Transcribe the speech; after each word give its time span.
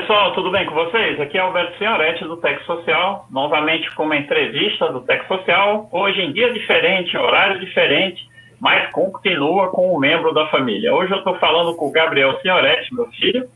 pessoal, 0.00 0.32
tudo 0.32 0.50
bem 0.50 0.66
com 0.66 0.74
vocês? 0.74 1.20
Aqui 1.20 1.38
é 1.38 1.40
Alberto 1.40 1.78
Senhoretti 1.78 2.24
do 2.24 2.36
Tec 2.38 2.60
Social, 2.64 3.28
novamente 3.30 3.88
com 3.94 4.02
uma 4.02 4.16
entrevista 4.16 4.88
do 4.88 5.00
Tec 5.02 5.24
Social, 5.28 5.88
hoje 5.92 6.20
em 6.20 6.32
dia 6.32 6.52
diferente, 6.52 7.16
horário 7.16 7.60
diferente, 7.60 8.28
mas 8.60 8.90
continua 8.90 9.68
com 9.68 9.94
um 9.94 9.98
membro 10.00 10.34
da 10.34 10.48
família. 10.48 10.92
Hoje 10.92 11.12
eu 11.12 11.18
estou 11.18 11.36
falando 11.36 11.76
com 11.76 11.86
o 11.86 11.92
Gabriel 11.92 12.36
Senhoretti, 12.40 12.92
meu 12.92 13.06
filho, 13.12 13.48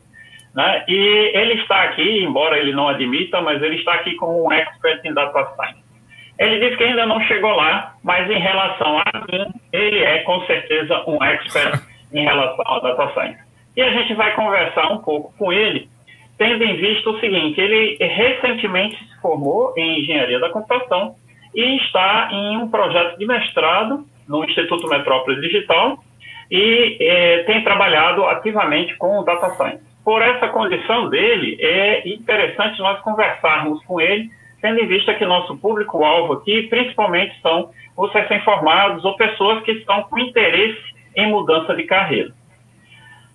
né? 0.55 0.85
e 0.87 0.95
ele 1.35 1.55
está 1.55 1.83
aqui, 1.83 2.23
embora 2.23 2.57
ele 2.57 2.71
não 2.71 2.87
admita, 2.87 3.41
mas 3.41 3.61
ele 3.61 3.75
está 3.75 3.95
aqui 3.95 4.15
como 4.15 4.47
um 4.47 4.53
expert 4.53 5.01
em 5.03 5.13
data 5.13 5.45
science. 5.57 5.83
Ele 6.39 6.57
disse 6.61 6.77
que 6.77 6.85
ainda 6.85 7.05
não 7.05 7.19
chegou 7.23 7.51
lá, 7.51 7.95
mas 8.01 8.31
em 8.31 8.39
relação 8.39 8.97
a 8.97 9.03
mim, 9.29 9.45
ele 9.73 9.99
é 10.05 10.19
com 10.19 10.39
certeza 10.45 11.03
um 11.05 11.21
expert 11.21 11.81
em 12.13 12.23
relação 12.23 12.65
a 12.65 12.79
data 12.79 13.13
science. 13.13 13.43
E 13.75 13.81
a 13.81 13.91
gente 13.91 14.13
vai 14.13 14.33
conversar 14.35 14.89
um 14.89 14.99
pouco 14.99 15.33
com 15.37 15.51
ele 15.51 15.89
tendo 16.39 16.63
em 16.63 16.77
vista 16.77 17.09
o 17.11 17.19
seguinte: 17.19 17.61
ele 17.61 17.97
recentemente 17.99 18.97
se 18.97 19.21
formou 19.21 19.73
em 19.77 19.99
engenharia 19.99 20.39
da 20.39 20.49
computação 20.49 21.15
e 21.53 21.77
está 21.77 22.29
em 22.31 22.57
um 22.57 22.69
projeto 22.69 23.19
de 23.19 23.27
mestrado 23.27 24.05
no 24.27 24.43
Instituto 24.45 24.87
Metrópole 24.87 25.41
Digital 25.41 25.99
e 26.49 26.97
é, 26.99 27.43
tem 27.43 27.63
trabalhado 27.63 28.25
ativamente 28.25 28.95
com 28.95 29.19
o 29.19 29.23
data 29.23 29.51
science. 29.51 29.83
Por 30.03 30.21
essa 30.21 30.47
condição 30.47 31.09
dele, 31.09 31.57
é 31.59 32.07
interessante 32.07 32.79
nós 32.79 32.99
conversarmos 33.01 33.83
com 33.85 33.99
ele, 33.99 34.29
tendo 34.61 34.79
em 34.79 34.87
vista 34.87 35.13
que 35.13 35.25
nosso 35.25 35.55
público-alvo 35.57 36.33
aqui, 36.33 36.63
principalmente, 36.63 37.39
são 37.41 37.69
os 37.95 38.11
recém-formados 38.13 39.03
ou 39.03 39.15
pessoas 39.15 39.61
que 39.63 39.71
estão 39.71 40.03
com 40.03 40.17
interesse 40.17 40.81
em 41.15 41.29
mudança 41.29 41.75
de 41.75 41.83
carreira. 41.83 42.31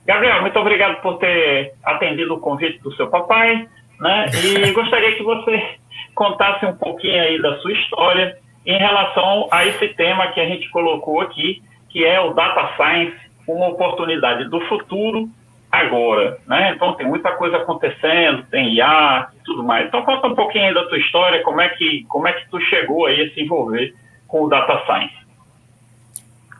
Gabriel, 0.07 0.43
muito 0.43 0.59
obrigado 0.59 1.01
por 1.01 1.19
ter 1.19 1.73
atendido 1.83 2.35
o 2.35 2.41
convite 2.41 2.79
do 2.81 2.95
seu 2.95 3.09
papai, 3.09 3.67
né? 3.99 4.27
E 4.45 4.71
gostaria 4.73 5.17
que 5.17 5.23
você 5.23 5.77
contasse 6.15 6.65
um 6.67 6.77
pouquinho 6.77 7.23
aí 7.23 7.41
da 7.41 7.59
sua 7.61 7.73
história 7.73 8.37
em 8.67 8.79
relação 8.79 9.49
a 9.51 9.67
esse 9.67 9.89
tema 9.89 10.29
que 10.29 10.41
a 10.41 10.47
gente 10.47 10.69
colocou 10.71 11.21
aqui, 11.21 11.63
que 11.91 12.05
é 12.05 12.21
o 12.21 12.33
Data 12.33 12.75
Science, 12.77 13.17
uma 13.47 13.69
oportunidade 13.69 14.49
do 14.49 14.61
futuro 14.63 15.29
agora, 15.71 16.39
né? 16.47 16.73
Então 16.75 16.95
tem 16.95 17.07
muita 17.07 17.33
coisa 17.33 17.57
acontecendo, 17.57 18.45
tem 18.51 18.75
IA 18.75 19.29
e 19.35 19.45
tudo 19.45 19.63
mais. 19.65 19.87
Então 19.87 20.03
conta 20.03 20.29
um 20.29 20.35
pouquinho 20.35 20.67
aí 20.67 20.75
da 20.75 20.85
tua 20.87 20.99
história, 20.99 21.43
como 21.43 21.61
é 21.61 21.69
que 21.71 22.05
como 22.09 22.29
é 22.29 22.33
que 22.33 22.49
tu 22.49 22.61
chegou 22.61 23.07
aí 23.07 23.23
a 23.23 23.31
se 23.35 23.41
envolver 23.43 23.95
com 24.29 24.45
o 24.45 24.49
Data 24.49 24.85
Science. 24.87 25.24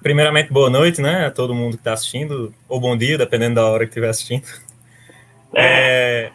Primeiramente, 0.05 0.53
boa 0.53 0.69
noite, 0.69 1.01
né, 1.01 1.25
a 1.25 1.31
todo 1.31 1.55
mundo 1.55 1.79
que 1.79 1.81
está 1.81 1.95
assistindo, 1.95 2.53
ou 2.69 2.79
bom 2.79 2.95
dia, 2.95 3.17
dependendo 3.17 3.55
da 3.55 3.65
hora 3.65 3.87
que 3.87 3.91
estiver 3.91 4.11
assistindo. 4.11 4.45
É, 5.57 6.31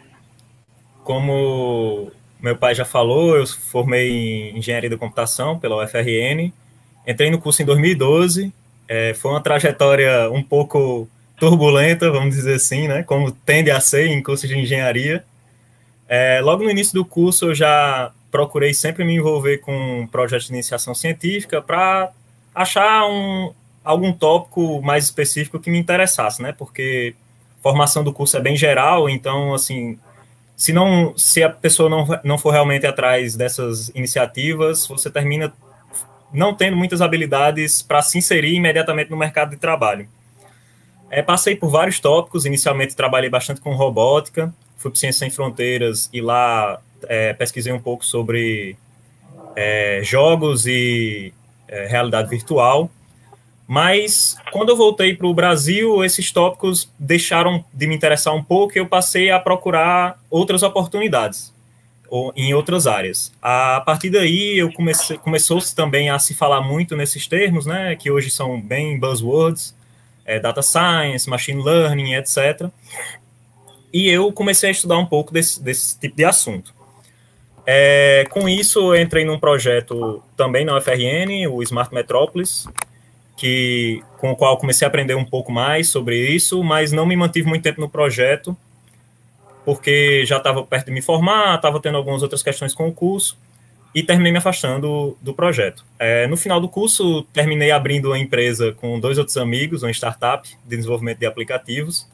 como 1.04 2.10
meu 2.40 2.56
pai 2.56 2.74
já 2.74 2.84
falou, 2.84 3.36
eu 3.36 3.46
formei 3.46 4.50
em 4.50 4.58
Engenharia 4.58 4.90
da 4.90 4.96
Computação 4.96 5.56
pela 5.56 5.84
UFRN, 5.84 6.52
entrei 7.06 7.30
no 7.30 7.38
curso 7.38 7.62
em 7.62 7.64
2012, 7.64 8.52
é, 8.88 9.14
foi 9.14 9.30
uma 9.30 9.40
trajetória 9.40 10.28
um 10.32 10.42
pouco 10.42 11.08
turbulenta, 11.38 12.10
vamos 12.10 12.34
dizer 12.34 12.54
assim, 12.54 12.88
né, 12.88 13.04
como 13.04 13.30
tende 13.30 13.70
a 13.70 13.78
ser 13.78 14.08
em 14.08 14.20
cursos 14.20 14.48
de 14.48 14.58
engenharia. 14.58 15.22
É, 16.08 16.40
logo 16.40 16.64
no 16.64 16.70
início 16.70 16.94
do 16.94 17.04
curso, 17.04 17.50
eu 17.50 17.54
já 17.54 18.10
procurei 18.32 18.74
sempre 18.74 19.04
me 19.04 19.14
envolver 19.14 19.58
com 19.58 20.08
projetos 20.10 20.48
de 20.48 20.54
iniciação 20.54 20.92
científica 20.92 21.62
para 21.62 22.10
achar 22.52 23.06
um, 23.06 23.52
algum 23.90 24.12
tópico 24.12 24.80
mais 24.82 25.04
específico 25.04 25.58
que 25.58 25.70
me 25.70 25.78
interessasse, 25.78 26.42
né? 26.42 26.52
Porque 26.52 27.14
formação 27.62 28.02
do 28.02 28.12
curso 28.12 28.36
é 28.36 28.40
bem 28.40 28.56
geral, 28.56 29.08
então, 29.08 29.52
assim, 29.52 29.98
se 30.56 30.72
não 30.72 31.14
se 31.16 31.42
a 31.42 31.50
pessoa 31.50 31.88
não, 31.88 32.06
não 32.24 32.38
for 32.38 32.50
realmente 32.50 32.86
atrás 32.86 33.36
dessas 33.36 33.90
iniciativas, 33.94 34.86
você 34.86 35.10
termina 35.10 35.52
não 36.32 36.54
tendo 36.54 36.76
muitas 36.76 37.00
habilidades 37.00 37.82
para 37.82 38.02
se 38.02 38.18
inserir 38.18 38.54
imediatamente 38.54 39.10
no 39.10 39.16
mercado 39.16 39.50
de 39.50 39.56
trabalho. 39.56 40.08
É, 41.10 41.22
passei 41.22 41.56
por 41.56 41.70
vários 41.70 41.98
tópicos, 41.98 42.46
inicialmente 42.46 42.94
trabalhei 42.94 43.28
bastante 43.28 43.60
com 43.60 43.74
robótica, 43.74 44.52
fui 44.76 44.90
para 44.90 45.00
Ciência 45.00 45.20
Sem 45.20 45.30
Fronteiras 45.30 46.08
e 46.12 46.20
lá 46.20 46.80
é, 47.08 47.32
pesquisei 47.32 47.72
um 47.72 47.80
pouco 47.80 48.04
sobre 48.04 48.76
é, 49.56 50.00
jogos 50.04 50.66
e 50.66 51.32
é, 51.66 51.86
realidade 51.86 52.28
virtual. 52.30 52.90
Mas 53.72 54.36
quando 54.50 54.70
eu 54.70 54.76
voltei 54.76 55.14
para 55.14 55.28
o 55.28 55.32
Brasil, 55.32 56.04
esses 56.04 56.32
tópicos 56.32 56.90
deixaram 56.98 57.64
de 57.72 57.86
me 57.86 57.94
interessar 57.94 58.34
um 58.34 58.42
pouco 58.42 58.76
e 58.76 58.80
eu 58.80 58.86
passei 58.88 59.30
a 59.30 59.38
procurar 59.38 60.20
outras 60.28 60.64
oportunidades 60.64 61.54
ou 62.08 62.32
em 62.34 62.52
outras 62.52 62.88
áreas. 62.88 63.32
A 63.40 63.80
partir 63.86 64.10
daí, 64.10 64.58
eu 64.58 64.72
comecei, 64.72 65.16
começou-se 65.18 65.72
também 65.72 66.10
a 66.10 66.18
se 66.18 66.34
falar 66.34 66.60
muito 66.62 66.96
nesses 66.96 67.28
termos, 67.28 67.64
né, 67.64 67.94
que 67.94 68.10
hoje 68.10 68.28
são 68.28 68.60
bem 68.60 68.98
buzzwords, 68.98 69.72
é, 70.24 70.40
data 70.40 70.62
science, 70.62 71.30
machine 71.30 71.62
learning, 71.62 72.14
etc. 72.14 72.68
E 73.92 74.08
eu 74.08 74.32
comecei 74.32 74.70
a 74.70 74.72
estudar 74.72 74.98
um 74.98 75.06
pouco 75.06 75.32
desse, 75.32 75.62
desse 75.62 75.96
tipo 75.96 76.16
de 76.16 76.24
assunto. 76.24 76.74
É, 77.64 78.26
com 78.30 78.48
isso, 78.48 78.96
entrei 78.96 79.24
num 79.24 79.38
projeto 79.38 80.20
também 80.36 80.64
na 80.64 80.76
UFRN, 80.76 81.46
o 81.48 81.62
Smart 81.62 81.94
Metropolis, 81.94 82.66
que 83.40 84.02
com 84.18 84.30
o 84.30 84.36
qual 84.36 84.58
comecei 84.58 84.84
a 84.84 84.88
aprender 84.88 85.14
um 85.14 85.24
pouco 85.24 85.50
mais 85.50 85.88
sobre 85.88 86.28
isso, 86.28 86.62
mas 86.62 86.92
não 86.92 87.06
me 87.06 87.16
mantive 87.16 87.48
muito 87.48 87.62
tempo 87.62 87.80
no 87.80 87.88
projeto, 87.88 88.54
porque 89.64 90.26
já 90.26 90.36
estava 90.36 90.62
perto 90.62 90.86
de 90.86 90.92
me 90.92 91.00
formar, 91.00 91.54
estava 91.54 91.80
tendo 91.80 91.96
algumas 91.96 92.22
outras 92.22 92.42
questões 92.42 92.74
com 92.74 92.86
o 92.86 92.92
curso, 92.92 93.38
e 93.94 94.02
terminei 94.02 94.30
me 94.30 94.36
afastando 94.36 95.16
do 95.22 95.32
projeto. 95.32 95.86
É, 95.98 96.26
no 96.26 96.36
final 96.36 96.60
do 96.60 96.68
curso, 96.68 97.22
terminei 97.32 97.70
abrindo 97.70 98.08
uma 98.08 98.18
empresa 98.18 98.72
com 98.74 99.00
dois 99.00 99.16
outros 99.16 99.38
amigos, 99.38 99.82
uma 99.82 99.90
startup 99.90 100.46
de 100.46 100.76
desenvolvimento 100.76 101.18
de 101.18 101.24
aplicativos. 101.24 102.06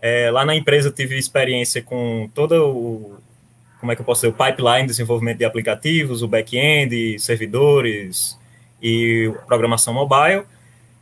É, 0.00 0.30
lá 0.30 0.46
na 0.46 0.56
empresa 0.56 0.90
tive 0.90 1.18
experiência 1.18 1.82
com 1.82 2.30
todo 2.34 2.54
o, 2.66 3.18
como 3.80 3.92
é 3.92 3.94
que 3.94 4.00
eu 4.00 4.06
posso 4.06 4.22
dizer, 4.22 4.34
o 4.34 4.46
pipeline 4.46 4.84
de 4.84 4.92
desenvolvimento 4.92 5.36
de 5.36 5.44
aplicativos, 5.44 6.22
o 6.22 6.28
back-end, 6.28 7.18
servidores 7.18 8.38
e 8.82 9.30
programação 9.46 9.92
mobile. 9.92 10.44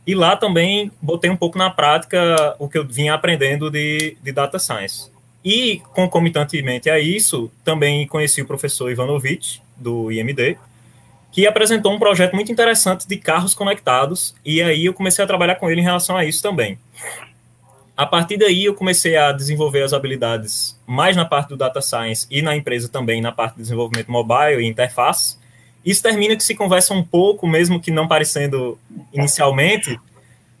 E 0.05 0.15
lá 0.15 0.35
também 0.35 0.91
botei 1.01 1.29
um 1.29 1.35
pouco 1.35 1.57
na 1.57 1.69
prática 1.69 2.55
o 2.57 2.67
que 2.67 2.77
eu 2.77 2.85
vinha 2.85 3.13
aprendendo 3.13 3.69
de, 3.69 4.17
de 4.21 4.31
data 4.31 4.57
science. 4.57 5.11
E, 5.43 5.81
concomitantemente 5.93 6.89
a 6.89 6.99
isso, 6.99 7.51
também 7.63 8.05
conheci 8.07 8.41
o 8.41 8.45
professor 8.45 8.91
Ivanovich, 8.91 9.61
do 9.77 10.11
IMD, 10.11 10.57
que 11.31 11.47
apresentou 11.47 11.93
um 11.93 11.99
projeto 11.99 12.35
muito 12.35 12.51
interessante 12.51 13.07
de 13.07 13.17
carros 13.17 13.53
conectados, 13.53 14.35
e 14.43 14.61
aí 14.61 14.85
eu 14.85 14.93
comecei 14.93 15.23
a 15.23 15.27
trabalhar 15.27 15.55
com 15.55 15.69
ele 15.69 15.81
em 15.81 15.83
relação 15.83 16.17
a 16.17 16.25
isso 16.25 16.41
também. 16.41 16.77
A 17.95 18.05
partir 18.05 18.37
daí, 18.37 18.65
eu 18.65 18.73
comecei 18.73 19.17
a 19.17 19.31
desenvolver 19.31 19.83
as 19.83 19.91
habilidades 19.91 20.79
mais 20.87 21.15
na 21.15 21.25
parte 21.25 21.49
do 21.49 21.57
data 21.57 21.81
science 21.81 22.25
e 22.31 22.41
na 22.41 22.55
empresa 22.55 22.87
também 22.87 23.21
na 23.21 23.31
parte 23.31 23.55
de 23.55 23.61
desenvolvimento 23.61 24.09
mobile 24.09 24.61
e 24.61 24.65
interface, 24.65 25.37
isso 25.85 26.03
termina 26.03 26.35
que 26.35 26.43
se 26.43 26.55
conversa 26.55 26.93
um 26.93 27.03
pouco, 27.03 27.47
mesmo 27.47 27.79
que 27.79 27.91
não 27.91 28.07
parecendo 28.07 28.77
inicialmente, 29.13 29.99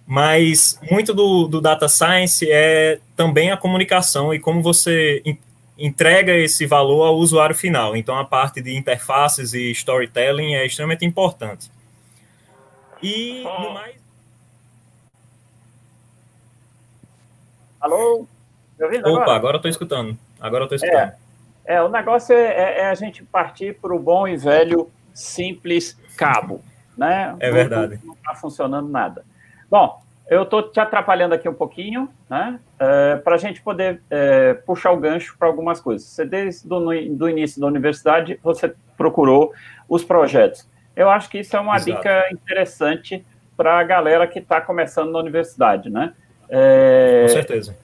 mas 0.07 0.79
muito 0.89 1.13
do, 1.13 1.47
do 1.47 1.61
data 1.61 1.87
science 1.87 2.49
é 2.49 2.99
também 3.15 3.51
a 3.51 3.57
comunicação 3.57 4.33
e 4.33 4.39
como 4.39 4.61
você 4.61 5.21
entrega 5.77 6.33
esse 6.33 6.65
valor 6.65 7.03
ao 7.05 7.15
usuário 7.15 7.55
final. 7.55 7.95
Então, 7.95 8.17
a 8.17 8.25
parte 8.25 8.61
de 8.61 8.75
interfaces 8.75 9.53
e 9.53 9.71
storytelling 9.71 10.55
é 10.55 10.65
extremamente 10.65 11.05
importante. 11.05 11.71
E, 13.01 13.43
no 13.43 13.73
mais... 13.73 13.95
Alô? 17.79 18.27
Me 18.77 18.85
ouvindo 18.85 19.09
Opa, 19.09 19.35
agora? 19.35 19.57
estou 19.57 19.69
escutando. 19.69 20.17
Agora 20.39 20.63
eu 20.63 20.65
estou 20.65 20.75
escutando. 20.75 21.13
É, 21.65 21.75
é, 21.75 21.81
o 21.81 21.87
negócio 21.87 22.33
é, 22.35 22.47
é, 22.47 22.79
é 22.81 22.85
a 22.89 22.95
gente 22.95 23.23
partir 23.23 23.75
para 23.79 23.95
o 23.95 23.99
bom 23.99 24.27
e 24.27 24.35
velho 24.35 24.91
simples 25.19 25.99
cabo, 26.17 26.61
né? 26.97 27.35
É 27.39 27.51
verdade. 27.51 27.99
Não 28.03 28.13
está 28.13 28.33
funcionando 28.35 28.89
nada. 28.89 29.23
Bom, 29.69 30.01
eu 30.29 30.43
estou 30.43 30.63
te 30.63 30.79
atrapalhando 30.79 31.33
aqui 31.33 31.49
um 31.49 31.53
pouquinho, 31.53 32.09
né? 32.29 32.59
É, 32.79 33.15
para 33.17 33.35
a 33.35 33.37
gente 33.37 33.61
poder 33.61 34.01
é, 34.09 34.53
puxar 34.53 34.91
o 34.91 34.97
gancho 34.97 35.35
para 35.37 35.47
algumas 35.47 35.81
coisas. 35.81 36.07
Você, 36.07 36.25
desde 36.25 36.67
do, 36.67 36.79
do 37.15 37.29
início 37.29 37.59
da 37.59 37.67
universidade, 37.67 38.39
você 38.43 38.73
procurou 38.95 39.53
os 39.87 40.03
projetos. 40.03 40.67
Eu 40.95 41.09
acho 41.09 41.29
que 41.29 41.39
isso 41.39 41.55
é 41.55 41.59
uma 41.59 41.75
Exato. 41.75 41.97
dica 41.97 42.27
interessante 42.31 43.25
para 43.57 43.79
a 43.79 43.83
galera 43.83 44.27
que 44.27 44.39
está 44.39 44.61
começando 44.61 45.11
na 45.11 45.19
universidade, 45.19 45.89
né? 45.89 46.13
É, 46.47 47.23
Com 47.23 47.33
certeza. 47.33 47.75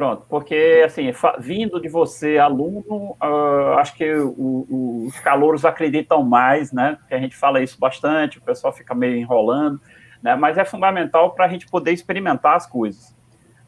Pronto, 0.00 0.24
porque 0.30 0.82
assim, 0.82 1.12
vindo 1.40 1.78
de 1.78 1.86
você, 1.86 2.38
aluno, 2.38 3.14
uh, 3.22 3.74
acho 3.76 3.94
que 3.94 4.10
o, 4.14 4.64
o, 4.66 5.04
os 5.06 5.20
calouros 5.20 5.66
acreditam 5.66 6.22
mais, 6.22 6.72
né? 6.72 6.96
Porque 6.98 7.12
a 7.12 7.18
gente 7.18 7.36
fala 7.36 7.60
isso 7.60 7.78
bastante, 7.78 8.38
o 8.38 8.40
pessoal 8.40 8.72
fica 8.72 8.94
meio 8.94 9.16
enrolando, 9.16 9.78
né? 10.22 10.34
Mas 10.36 10.56
é 10.56 10.64
fundamental 10.64 11.32
para 11.32 11.44
a 11.44 11.48
gente 11.48 11.66
poder 11.66 11.92
experimentar 11.92 12.56
as 12.56 12.66
coisas, 12.66 13.14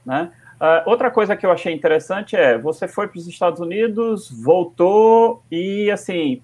né? 0.07 0.33
Uh, 0.55 0.89
outra 0.89 1.11
coisa 1.11 1.37
que 1.37 1.45
eu 1.45 1.53
achei 1.53 1.75
interessante 1.75 2.35
é, 2.35 2.57
você 2.57 2.89
foi 2.89 3.09
para 3.09 3.19
os 3.19 3.29
Estados 3.29 3.61
Unidos, 3.61 4.31
voltou 4.43 5.43
e, 5.51 5.91
assim, 5.91 6.41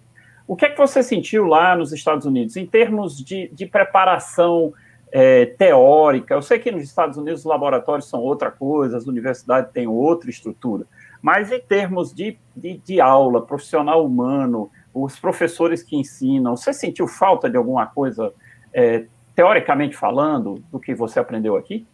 o 0.46 0.54
que 0.54 0.66
é 0.66 0.68
que 0.68 0.76
você 0.76 1.02
sentiu 1.02 1.46
lá 1.46 1.74
nos 1.74 1.94
Estados 1.94 2.26
Unidos, 2.26 2.58
em 2.58 2.66
termos 2.66 3.16
de, 3.16 3.48
de 3.54 3.64
preparação 3.64 4.70
é, 5.12 5.46
teórica? 5.46 6.34
Eu 6.34 6.42
sei 6.42 6.58
que 6.58 6.70
nos 6.70 6.82
Estados 6.82 7.16
Unidos 7.16 7.40
os 7.40 7.46
laboratórios 7.46 8.08
são 8.08 8.20
outra 8.20 8.50
coisa, 8.50 8.96
as 8.96 9.06
universidades 9.06 9.72
têm 9.72 9.86
outra 9.86 10.30
estrutura, 10.30 10.84
mas 11.20 11.50
em 11.50 11.60
termos 11.60 12.12
de, 12.14 12.36
de, 12.56 12.78
de 12.78 13.00
aula, 13.00 13.44
profissional 13.44 14.04
humano, 14.04 14.70
os 14.92 15.18
professores 15.18 15.82
que 15.82 15.96
ensinam, 15.96 16.56
você 16.56 16.72
sentiu 16.72 17.06
falta 17.06 17.48
de 17.48 17.56
alguma 17.56 17.86
coisa, 17.86 18.32
é, 18.72 19.04
teoricamente 19.34 19.96
falando, 19.96 20.62
do 20.70 20.80
que 20.80 20.94
você 20.94 21.18
aprendeu 21.18 21.56
aqui? 21.56 21.86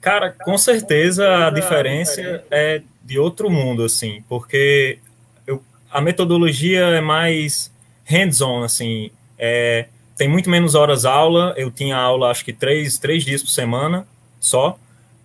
Cara, 0.00 0.30
com 0.30 0.56
certeza 0.56 1.46
a 1.46 1.50
diferença 1.50 2.42
é 2.50 2.82
de 3.02 3.18
outro 3.18 3.50
mundo, 3.50 3.84
assim, 3.84 4.24
porque 4.28 4.98
eu, 5.46 5.62
a 5.90 6.00
metodologia 6.00 6.80
é 6.80 7.00
mais 7.00 7.72
hands-on, 8.04 8.62
assim, 8.62 9.10
é, 9.38 9.86
tem 10.20 10.28
muito 10.28 10.50
menos 10.50 10.74
horas 10.74 11.06
aula, 11.06 11.54
eu 11.56 11.70
tinha 11.70 11.96
aula 11.96 12.30
acho 12.30 12.44
que 12.44 12.52
três, 12.52 12.98
três 12.98 13.24
dias 13.24 13.42
por 13.42 13.48
semana 13.48 14.06
só, 14.38 14.78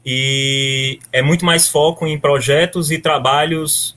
e 0.05 1.01
é 1.11 1.21
muito 1.21 1.43
mais 1.43 1.67
foco 1.67 2.07
em 2.07 2.17
projetos 2.17 2.91
e 2.91 2.97
trabalhos 2.97 3.93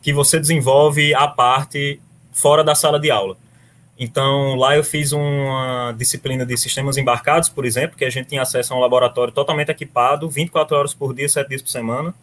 que 0.00 0.12
você 0.12 0.38
desenvolve 0.38 1.12
à 1.12 1.26
parte 1.26 2.00
fora 2.30 2.62
da 2.62 2.76
sala 2.76 3.00
de 3.00 3.10
aula. 3.10 3.36
Então, 3.98 4.54
lá 4.54 4.76
eu 4.76 4.84
fiz 4.84 5.10
uma 5.10 5.92
disciplina 5.98 6.46
de 6.46 6.56
sistemas 6.56 6.96
embarcados, 6.96 7.48
por 7.48 7.64
exemplo, 7.64 7.98
que 7.98 8.04
a 8.04 8.10
gente 8.10 8.28
tinha 8.28 8.42
acesso 8.42 8.72
a 8.72 8.76
um 8.76 8.80
laboratório 8.80 9.34
totalmente 9.34 9.72
equipado, 9.72 10.30
24 10.30 10.76
horas 10.76 10.94
por 10.94 11.12
dia, 11.12 11.28
7 11.28 11.48
dias 11.48 11.62
por 11.62 11.70
semana. 11.70 12.14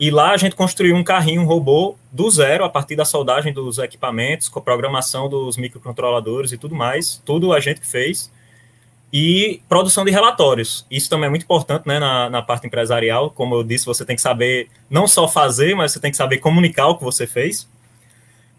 E 0.00 0.10
lá 0.10 0.30
a 0.30 0.36
gente 0.38 0.56
construiu 0.56 0.96
um 0.96 1.04
carrinho, 1.04 1.42
um 1.42 1.44
robô, 1.44 1.94
do 2.10 2.30
zero, 2.30 2.64
a 2.64 2.70
partir 2.70 2.96
da 2.96 3.04
soldagem 3.04 3.52
dos 3.52 3.78
equipamentos, 3.78 4.48
com 4.48 4.58
a 4.58 4.62
programação 4.62 5.28
dos 5.28 5.58
microcontroladores 5.58 6.52
e 6.52 6.58
tudo 6.58 6.74
mais. 6.74 7.20
Tudo 7.22 7.52
a 7.52 7.60
gente 7.60 7.86
fez. 7.86 8.32
E 9.12 9.60
produção 9.68 10.02
de 10.04 10.10
relatórios. 10.10 10.86
Isso 10.90 11.10
também 11.10 11.26
é 11.26 11.28
muito 11.28 11.42
importante 11.42 11.86
né, 11.86 11.98
na, 11.98 12.30
na 12.30 12.40
parte 12.40 12.66
empresarial. 12.66 13.30
Como 13.30 13.54
eu 13.54 13.62
disse, 13.62 13.84
você 13.84 14.02
tem 14.02 14.16
que 14.16 14.22
saber 14.22 14.68
não 14.88 15.06
só 15.06 15.28
fazer, 15.28 15.74
mas 15.74 15.92
você 15.92 16.00
tem 16.00 16.10
que 16.10 16.16
saber 16.16 16.38
comunicar 16.38 16.86
o 16.86 16.96
que 16.96 17.04
você 17.04 17.26
fez. 17.26 17.68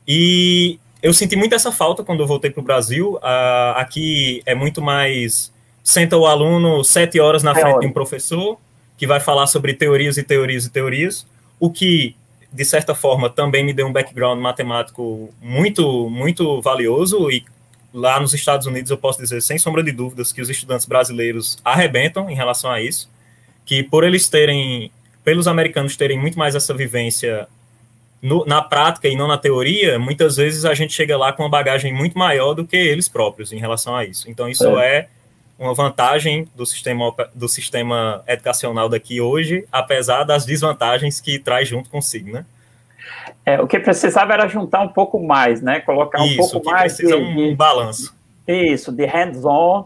E 0.08 0.80
eu 1.02 1.12
senti 1.12 1.36
muito 1.36 1.56
essa 1.56 1.72
falta 1.72 2.04
quando 2.04 2.20
eu 2.20 2.28
voltei 2.28 2.52
para 2.52 2.62
o 2.62 2.64
Brasil. 2.64 3.16
Uh, 3.16 3.78
aqui 3.78 4.44
é 4.46 4.54
muito 4.54 4.80
mais. 4.80 5.52
Senta 5.84 6.16
o 6.16 6.28
aluno 6.28 6.84
sete 6.84 7.20
horas 7.20 7.42
na 7.42 7.56
frente 7.56 7.80
de 7.80 7.88
um 7.88 7.92
professor, 7.92 8.60
que 8.96 9.08
vai 9.08 9.20
falar 9.20 9.48
sobre 9.48 9.74
teorias 9.74 10.18
e 10.18 10.24
teorias 10.24 10.66
e 10.66 10.70
teorias, 10.70 11.26
o 11.62 11.70
que, 11.70 12.16
de 12.52 12.66
certa 12.66 12.96
forma, 12.96 13.30
também 13.30 13.64
me 13.64 13.72
deu 13.72 13.86
um 13.86 13.94
background 13.94 14.40
matemático 14.42 15.32
muito, 15.40 16.10
muito 16.10 16.60
valioso. 16.60 17.30
E 17.30 17.46
lá 17.94 18.20
nos 18.20 18.34
Estados 18.34 18.66
Unidos, 18.66 18.90
eu 18.90 18.98
posso 18.98 19.22
dizer, 19.22 19.44
sem 19.44 19.60
sombra 19.60 19.84
de 19.84 19.92
dúvidas, 19.92 20.34
que 20.34 20.42
os 20.42 20.50
estudantes 20.50 20.88
brasileiros 20.88 21.60
arrebentam 21.64 22.28
em 22.32 22.36
relação 22.36 22.72
a 22.72 22.82
isso. 22.82 23.08
Que 23.64 23.84
por 23.84 24.04
eles 24.04 24.28
terem, 24.28 24.92
pelos 25.24 25.48
americanos 25.48 25.96
terem 25.96 26.20
muito 26.20 26.38
mais 26.38 26.56
essa 26.56 26.74
vivência 26.74 27.48
no, 28.20 28.44
na 28.44 28.64
prática 28.64 29.08
e 29.08 29.16
não 29.16 29.28
na 29.28 29.38
teoria, 29.38 30.00
muitas 30.00 30.38
vezes 30.38 30.66
a 30.66 30.74
gente 30.74 30.94
chega 30.94 31.16
lá 31.16 31.32
com 31.32 31.44
uma 31.44 31.50
bagagem 31.50 31.94
muito 31.94 32.18
maior 32.18 32.56
do 32.56 32.66
que 32.66 32.76
eles 32.76 33.08
próprios 33.08 33.54
em 33.54 33.60
relação 33.60 33.96
a 33.96 34.04
isso. 34.04 34.28
Então, 34.28 34.50
isso 34.50 34.80
é, 34.80 34.96
é 34.96 35.08
uma 35.62 35.76
vantagem 35.76 36.48
do 36.56 36.66
sistema, 36.66 37.14
do 37.36 37.48
sistema 37.48 38.24
educacional 38.28 38.90
daqui 38.90 39.22
hoje, 39.22 39.64
apesar 39.72 40.24
das 40.24 40.44
desvantagens 40.44 41.22
que 41.22 41.38
traz 41.38 41.68
junto 41.68 41.88
consigo, 41.88 42.32
né? 42.32 42.46
É, 43.46 43.62
o 43.62 43.68
que 43.68 43.80
precisava 43.80 44.34
era 44.34 44.48
juntar 44.48 44.82
um 44.82 44.88
pouco 44.88 45.24
mais, 45.24 45.62
né? 45.62 45.80
Colocar 45.80 46.20
um 46.20 46.26
isso, 46.26 46.52
pouco 46.52 46.72
mais 46.72 46.98
de, 46.98 47.14
um 47.14 47.56
balanço. 47.56 48.16
Isso, 48.48 48.92
de 48.92 49.06
hands-on 49.06 49.86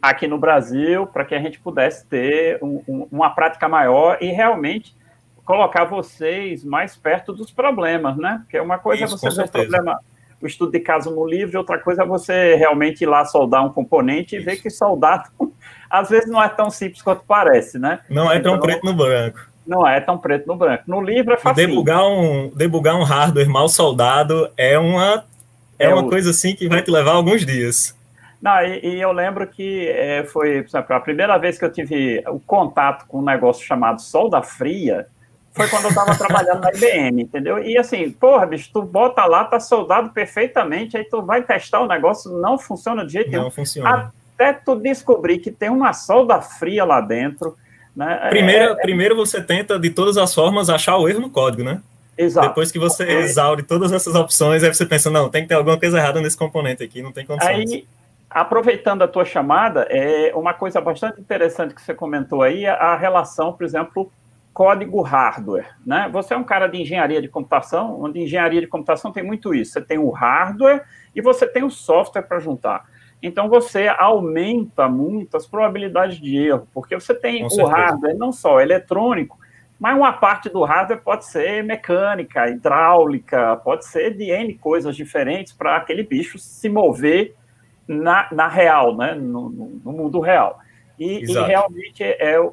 aqui 0.00 0.28
no 0.28 0.38
Brasil, 0.38 1.08
para 1.08 1.24
que 1.24 1.34
a 1.34 1.40
gente 1.40 1.58
pudesse 1.58 2.06
ter 2.06 2.62
um, 2.62 2.80
um, 2.86 3.08
uma 3.10 3.30
prática 3.30 3.68
maior 3.68 4.18
e 4.20 4.28
realmente 4.28 4.94
colocar 5.44 5.84
vocês 5.84 6.64
mais 6.64 6.96
perto 6.96 7.32
dos 7.32 7.50
problemas, 7.50 8.16
né? 8.16 8.38
Porque 8.42 8.60
uma 8.60 8.78
coisa 8.78 9.02
é 9.02 9.06
Isso, 9.06 9.14
é 9.14 9.30
você 9.30 9.42
ver 9.42 9.48
o 9.48 9.50
problema, 9.50 10.00
o 10.40 10.46
estudo 10.46 10.72
de 10.72 10.80
caso 10.80 11.10
no 11.10 11.26
livro, 11.26 11.58
outra 11.58 11.78
coisa 11.78 12.02
é 12.02 12.06
você 12.06 12.54
realmente 12.56 13.02
ir 13.02 13.06
lá 13.06 13.24
soldar 13.24 13.64
um 13.64 13.72
componente 13.72 14.36
e 14.36 14.40
ver 14.40 14.56
que 14.56 14.70
soldar 14.70 15.30
às 15.88 16.08
vezes 16.08 16.30
não 16.30 16.42
é 16.42 16.48
tão 16.48 16.70
simples 16.70 17.02
quanto 17.02 17.24
parece, 17.26 17.78
né? 17.78 18.00
Não 18.10 18.30
é 18.30 18.38
tão 18.40 18.56
então, 18.56 18.60
preto 18.60 18.84
no 18.84 18.94
branco. 18.94 19.40
Não 19.66 19.86
é 19.86 20.00
tão 20.00 20.18
preto 20.18 20.46
no 20.46 20.56
branco. 20.56 20.84
No 20.86 21.00
livro 21.00 21.34
é 21.34 21.36
fácil. 21.36 21.66
Debugar 21.66 22.06
um, 22.06 22.50
debugar 22.54 22.96
um 22.96 23.02
hardware 23.02 23.48
mal 23.48 23.68
soldado 23.68 24.50
é 24.56 24.78
uma 24.78 25.24
é, 25.78 25.86
é 25.86 25.88
uma 25.88 26.02
o... 26.02 26.08
coisa 26.08 26.30
assim 26.30 26.54
que 26.54 26.68
vai 26.68 26.82
te 26.82 26.90
levar 26.90 27.12
alguns 27.12 27.44
dias. 27.44 27.96
Não, 28.40 28.60
e, 28.60 28.96
e 28.96 29.00
eu 29.00 29.12
lembro 29.12 29.46
que 29.46 29.88
é, 29.88 30.24
foi, 30.24 30.62
por 30.62 30.68
exemplo, 30.68 30.96
a 30.96 31.00
primeira 31.00 31.38
vez 31.38 31.58
que 31.58 31.64
eu 31.64 31.72
tive 31.72 32.22
o 32.28 32.38
contato 32.38 33.06
com 33.06 33.18
um 33.18 33.24
negócio 33.24 33.64
chamado 33.64 34.00
solda 34.00 34.42
fria, 34.42 35.06
foi 35.56 35.68
quando 35.68 35.84
eu 35.84 35.88
estava 35.88 36.14
trabalhando 36.14 36.60
na 36.60 36.70
IBM, 36.70 37.22
entendeu? 37.22 37.58
E 37.58 37.78
assim, 37.78 38.10
porra, 38.10 38.46
bicho, 38.46 38.70
tu 38.72 38.82
bota 38.82 39.24
lá, 39.24 39.44
tá 39.44 39.58
soldado 39.58 40.10
perfeitamente, 40.10 40.96
aí 40.96 41.04
tu 41.04 41.22
vai 41.22 41.42
testar 41.42 41.80
o 41.80 41.88
negócio, 41.88 42.30
não 42.30 42.58
funciona 42.58 43.04
de 43.04 43.14
jeito 43.14 43.30
nenhum. 43.30 43.44
Não 43.44 43.50
funciona. 43.50 44.12
Até 44.34 44.52
tu 44.52 44.76
descobrir 44.76 45.38
que 45.38 45.50
tem 45.50 45.70
uma 45.70 45.94
solda 45.94 46.40
fria 46.42 46.84
lá 46.84 47.00
dentro. 47.00 47.56
Né? 47.96 48.28
Primeiro, 48.28 48.72
é, 48.72 48.76
primeiro 48.76 49.16
você 49.16 49.42
tenta, 49.42 49.78
de 49.78 49.88
todas 49.88 50.18
as 50.18 50.34
formas, 50.34 50.68
achar 50.68 50.98
o 50.98 51.08
erro 51.08 51.20
no 51.20 51.30
código, 51.30 51.64
né? 51.64 51.80
Exato. 52.18 52.48
Depois 52.48 52.70
que 52.70 52.78
você 52.78 53.04
exaure 53.04 53.62
todas 53.62 53.92
essas 53.92 54.14
opções, 54.14 54.62
aí 54.62 54.72
você 54.72 54.84
pensa, 54.84 55.10
não, 55.10 55.30
tem 55.30 55.42
que 55.42 55.48
ter 55.48 55.54
alguma 55.54 55.78
coisa 55.78 55.98
errada 55.98 56.20
nesse 56.20 56.36
componente 56.36 56.82
aqui, 56.82 57.02
não 57.02 57.12
tem 57.12 57.24
condições. 57.24 57.70
Aí, 57.70 57.86
aproveitando 58.28 59.02
a 59.02 59.08
tua 59.08 59.24
chamada, 59.24 59.86
é 59.88 60.32
uma 60.34 60.52
coisa 60.52 60.80
bastante 60.80 61.20
interessante 61.20 61.74
que 61.74 61.80
você 61.80 61.94
comentou 61.94 62.42
aí, 62.42 62.66
a 62.66 62.96
relação, 62.96 63.52
por 63.52 63.64
exemplo, 63.64 64.10
código 64.56 65.02
hardware, 65.02 65.76
né? 65.84 66.08
Você 66.10 66.32
é 66.32 66.36
um 66.36 66.42
cara 66.42 66.66
de 66.66 66.80
engenharia 66.80 67.20
de 67.20 67.28
computação, 67.28 68.00
onde 68.02 68.22
engenharia 68.22 68.62
de 68.62 68.66
computação 68.66 69.12
tem 69.12 69.22
muito 69.22 69.54
isso. 69.54 69.72
Você 69.72 69.82
tem 69.82 69.98
o 69.98 70.08
hardware 70.08 70.82
e 71.14 71.20
você 71.20 71.46
tem 71.46 71.62
o 71.62 71.68
software 71.68 72.22
para 72.22 72.38
juntar. 72.40 72.86
Então 73.22 73.50
você 73.50 73.86
aumenta 73.86 74.88
muito 74.88 75.36
as 75.36 75.46
probabilidades 75.46 76.18
de 76.18 76.38
erro, 76.38 76.66
porque 76.72 76.94
você 76.94 77.14
tem 77.14 77.40
Com 77.40 77.48
o 77.48 77.50
certeza. 77.50 77.76
hardware 77.76 78.16
não 78.16 78.32
só 78.32 78.58
eletrônico, 78.58 79.38
mas 79.78 79.94
uma 79.94 80.14
parte 80.14 80.48
do 80.48 80.64
hardware 80.64 81.02
pode 81.02 81.26
ser 81.26 81.62
mecânica, 81.62 82.48
hidráulica, 82.48 83.56
pode 83.56 83.84
ser 83.84 84.16
de 84.16 84.30
N 84.30 84.54
coisas 84.54 84.96
diferentes 84.96 85.52
para 85.52 85.76
aquele 85.76 86.02
bicho 86.02 86.38
se 86.38 86.70
mover 86.70 87.34
na, 87.86 88.26
na 88.32 88.48
real, 88.48 88.96
né? 88.96 89.14
no, 89.14 89.50
no 89.50 89.92
mundo 89.92 90.18
real. 90.18 90.58
E, 90.98 91.24
e 91.24 91.32
realmente 91.32 92.02
é, 92.02 92.36
é, 92.36 92.50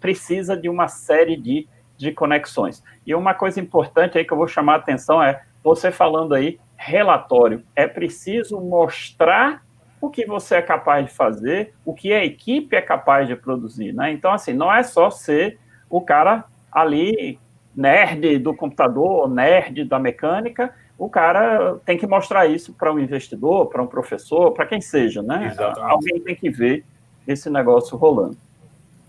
precisa 0.00 0.56
de 0.56 0.68
uma 0.68 0.88
série 0.88 1.36
de, 1.36 1.68
de 1.96 2.12
conexões. 2.12 2.82
E 3.06 3.14
uma 3.14 3.34
coisa 3.34 3.60
importante 3.60 4.18
aí 4.18 4.24
que 4.24 4.32
eu 4.32 4.36
vou 4.36 4.48
chamar 4.48 4.74
a 4.74 4.76
atenção 4.76 5.22
é 5.22 5.42
você 5.62 5.90
falando 5.90 6.34
aí, 6.34 6.58
relatório. 6.76 7.62
É 7.74 7.86
preciso 7.86 8.60
mostrar 8.60 9.62
o 10.00 10.10
que 10.10 10.26
você 10.26 10.56
é 10.56 10.62
capaz 10.62 11.06
de 11.06 11.12
fazer, 11.12 11.72
o 11.84 11.94
que 11.94 12.12
a 12.12 12.24
equipe 12.24 12.76
é 12.76 12.82
capaz 12.82 13.26
de 13.26 13.34
produzir. 13.34 13.92
Né? 13.92 14.12
Então, 14.12 14.32
assim, 14.32 14.52
não 14.52 14.72
é 14.72 14.82
só 14.82 15.08
ser 15.10 15.58
o 15.88 16.00
cara 16.00 16.44
ali, 16.70 17.38
nerd 17.74 18.38
do 18.38 18.54
computador, 18.54 19.28
nerd 19.28 19.84
da 19.84 19.98
mecânica, 19.98 20.74
o 20.98 21.08
cara 21.08 21.80
tem 21.84 21.98
que 21.98 22.06
mostrar 22.06 22.46
isso 22.46 22.72
para 22.74 22.92
um 22.92 22.98
investidor, 22.98 23.66
para 23.66 23.82
um 23.82 23.86
professor, 23.86 24.52
para 24.52 24.66
quem 24.66 24.80
seja, 24.80 25.22
né? 25.22 25.48
Exatamente. 25.50 25.92
Alguém 25.92 26.20
tem 26.20 26.36
que 26.36 26.50
ver 26.50 26.84
esse 27.26 27.48
negócio 27.50 27.96
rolando. 27.96 28.36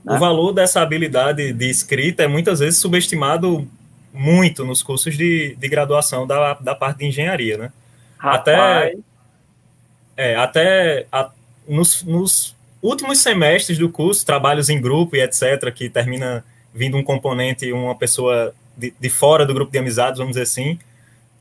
Né? 0.04 0.16
O 0.16 0.20
valor 0.20 0.54
dessa 0.54 0.82
habilidade 0.82 1.52
de 1.52 1.70
escrita 1.70 2.24
é 2.24 2.28
muitas 2.28 2.60
vezes 2.60 2.80
subestimado 2.80 3.68
muito 4.14 4.64
nos 4.64 4.82
cursos 4.82 5.18
de, 5.18 5.56
de 5.56 5.68
graduação 5.68 6.26
da, 6.26 6.54
da 6.54 6.76
parte 6.76 7.00
de 7.00 7.06
engenharia, 7.08 7.58
né? 7.58 7.72
Rapaz. 8.18 8.40
Até, 8.40 8.98
é, 10.16 10.36
até 10.36 11.08
a, 11.12 11.30
nos, 11.68 12.04
nos 12.04 12.56
últimos 12.82 13.20
semestres 13.20 13.78
do 13.78 13.90
curso, 13.90 14.26
trabalhos 14.26 14.70
em 14.70 14.80
grupo 14.80 15.16
e 15.16 15.22
etc., 15.22 15.72
que 15.74 15.90
termina 15.90 16.46
vindo 16.74 16.98
um 16.98 17.04
componente, 17.04 17.72
uma 17.72 17.96
pessoa 17.96 18.54
de, 18.78 18.94
de 19.00 19.10
fora 19.10 19.46
do 19.46 19.54
grupo 19.54 19.72
de 19.72 19.78
amizades, 19.80 20.20
vamos 20.20 20.34
dizer 20.34 20.44
assim, 20.44 20.80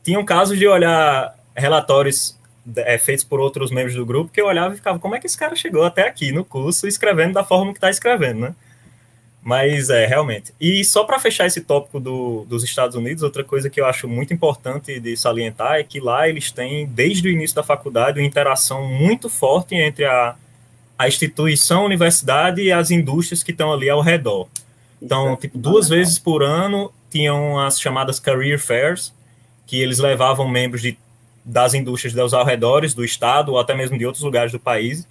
tinham 0.03 0.25
casos 0.25 0.59
de 0.59 0.67
olhar 0.67 1.35
relatórios 1.55 2.39
é, 2.77 2.99
feitos 2.99 3.25
por 3.25 3.41
outros 3.41 3.71
membros 3.71 3.95
do 3.95 4.07
grupo 4.07 4.31
que 4.33 4.41
eu 4.41 4.47
olhava 4.47 4.75
e 4.75 4.77
ficava, 4.77 4.99
como 4.99 5.15
é 5.15 5.21
que 5.21 5.27
esse 5.27 5.37
cara 5.37 5.55
chegou 5.55 5.85
até 5.85 6.07
aqui 6.07 6.33
no 6.33 6.45
curso 6.45 6.87
escrevendo 6.87 7.35
da 7.35 7.45
forma 7.45 7.73
que 7.73 7.79
está 7.79 7.91
escrevendo, 7.91 8.41
né? 8.41 8.55
Mas 9.43 9.91
é, 9.91 10.07
realmente. 10.07 10.55
E 10.59 10.83
só 10.83 11.05
para 11.05 11.19
fechar 11.19 11.47
esse 11.47 11.61
tópico 11.61 12.01
do, 12.01 12.47
dos 12.49 12.65
Estados 12.65 12.97
Unidos, 12.97 13.23
outra 13.23 13.45
coisa 13.45 13.69
que 13.69 13.79
eu 13.79 13.85
acho 13.85 14.09
muito 14.09 14.33
importante 14.33 14.99
de 14.99 15.17
salientar 15.19 15.75
é 15.75 15.85
que 15.85 16.01
lá 16.01 16.27
eles 16.27 16.51
têm, 16.51 16.87
desde 16.87 17.29
o 17.29 17.31
início 17.31 17.55
da 17.55 17.63
faculdade, 17.63 18.19
uma 18.19 18.27
interação 18.27 18.89
muito 18.89 19.29
forte 19.29 19.75
entre 19.75 20.07
a, 20.07 20.35
a 20.99 21.07
instituição, 21.07 21.83
a 21.83 21.85
universidade 21.85 22.63
e 22.63 22.73
as 22.73 22.91
indústrias 22.91 23.43
que 23.43 23.51
estão 23.51 23.71
ali 23.71 23.91
ao 23.91 24.01
redor. 24.01 24.49
Então, 25.03 25.35
é 25.35 25.37
tipo, 25.37 25.59
duas 25.59 25.91
vezes 25.91 26.19
por 26.19 26.43
ano 26.43 26.91
tinham 27.11 27.59
as 27.61 27.79
chamadas 27.79 28.19
career 28.19 28.59
fairs, 28.59 29.13
que 29.67 29.79
eles 29.79 29.99
levavam 29.99 30.49
membros 30.49 30.81
de, 30.81 30.97
das 31.45 31.75
indústrias 31.75 32.15
dos 32.15 32.33
arredores 32.33 32.95
do 32.95 33.05
estado 33.05 33.53
ou 33.53 33.59
até 33.59 33.75
mesmo 33.75 33.99
de 33.99 34.07
outros 34.07 34.25
lugares 34.25 34.51
do 34.51 34.59
país, 34.59 35.07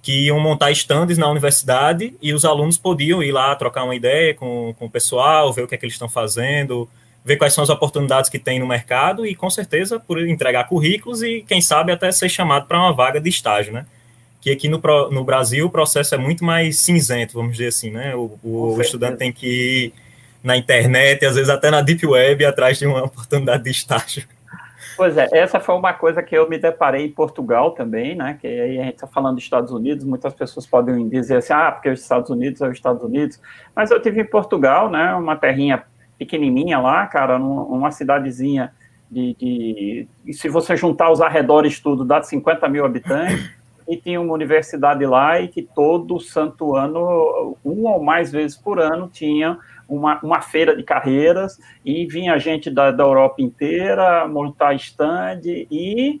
que 0.00 0.26
iam 0.26 0.38
montar 0.38 0.70
estandes 0.70 1.16
na 1.16 1.28
universidade 1.30 2.14
e 2.20 2.32
os 2.32 2.44
alunos 2.44 2.76
podiam 2.76 3.22
ir 3.22 3.32
lá 3.32 3.54
trocar 3.56 3.84
uma 3.84 3.94
ideia 3.94 4.34
com, 4.34 4.74
com 4.78 4.86
o 4.86 4.90
pessoal, 4.90 5.52
ver 5.52 5.62
o 5.62 5.68
que 5.68 5.74
é 5.74 5.78
que 5.78 5.84
eles 5.86 5.94
estão 5.94 6.08
fazendo, 6.08 6.88
ver 7.24 7.36
quais 7.36 7.54
são 7.54 7.64
as 7.64 7.70
oportunidades 7.70 8.28
que 8.28 8.38
tem 8.38 8.58
no 8.58 8.66
mercado 8.66 9.24
e, 9.26 9.34
com 9.34 9.48
certeza, 9.48 9.98
por 9.98 10.20
entregar 10.20 10.64
currículos 10.64 11.22
e, 11.22 11.42
quem 11.48 11.60
sabe, 11.60 11.90
até 11.90 12.12
ser 12.12 12.28
chamado 12.28 12.66
para 12.66 12.78
uma 12.78 12.92
vaga 12.92 13.18
de 13.18 13.30
estágio, 13.30 13.72
né? 13.72 13.86
Que 14.42 14.50
aqui 14.50 14.68
no, 14.68 14.78
no 15.10 15.24
Brasil 15.24 15.64
o 15.64 15.70
processo 15.70 16.14
é 16.14 16.18
muito 16.18 16.44
mais 16.44 16.80
cinzento, 16.80 17.32
vamos 17.32 17.52
dizer 17.52 17.68
assim, 17.68 17.90
né? 17.90 18.14
O, 18.14 18.38
o 18.42 18.80
estudante 18.82 19.16
tem 19.16 19.32
que 19.32 19.46
ir 19.46 19.92
na 20.42 20.54
internet, 20.54 21.24
às 21.24 21.36
vezes 21.36 21.48
até 21.48 21.70
na 21.70 21.80
Deep 21.80 22.06
Web, 22.06 22.44
atrás 22.44 22.78
de 22.78 22.86
uma 22.86 23.00
oportunidade 23.04 23.64
de 23.64 23.70
estágio. 23.70 24.24
Pois 24.96 25.16
é, 25.16 25.26
essa 25.32 25.58
foi 25.58 25.74
uma 25.74 25.92
coisa 25.92 26.22
que 26.22 26.36
eu 26.36 26.48
me 26.48 26.58
deparei 26.58 27.06
em 27.06 27.10
Portugal 27.10 27.72
também, 27.72 28.14
né? 28.14 28.38
Que 28.40 28.46
aí 28.46 28.78
a 28.80 28.84
gente 28.84 28.94
está 28.94 29.06
falando 29.06 29.36
dos 29.36 29.44
Estados 29.44 29.72
Unidos, 29.72 30.04
muitas 30.04 30.32
pessoas 30.34 30.66
podem 30.66 31.08
dizer 31.08 31.38
assim, 31.38 31.52
ah, 31.52 31.72
porque 31.72 31.90
os 31.90 32.00
Estados 32.00 32.30
Unidos 32.30 32.60
é 32.60 32.68
os 32.68 32.74
Estados 32.74 33.02
Unidos. 33.02 33.40
Mas 33.74 33.90
eu 33.90 34.00
tive 34.00 34.20
em 34.20 34.26
Portugal, 34.26 34.90
né? 34.90 35.14
Uma 35.14 35.36
terrinha 35.36 35.84
pequenininha 36.18 36.78
lá, 36.78 37.06
cara, 37.06 37.38
numa 37.38 37.90
cidadezinha 37.90 38.72
de, 39.10 39.34
de, 39.34 40.08
e 40.24 40.32
se 40.32 40.48
você 40.48 40.76
juntar 40.76 41.10
os 41.10 41.20
arredores 41.20 41.80
tudo, 41.80 42.04
dá 42.04 42.22
50 42.22 42.68
mil 42.68 42.84
habitantes, 42.84 43.50
e 43.88 43.96
tinha 43.96 44.20
uma 44.20 44.32
universidade 44.32 45.04
lá 45.04 45.40
e 45.40 45.48
que 45.48 45.62
todo 45.62 46.18
santo 46.18 46.74
ano, 46.74 47.56
uma 47.64 47.92
ou 47.92 48.02
mais 48.02 48.32
vezes 48.32 48.56
por 48.56 48.80
ano, 48.80 49.08
tinha 49.12 49.58
uma, 49.88 50.20
uma 50.22 50.40
feira 50.40 50.76
de 50.76 50.82
carreiras 50.82 51.58
e 51.84 52.06
vinha 52.06 52.38
gente 52.38 52.70
da, 52.70 52.90
da 52.90 53.04
Europa 53.04 53.42
inteira 53.42 54.26
montar 54.26 54.74
stand 54.74 55.42
e 55.44 56.20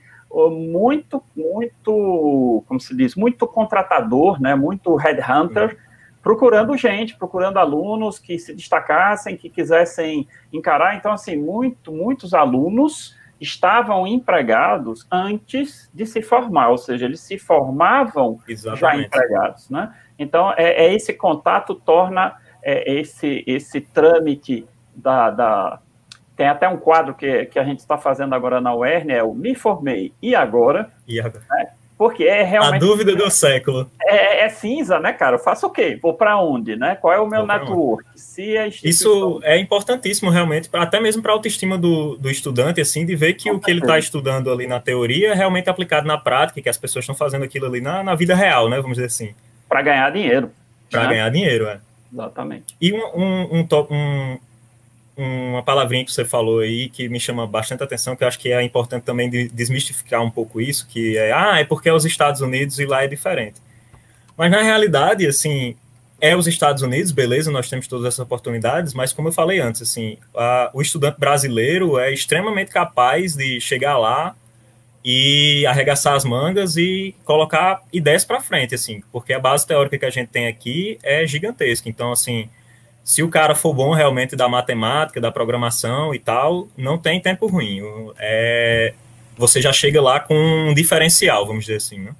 muito, 0.50 1.22
muito, 1.36 2.64
como 2.66 2.80
se 2.80 2.96
diz, 2.96 3.14
muito 3.14 3.46
contratador, 3.46 4.40
né, 4.40 4.54
muito 4.54 4.94
headhunter, 4.96 5.78
procurando 6.20 6.76
gente, 6.76 7.16
procurando 7.16 7.58
alunos 7.58 8.18
que 8.18 8.38
se 8.38 8.54
destacassem, 8.54 9.36
que 9.36 9.48
quisessem 9.48 10.26
encarar. 10.52 10.96
Então, 10.96 11.12
assim, 11.12 11.36
muito, 11.36 11.92
muitos 11.92 12.34
alunos 12.34 13.16
estavam 13.40 14.06
empregados 14.06 15.06
antes 15.10 15.90
de 15.92 16.06
se 16.06 16.22
formar, 16.22 16.70
ou 16.70 16.78
seja, 16.78 17.04
eles 17.04 17.20
se 17.20 17.38
formavam 17.38 18.40
Exatamente. 18.48 18.80
já 18.80 18.96
empregados, 18.96 19.70
né? 19.70 19.94
Então, 20.18 20.52
é, 20.56 20.86
é 20.86 20.94
esse 20.94 21.12
contato 21.12 21.74
torna 21.74 22.36
é, 22.64 22.92
esse, 22.92 23.44
esse 23.46 23.80
trâmite 23.80 24.66
da, 24.96 25.30
da, 25.30 25.80
Tem 26.36 26.48
até 26.48 26.68
um 26.68 26.78
quadro 26.78 27.14
que, 27.14 27.44
que 27.46 27.58
a 27.58 27.64
gente 27.64 27.80
está 27.80 27.98
fazendo 27.98 28.34
agora 28.34 28.60
na 28.60 28.74
UERN, 28.74 29.10
é 29.12 29.22
o 29.22 29.34
Me 29.34 29.54
Formei 29.54 30.12
e 30.22 30.34
Agora. 30.34 30.90
E 31.06 31.20
agora? 31.20 31.42
Né? 31.50 31.68
Porque 31.96 32.24
é 32.24 32.42
realmente. 32.42 32.82
A 32.82 32.86
dúvida 32.86 33.14
do 33.14 33.30
século. 33.30 33.88
É, 34.02 34.44
é 34.44 34.48
cinza, 34.48 34.98
né, 34.98 35.12
cara? 35.12 35.36
Eu 35.36 35.38
faço 35.38 35.66
o 35.68 35.70
quê? 35.70 35.96
Vou 36.02 36.14
para 36.14 36.40
onde, 36.40 36.74
né? 36.74 36.96
Qual 36.96 37.12
é 37.12 37.20
o 37.20 37.26
meu 37.26 37.46
network? 37.46 38.04
Se 38.16 38.58
a 38.58 38.66
instituição... 38.66 39.38
Isso 39.38 39.40
é 39.44 39.56
importantíssimo, 39.58 40.28
realmente, 40.28 40.68
até 40.72 40.98
mesmo 40.98 41.22
para 41.22 41.30
a 41.30 41.34
autoestima 41.34 41.78
do, 41.78 42.16
do 42.16 42.28
estudante, 42.28 42.80
assim, 42.80 43.06
de 43.06 43.14
ver 43.14 43.34
que 43.34 43.48
Com 43.48 43.56
o 43.56 43.60
que 43.60 43.70
ele 43.70 43.80
está 43.80 43.96
estudando 43.96 44.50
ali 44.50 44.66
na 44.66 44.80
teoria 44.80 45.30
é 45.30 45.34
realmente 45.34 45.70
aplicado 45.70 46.06
na 46.06 46.18
prática, 46.18 46.60
que 46.60 46.68
as 46.68 46.76
pessoas 46.76 47.04
estão 47.04 47.14
fazendo 47.14 47.44
aquilo 47.44 47.66
ali 47.66 47.80
na, 47.80 48.02
na 48.02 48.16
vida 48.16 48.34
real, 48.34 48.68
né? 48.68 48.76
Vamos 48.80 48.96
dizer 48.96 49.06
assim. 49.06 49.32
Para 49.68 49.80
ganhar 49.80 50.10
dinheiro. 50.10 50.50
Para 50.90 51.04
né? 51.04 51.08
ganhar 51.10 51.28
dinheiro, 51.30 51.68
é. 51.68 51.78
Exatamente. 52.14 52.76
E 52.80 52.92
um, 52.92 53.04
um, 53.16 53.60
um, 53.60 53.66
um 53.90 54.38
uma 55.16 55.62
palavrinha 55.62 56.04
que 56.04 56.12
você 56.12 56.24
falou 56.24 56.60
aí 56.60 56.88
que 56.88 57.08
me 57.08 57.20
chama 57.20 57.46
bastante 57.46 57.82
atenção, 57.82 58.16
que 58.16 58.24
eu 58.24 58.28
acho 58.28 58.38
que 58.38 58.50
é 58.50 58.62
importante 58.62 59.04
também 59.04 59.30
de 59.30 59.48
desmistificar 59.48 60.22
um 60.22 60.30
pouco 60.30 60.60
isso, 60.60 60.86
que 60.88 61.16
é, 61.16 61.32
ah, 61.32 61.60
é 61.60 61.64
porque 61.64 61.88
é 61.88 61.92
os 61.92 62.04
Estados 62.04 62.40
Unidos 62.40 62.78
e 62.78 62.86
lá 62.86 63.04
é 63.04 63.06
diferente. 63.06 63.60
Mas 64.36 64.50
na 64.50 64.60
realidade, 64.62 65.26
assim, 65.26 65.76
é 66.20 66.36
os 66.36 66.48
Estados 66.48 66.82
Unidos, 66.82 67.12
beleza, 67.12 67.50
nós 67.52 67.68
temos 67.68 67.86
todas 67.86 68.06
essas 68.06 68.18
oportunidades, 68.18 68.92
mas 68.92 69.12
como 69.12 69.28
eu 69.28 69.32
falei 69.32 69.60
antes, 69.60 69.82
assim, 69.82 70.18
a, 70.34 70.70
o 70.74 70.82
estudante 70.82 71.20
brasileiro 71.20 71.98
é 71.98 72.12
extremamente 72.12 72.70
capaz 72.70 73.36
de 73.36 73.60
chegar 73.60 73.96
lá 73.96 74.34
e 75.04 75.66
arregaçar 75.66 76.14
as 76.14 76.24
mangas 76.24 76.78
e 76.78 77.14
colocar 77.24 77.82
ideias 77.92 78.24
para 78.24 78.40
frente, 78.40 78.74
assim, 78.74 79.02
porque 79.12 79.34
a 79.34 79.38
base 79.38 79.66
teórica 79.66 79.98
que 79.98 80.04
a 80.06 80.10
gente 80.10 80.28
tem 80.28 80.46
aqui 80.46 80.98
é 81.02 81.26
gigantesca. 81.26 81.90
Então, 81.90 82.10
assim, 82.10 82.48
se 83.04 83.22
o 83.22 83.28
cara 83.28 83.54
for 83.54 83.74
bom 83.74 83.92
realmente 83.92 84.34
da 84.34 84.48
matemática, 84.48 85.20
da 85.20 85.30
programação 85.30 86.14
e 86.14 86.18
tal, 86.18 86.68
não 86.74 86.96
tem 86.96 87.20
tempo 87.20 87.46
ruim. 87.46 87.82
É, 88.18 88.94
você 89.36 89.60
já 89.60 89.72
chega 89.72 90.00
lá 90.00 90.20
com 90.20 90.34
um 90.34 90.72
diferencial, 90.72 91.46
vamos 91.46 91.66
dizer 91.66 91.76
assim, 91.76 91.98
né? 91.98 92.14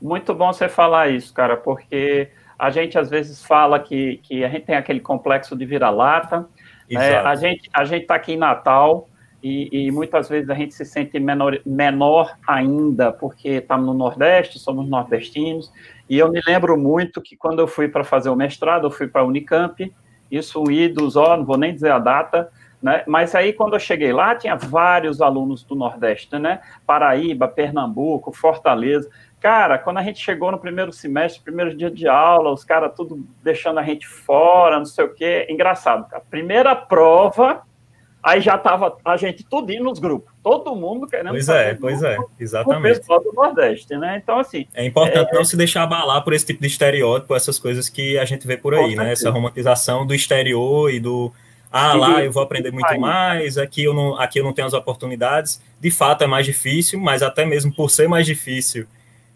Muito 0.00 0.34
bom 0.34 0.52
você 0.52 0.68
falar 0.68 1.08
isso, 1.08 1.32
cara, 1.32 1.56
porque 1.56 2.28
a 2.58 2.68
gente 2.68 2.98
às 2.98 3.08
vezes 3.08 3.42
fala 3.42 3.80
que, 3.80 4.20
que 4.22 4.44
a 4.44 4.48
gente 4.48 4.66
tem 4.66 4.76
aquele 4.76 5.00
complexo 5.00 5.56
de 5.56 5.64
vira-lata. 5.64 6.46
É, 6.90 7.16
a 7.16 7.34
gente 7.34 7.70
a 7.72 7.84
gente 7.86 8.02
está 8.02 8.16
aqui 8.16 8.34
em 8.34 8.36
Natal 8.36 9.08
e, 9.44 9.68
e, 9.70 9.90
muitas 9.90 10.26
vezes 10.26 10.48
a 10.48 10.54
gente 10.54 10.72
se 10.72 10.86
sente 10.86 11.20
menor, 11.20 11.60
menor 11.66 12.34
ainda 12.48 13.12
porque 13.12 13.50
estamos 13.50 13.84
no 13.84 13.92
Nordeste, 13.92 14.58
somos 14.58 14.88
nordestinos 14.88 15.70
e 16.08 16.18
eu 16.18 16.32
me 16.32 16.40
lembro 16.46 16.78
muito 16.78 17.20
que 17.20 17.36
quando 17.36 17.58
eu 17.58 17.66
fui 17.66 17.86
para 17.86 18.02
fazer 18.02 18.30
o 18.30 18.36
mestrado, 18.36 18.86
eu 18.86 18.90
fui 18.90 19.06
para 19.06 19.20
a 19.20 19.24
Unicamp, 19.24 19.92
isso 20.30 20.70
idos, 20.70 21.14
ó, 21.14 21.36
não 21.36 21.44
vou 21.44 21.58
nem 21.58 21.74
dizer 21.74 21.90
a 21.90 21.98
data, 21.98 22.50
né? 22.82 23.04
Mas 23.06 23.34
aí 23.34 23.52
quando 23.52 23.74
eu 23.74 23.78
cheguei 23.78 24.14
lá, 24.14 24.34
tinha 24.34 24.56
vários 24.56 25.20
alunos 25.20 25.62
do 25.62 25.74
Nordeste, 25.74 26.38
né? 26.38 26.62
Paraíba, 26.86 27.46
Pernambuco, 27.46 28.32
Fortaleza. 28.32 29.10
Cara, 29.40 29.78
quando 29.78 29.98
a 29.98 30.02
gente 30.02 30.20
chegou 30.20 30.50
no 30.50 30.58
primeiro 30.58 30.90
semestre, 30.90 31.44
primeiro 31.44 31.76
dia 31.76 31.90
de 31.90 32.08
aula, 32.08 32.50
os 32.50 32.64
caras 32.64 32.94
tudo 32.96 33.26
deixando 33.42 33.78
a 33.78 33.82
gente 33.82 34.08
fora, 34.08 34.78
não 34.78 34.86
sei 34.86 35.04
o 35.04 35.12
quê. 35.12 35.46
Engraçado, 35.50 36.08
cara. 36.08 36.22
Primeira 36.30 36.74
prova, 36.74 37.62
aí 38.24 38.40
já 38.40 38.56
tava 38.56 38.96
a 39.04 39.16
gente 39.18 39.44
tudo 39.44 39.70
indo 39.70 39.84
nos 39.84 39.98
grupos, 39.98 40.32
todo 40.42 40.74
mundo 40.74 41.06
querendo 41.06 41.28
Pois 41.28 41.48
é, 41.48 41.74
pois 41.74 42.02
é, 42.02 42.16
exatamente. 42.40 42.96
O 42.96 42.98
pessoal 43.00 43.22
do 43.22 43.32
Nordeste, 43.34 43.96
né? 43.98 44.20
Então, 44.22 44.38
assim. 44.38 44.66
É 44.74 44.84
importante 44.84 45.30
é... 45.30 45.34
não 45.34 45.44
se 45.44 45.56
deixar 45.56 45.82
abalar 45.82 46.24
por 46.24 46.32
esse 46.32 46.46
tipo 46.46 46.62
de 46.62 46.66
estereótipo, 46.66 47.34
essas 47.34 47.58
coisas 47.58 47.90
que 47.90 48.18
a 48.18 48.24
gente 48.24 48.46
vê 48.46 48.56
por 48.56 48.74
aí, 48.74 48.96
né? 48.96 49.12
Essa 49.12 49.30
romantização 49.30 50.06
do 50.06 50.14
exterior 50.14 50.90
e 50.90 50.98
do. 50.98 51.30
Ah, 51.70 51.92
lá 51.92 52.24
eu 52.24 52.30
vou 52.30 52.42
aprender 52.42 52.70
muito 52.70 52.98
mais, 53.00 53.58
aqui 53.58 53.82
eu, 53.82 53.92
não, 53.92 54.16
aqui 54.16 54.38
eu 54.38 54.44
não 54.44 54.52
tenho 54.52 54.66
as 54.66 54.74
oportunidades. 54.74 55.60
De 55.80 55.90
fato 55.90 56.22
é 56.22 56.26
mais 56.26 56.46
difícil, 56.46 57.00
mas 57.00 57.20
até 57.20 57.44
mesmo 57.44 57.74
por 57.74 57.90
ser 57.90 58.08
mais 58.08 58.24
difícil 58.24 58.86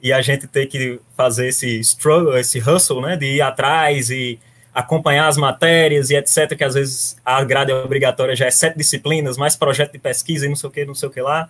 e 0.00 0.12
a 0.12 0.22
gente 0.22 0.46
ter 0.46 0.66
que 0.66 1.00
fazer 1.16 1.48
esse 1.48 1.80
struggle, 1.80 2.38
esse 2.38 2.58
hustle, 2.60 3.02
né? 3.02 3.16
De 3.16 3.26
ir 3.26 3.42
atrás 3.42 4.08
e 4.10 4.38
acompanhar 4.74 5.28
as 5.28 5.36
matérias 5.36 6.10
e 6.10 6.16
etc., 6.16 6.56
que 6.56 6.64
às 6.64 6.74
vezes 6.74 7.16
a 7.24 7.42
grade 7.42 7.72
obrigatória 7.72 8.36
já 8.36 8.46
é 8.46 8.50
sete 8.50 8.76
disciplinas, 8.76 9.36
mais 9.36 9.56
projeto 9.56 9.92
de 9.92 9.98
pesquisa 9.98 10.46
e 10.46 10.48
não 10.48 10.56
sei 10.56 10.68
o 10.68 10.72
que, 10.72 10.84
não 10.84 10.94
sei 10.94 11.08
o 11.08 11.12
que 11.12 11.20
lá. 11.20 11.48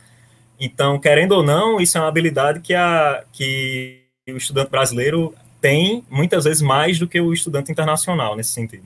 Então, 0.59 0.99
querendo 0.99 1.33
ou 1.33 1.43
não, 1.43 1.81
isso 1.81 1.97
é 1.97 2.01
uma 2.01 2.09
habilidade 2.09 2.61
que, 2.61 2.75
a, 2.75 3.23
que 3.33 4.03
o 4.29 4.37
estudante 4.37 4.71
brasileiro 4.71 5.35
tem 5.61 6.05
muitas 6.11 6.45
vezes 6.45 6.63
mais 6.63 6.99
do 6.99 7.07
que 7.07 7.21
o 7.21 7.33
estudante 7.33 7.71
internacional 7.71 8.37
nesse 8.37 8.51
sentido. 8.51 8.85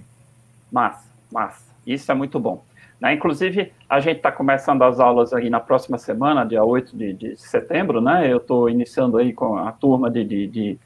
Massa, 0.70 1.04
massa. 1.30 1.62
Isso 1.86 2.10
é 2.10 2.14
muito 2.14 2.38
bom. 2.38 2.62
Né? 3.00 3.14
Inclusive, 3.14 3.72
a 3.88 4.00
gente 4.00 4.18
está 4.18 4.30
começando 4.30 4.82
as 4.82 5.00
aulas 5.00 5.32
aí 5.32 5.50
na 5.50 5.60
próxima 5.60 5.98
semana, 5.98 6.44
dia 6.44 6.62
8 6.62 6.96
de, 6.96 7.12
de 7.12 7.36
setembro, 7.36 8.00
né? 8.00 8.32
Eu 8.32 8.36
estou 8.36 8.70
iniciando 8.70 9.18
aí 9.18 9.32
com 9.32 9.56
a 9.56 9.72
turma 9.72 10.08
de, 10.08 10.24
de, 10.24 10.46
de 10.46 10.78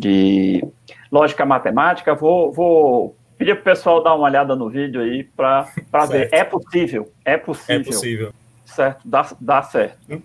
de 0.00 0.64
lógica 1.12 1.44
matemática. 1.44 2.14
Vou, 2.14 2.50
vou 2.50 3.16
pedir 3.36 3.54
para 3.54 3.60
o 3.60 3.64
pessoal 3.64 4.02
dar 4.02 4.14
uma 4.14 4.24
olhada 4.24 4.56
no 4.56 4.70
vídeo 4.70 5.00
aí 5.00 5.24
para 5.24 5.66
ver. 6.08 6.30
É 6.32 6.42
possível, 6.42 7.12
é 7.24 7.36
possível. 7.36 7.80
É 7.80 7.84
possível. 7.84 8.34
Certo, 8.64 9.00
dá, 9.04 9.28
dá 9.40 9.62
certo. 9.62 9.98
Hum. 10.08 10.22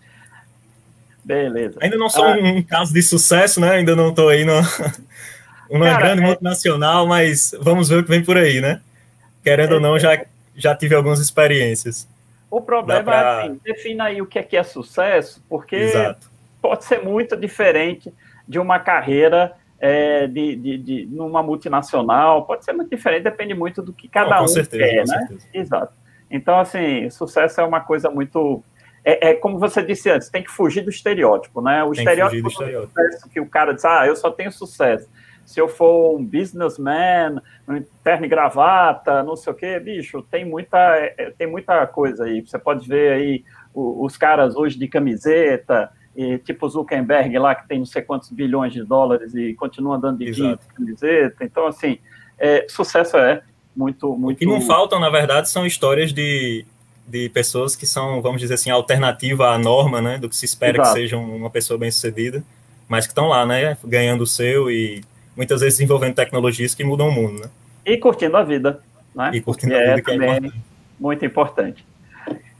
Beleza. 1.23 1.79
Ainda 1.81 1.97
não 1.97 2.07
sou 2.07 2.23
ah, 2.23 2.37
um 2.37 2.61
caso 2.61 2.93
de 2.93 3.01
sucesso, 3.01 3.59
né? 3.59 3.71
Ainda 3.71 3.95
não 3.95 4.09
estou 4.09 4.29
aí 4.29 4.45
no, 4.45 4.53
uma 5.69 5.85
cara, 5.85 5.97
grande 5.97 6.21
é... 6.21 6.25
multinacional, 6.25 7.07
mas 7.07 7.53
vamos 7.59 7.89
ver 7.89 7.97
o 7.97 8.03
que 8.03 8.09
vem 8.09 8.23
por 8.23 8.37
aí, 8.37 8.61
né? 8.61 8.79
Querendo 9.43 9.71
é, 9.71 9.75
ou 9.75 9.81
não, 9.81 9.97
já, 9.97 10.23
já 10.55 10.75
tive 10.75 10.93
algumas 10.93 11.19
experiências. 11.19 12.07
O 12.49 12.61
problema 12.61 13.03
pra... 13.03 13.15
é 13.15 13.41
assim, 13.41 13.59
defina 13.63 14.05
aí 14.05 14.21
o 14.21 14.27
que 14.27 14.37
é 14.37 14.43
que 14.43 14.55
é 14.55 14.63
sucesso, 14.63 15.43
porque 15.49 15.75
Exato. 15.75 16.29
pode 16.61 16.85
ser 16.85 17.01
muito 17.01 17.35
diferente 17.35 18.13
de 18.47 18.59
uma 18.59 18.77
carreira 18.79 19.53
é, 19.79 20.27
de, 20.27 20.55
de, 20.55 20.77
de, 20.77 21.05
numa 21.07 21.43
multinacional, 21.43 22.45
pode 22.45 22.63
ser 22.63 22.73
muito 22.73 22.89
diferente, 22.89 23.23
depende 23.23 23.53
muito 23.53 23.81
do 23.81 23.93
que 23.93 24.07
cada 24.07 24.37
Não, 24.37 24.45
um 24.45 24.47
certeza, 24.47 24.83
quer, 24.83 25.07
né? 25.07 25.27
Certeza. 25.27 25.47
Exato. 25.53 25.93
Então, 26.29 26.59
assim, 26.59 27.09
sucesso 27.09 27.61
é 27.61 27.63
uma 27.63 27.81
coisa 27.81 28.09
muito. 28.09 28.63
É, 29.03 29.29
é, 29.29 29.33
como 29.35 29.59
você 29.59 29.83
disse 29.83 30.09
antes, 30.09 30.29
tem 30.29 30.43
que 30.43 30.49
fugir 30.49 30.81
do 30.81 30.89
estereótipo, 30.89 31.61
né? 31.61 31.83
O 31.83 31.91
tem 31.91 32.03
estereótipo, 32.03 32.47
que, 32.47 32.53
estereótipo. 32.53 33.29
que 33.29 33.39
o 33.39 33.47
cara 33.47 33.73
diz, 33.73 33.85
ah, 33.85 34.07
eu 34.07 34.15
só 34.15 34.31
tenho 34.31 34.51
sucesso. 34.51 35.07
se 35.45 35.59
eu 35.59 35.67
for 35.67 36.17
um 36.17 36.25
businessman, 36.25 37.39
terno 38.03 38.25
e 38.25 38.29
gravata, 38.29 39.21
não 39.21 39.35
sei 39.35 39.53
o 39.53 39.55
quê, 39.55 39.79
bicho, 39.79 40.23
tem 40.23 40.43
muita, 40.43 40.77
é, 40.97 41.31
tem 41.37 41.45
muita 41.45 41.85
coisa 41.85 42.25
aí. 42.25 42.41
Você 42.41 42.57
pode 42.57 42.87
ver 42.87 43.13
aí 43.13 43.43
os 43.73 44.17
caras 44.17 44.55
hoje 44.55 44.79
de 44.79 44.87
camiseta, 44.87 45.91
e, 46.15 46.37
tipo 46.39 46.67
Zuckerberg 46.69 47.37
lá, 47.37 47.53
que 47.53 47.67
tem 47.67 47.79
não 47.79 47.85
sei 47.85 48.01
quantos 48.01 48.29
bilhões 48.29 48.71
de 48.71 48.83
dólares 48.83 49.35
e 49.35 49.53
continua 49.53 49.97
andando 49.97 50.19
de 50.19 50.31
jeans, 50.31 50.59
camiseta. 50.75 51.43
Então, 51.43 51.67
assim, 51.67 51.99
é, 52.39 52.65
sucesso 52.69 53.17
é 53.17 53.41
muito, 53.75 54.15
muito... 54.15 54.37
O 54.37 54.39
que 54.39 54.45
não 54.45 54.61
faltam, 54.61 54.99
na 54.99 55.09
verdade, 55.09 55.49
são 55.49 55.65
histórias 55.65 56.13
de, 56.13 56.65
de 57.05 57.29
pessoas 57.29 57.75
que 57.75 57.85
são, 57.85 58.21
vamos 58.21 58.39
dizer 58.39 58.53
assim, 58.53 58.69
alternativa 58.69 59.49
à 59.49 59.57
norma, 59.57 60.01
né, 60.01 60.17
do 60.17 60.29
que 60.29 60.35
se 60.35 60.45
espera 60.45 60.77
Exato. 60.77 60.93
que 60.93 61.01
seja 61.01 61.17
uma 61.17 61.49
pessoa 61.49 61.77
bem-sucedida, 61.77 62.43
mas 62.87 63.05
que 63.05 63.11
estão 63.11 63.27
lá, 63.27 63.45
né, 63.45 63.77
ganhando 63.83 64.21
o 64.21 64.27
seu 64.27 64.71
e 64.71 65.03
muitas 65.35 65.59
vezes 65.61 65.77
desenvolvendo 65.77 66.15
tecnologias 66.15 66.73
que 66.73 66.83
mudam 66.83 67.09
o 67.09 67.11
mundo, 67.11 67.41
né? 67.41 67.49
E 67.85 67.97
curtindo 67.97 68.37
a 68.37 68.43
vida, 68.43 68.81
né? 69.13 69.31
E 69.33 69.41
curtindo 69.41 69.75
a 69.75 69.79
vida, 69.79 69.91
é 69.91 70.01
que 70.01 70.11
é 70.11 70.15
importante. 70.15 70.61
muito 70.99 71.25
importante. 71.25 71.85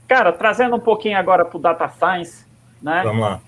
Cara, 0.06 0.30
trazendo 0.30 0.76
um 0.76 0.80
pouquinho 0.80 1.18
agora 1.18 1.44
para 1.44 1.56
o 1.56 1.60
Data 1.60 1.88
Science, 1.88 2.45
né? 2.86 3.02
Vamos 3.02 3.20
lá. 3.20 3.40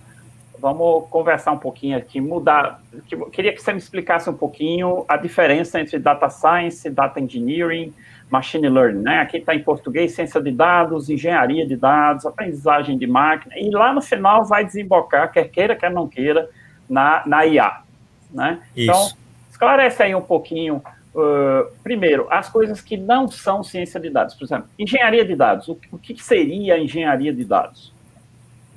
Vamos 0.60 1.08
conversar 1.08 1.52
um 1.52 1.58
pouquinho 1.58 1.96
aqui, 1.96 2.20
mudar. 2.20 2.82
Queria 3.30 3.52
que 3.52 3.62
você 3.62 3.72
me 3.72 3.78
explicasse 3.78 4.28
um 4.28 4.34
pouquinho 4.34 5.04
a 5.06 5.16
diferença 5.16 5.80
entre 5.80 6.00
Data 6.00 6.28
Science, 6.28 6.90
Data 6.90 7.20
Engineering, 7.20 7.94
Machine 8.28 8.68
Learning, 8.68 9.00
né? 9.00 9.20
Aqui 9.20 9.36
está 9.36 9.54
em 9.54 9.62
português, 9.62 10.12
ciência 10.12 10.42
de 10.42 10.50
dados, 10.50 11.08
engenharia 11.08 11.64
de 11.64 11.76
dados, 11.76 12.26
aprendizagem 12.26 12.98
de 12.98 13.06
máquina, 13.06 13.56
e 13.56 13.70
lá 13.70 13.92
no 13.92 14.02
final 14.02 14.44
vai 14.44 14.64
desembocar, 14.64 15.30
quer 15.30 15.48
queira, 15.48 15.76
quer 15.76 15.92
não 15.92 16.08
queira, 16.08 16.50
na, 16.90 17.22
na 17.24 17.46
IA, 17.46 17.80
né? 18.32 18.60
Isso. 18.76 18.90
Então, 18.90 19.08
esclarece 19.48 20.02
aí 20.02 20.12
um 20.12 20.20
pouquinho, 20.20 20.82
uh, 21.14 21.70
primeiro, 21.84 22.26
as 22.30 22.48
coisas 22.48 22.80
que 22.80 22.96
não 22.96 23.28
são 23.28 23.62
ciência 23.62 24.00
de 24.00 24.10
dados. 24.10 24.34
Por 24.34 24.44
exemplo, 24.44 24.68
engenharia 24.76 25.24
de 25.24 25.36
dados. 25.36 25.68
O, 25.68 25.78
o 25.92 25.98
que 25.98 26.20
seria 26.20 26.76
engenharia 26.76 27.32
de 27.32 27.44
dados? 27.44 27.96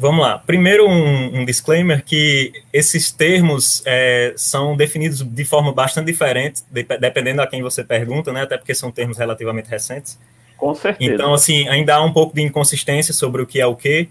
Vamos 0.01 0.21
lá. 0.21 0.39
Primeiro, 0.39 0.89
um, 0.89 1.41
um 1.41 1.45
disclaimer 1.45 2.03
que 2.03 2.51
esses 2.73 3.11
termos 3.11 3.83
é, 3.85 4.33
são 4.35 4.75
definidos 4.75 5.21
de 5.21 5.45
forma 5.45 5.71
bastante 5.71 6.07
diferente, 6.07 6.63
de, 6.71 6.83
dependendo 6.99 7.39
a 7.39 7.45
quem 7.45 7.61
você 7.61 7.83
pergunta, 7.83 8.33
né? 8.33 8.41
Até 8.41 8.57
porque 8.57 8.73
são 8.73 8.89
termos 8.89 9.19
relativamente 9.19 9.69
recentes. 9.69 10.17
Com 10.57 10.73
certeza. 10.73 11.13
Então, 11.13 11.35
assim, 11.35 11.67
ainda 11.67 11.93
há 11.93 12.03
um 12.03 12.11
pouco 12.11 12.33
de 12.33 12.41
inconsistência 12.41 13.13
sobre 13.13 13.43
o 13.43 13.45
que 13.45 13.61
é 13.61 13.65
o 13.67 13.75
quê. 13.75 14.09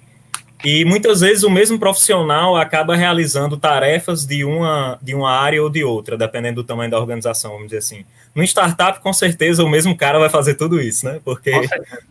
E 0.65 0.85
muitas 0.85 1.23
vezes 1.23 1.43
o 1.43 1.51
mesmo 1.51 1.77
profissional 1.77 2.57
acaba 2.57 2.95
realizando 2.95 3.57
tarefas 3.57 4.25
de 4.25 4.45
uma, 4.45 4.97
de 5.03 5.13
uma 5.13 5.33
área 5.33 5.61
ou 5.61 5.69
de 5.69 5.83
outra, 5.83 6.17
dependendo 6.17 6.63
do 6.63 6.67
tamanho 6.67 6.91
da 6.91 7.01
organização, 7.01 7.51
vamos 7.51 7.67
dizer 7.67 7.79
assim. 7.79 8.05
No 8.33 8.45
startup, 8.45 9.01
com 9.01 9.13
certeza, 9.13 9.65
o 9.65 9.69
mesmo 9.69 9.97
cara 9.97 10.21
vai 10.21 10.29
fazer 10.29 10.55
tudo 10.55 10.81
isso, 10.81 11.05
né? 11.05 11.19
Porque 11.25 11.51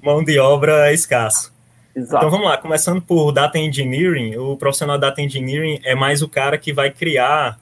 mão 0.03 0.21
de 0.21 0.38
obra 0.38 0.89
é 0.89 0.93
escasso. 0.93 1.57
Exato. 1.99 2.17
Então 2.17 2.31
vamos 2.31 2.47
lá, 2.47 2.57
começando 2.57 3.01
por 3.01 3.31
Data 3.31 3.57
Engineering, 3.57 4.37
o 4.37 4.55
profissional 4.55 4.97
Data 4.97 5.21
Engineering 5.21 5.81
é 5.83 5.93
mais 5.93 6.21
o 6.21 6.29
cara 6.29 6.57
que 6.57 6.71
vai 6.71 6.91
criar 6.91 7.59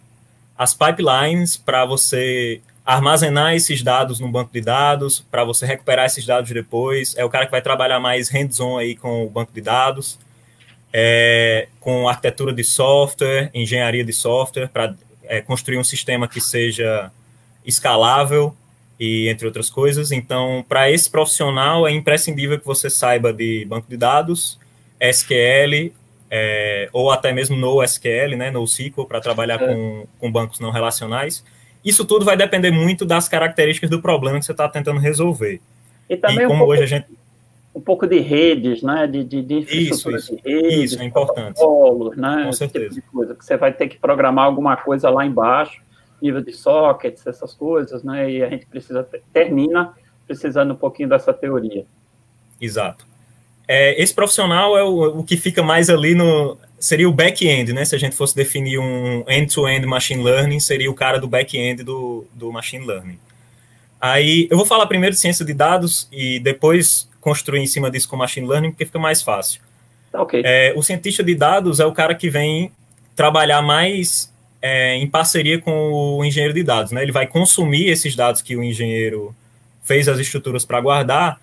as 0.58 0.74
pipelines 0.74 1.58
para 1.58 1.86
você 1.86 2.62
armazenar 2.86 3.53
esses 3.53 3.82
dados 3.82 4.20
no 4.20 4.29
banco 4.29 4.51
de 4.53 4.62
dados, 4.62 5.20
para 5.32 5.44
você 5.44 5.65
recuperar 5.65 6.06
esses 6.06 6.25
dados 6.25 6.50
depois. 6.51 7.15
É 7.17 7.25
o 7.25 7.29
cara 7.29 7.46
que 7.46 7.51
vai 7.51 7.62
trabalhar 7.62 8.00
mais 8.00 8.29
hands-on 8.29 8.77
aí 8.77 8.96
com 8.96 9.25
o 9.25 9.29
banco 9.29 9.51
de 9.51 9.60
dados, 9.60 10.17
é, 10.94 11.67
com 11.82 12.08
arquitetura 12.08 12.53
de 12.53 12.63
software, 12.63 13.50
engenharia 13.53 14.06
de 14.06 14.13
software, 14.13 14.70
para 14.70 14.96
é, 15.24 15.41
construir 15.41 15.78
um 15.78 15.84
sistema 15.84 16.28
que 16.28 16.39
seja 16.39 17.12
escalável 17.65 18.56
e 19.00 19.28
entre 19.30 19.46
outras 19.46 19.70
coisas. 19.70 20.12
Então, 20.12 20.66
para 20.68 20.90
esse 20.92 21.10
profissional, 21.10 21.88
é 21.88 21.92
imprescindível 21.92 22.60
que 22.60 22.66
você 22.66 22.90
saiba 22.90 23.32
de 23.32 23.66
banco 23.66 23.88
de 23.90 23.98
dados, 23.98 24.60
SQL, 25.00 25.94
é, 26.30 26.90
ou 26.92 27.12
até 27.12 27.32
mesmo 27.32 27.56
NoSQL, 27.56 28.36
né, 28.36 28.52
NoSQL, 28.52 29.06
para 29.06 29.22
trabalhar 29.22 29.62
é. 29.62 29.68
com, 29.68 30.08
com 30.20 30.32
bancos 30.32 30.60
não 30.60 30.72
relacionais. 30.72 31.44
Isso 31.86 32.04
tudo 32.04 32.26
vai 32.26 32.36
depender 32.36 32.72
muito 32.72 33.06
das 33.06 33.30
características 33.30 33.90
do 33.90 34.02
problema 34.02 34.40
que 34.40 34.46
você 34.46 34.52
está 34.52 34.68
tentando 34.68 35.00
resolver. 35.00 35.62
E 36.10 36.18
também 36.18 36.46
e 36.46 36.48
como 36.48 36.56
um 36.56 36.58
pouco, 36.60 36.74
hoje 36.74 36.84
a 36.84 36.88
gente 36.88 37.08
um 37.76 37.82
pouco 37.82 38.08
de 38.08 38.20
redes, 38.20 38.82
né, 38.82 39.06
de, 39.06 39.24
de, 39.24 39.44
de 39.44 39.60
isso, 39.60 40.10
isso, 40.10 40.36
de 40.36 40.42
redes, 40.44 40.94
isso 40.94 41.02
é 41.02 41.06
importante, 41.06 41.62
né, 42.16 42.44
com 42.46 42.52
certeza, 42.52 42.96
tipo 42.96 43.12
coisa, 43.12 43.36
que 43.36 43.46
você 43.46 43.56
vai 43.56 43.72
ter 43.72 43.88
que 43.88 44.00
programar 44.00 44.46
alguma 44.46 44.76
coisa 44.76 45.12
lá 45.12 45.24
embaixo 45.24 45.80
nível 46.21 46.41
de 46.41 46.53
sockets, 46.53 47.25
essas 47.25 47.53
coisas, 47.53 48.03
né? 48.03 48.30
E 48.30 48.43
a 48.43 48.49
gente 48.49 48.65
precisa 48.65 49.08
termina 49.32 49.93
precisando 50.25 50.73
um 50.73 50.75
pouquinho 50.75 51.10
dessa 51.10 51.34
teoria. 51.34 51.86
Exato. 52.60 53.06
É, 53.67 54.01
esse 54.01 54.13
profissional 54.13 54.77
é 54.77 54.84
o, 54.84 55.19
o 55.19 55.23
que 55.23 55.38
fica 55.38 55.62
mais 55.62 55.89
ali 55.89 56.15
no 56.15 56.58
seria 56.80 57.10
o 57.10 57.12
back-end, 57.12 57.73
né? 57.73 57.84
Se 57.86 57.95
a 57.95 57.99
gente 57.99 58.15
fosse 58.15 58.36
definir 58.36 58.77
um 58.77 59.23
end-to-end 59.27 59.86
-end 59.86 59.88
machine 59.88 60.23
learning, 60.23 60.60
seria 60.60 60.89
o 60.89 60.93
cara 60.93 61.19
do 61.19 61.27
back-end 61.27 61.84
do, 61.84 62.25
do 62.34 62.51
machine 62.51 62.86
learning. 62.86 63.19
Aí 63.99 64.47
eu 64.51 64.58
vou 64.58 64.65
falar 64.65 64.86
primeiro 64.86 65.15
de 65.15 65.19
ciência 65.19 65.43
de 65.43 65.53
dados 65.53 66.08
e 66.12 66.39
depois 66.39 67.10
construir 67.19 67.62
em 67.62 67.67
cima 67.67 67.89
disso 67.89 68.08
com 68.08 68.15
machine 68.15 68.47
learning, 68.47 68.71
porque 68.71 68.86
fica 68.86 68.99
mais 68.99 69.21
fácil. 69.21 69.62
Ok. 70.13 70.41
É, 70.45 70.73
o 70.75 70.84
cientista 70.84 71.23
de 71.23 71.36
dados 71.36 71.80
é 71.80 71.86
o 71.86 71.91
cara 71.91 72.13
que 72.15 72.30
vem 72.30 72.71
trabalhar 73.15 73.62
mais 73.62 74.32
é, 74.62 74.96
em 74.96 75.08
parceria 75.08 75.60
com 75.60 75.91
o 76.17 76.26
engenheiro 76.26 76.54
de 76.54 76.63
dados. 76.63 76.91
Né? 76.91 77.04
Ele 77.04 77.12
vai 77.12 77.28
consumir 77.28 77.88
esses 77.88 78.15
dados 78.15 78.41
que 78.41 78.56
o 78.56 78.63
engenheiro 78.63 79.36
fez 79.84 80.08
as 80.08 80.20
estruturas 80.20 80.65
para 80.65 80.82
guardar, 80.82 81.39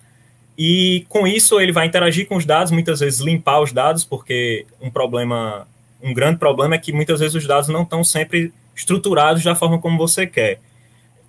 e 0.57 1.05
com 1.09 1.27
isso 1.27 1.59
ele 1.59 1.71
vai 1.71 1.85
interagir 1.85 2.27
com 2.27 2.37
os 2.37 2.45
dados, 2.45 2.71
muitas 2.71 2.99
vezes 2.99 3.19
limpar 3.19 3.61
os 3.61 3.73
dados, 3.73 4.05
porque 4.05 4.65
um 4.81 4.89
problema, 4.89 5.67
um 6.01 6.13
grande 6.13 6.37
problema 6.37 6.75
é 6.75 6.77
que 6.77 6.93
muitas 6.93 7.19
vezes 7.19 7.35
os 7.35 7.45
dados 7.45 7.67
não 7.67 7.83
estão 7.83 8.03
sempre 8.03 8.53
estruturados 8.75 9.43
da 9.43 9.55
forma 9.55 9.79
como 9.79 9.97
você 9.97 10.25
quer. 10.25 10.59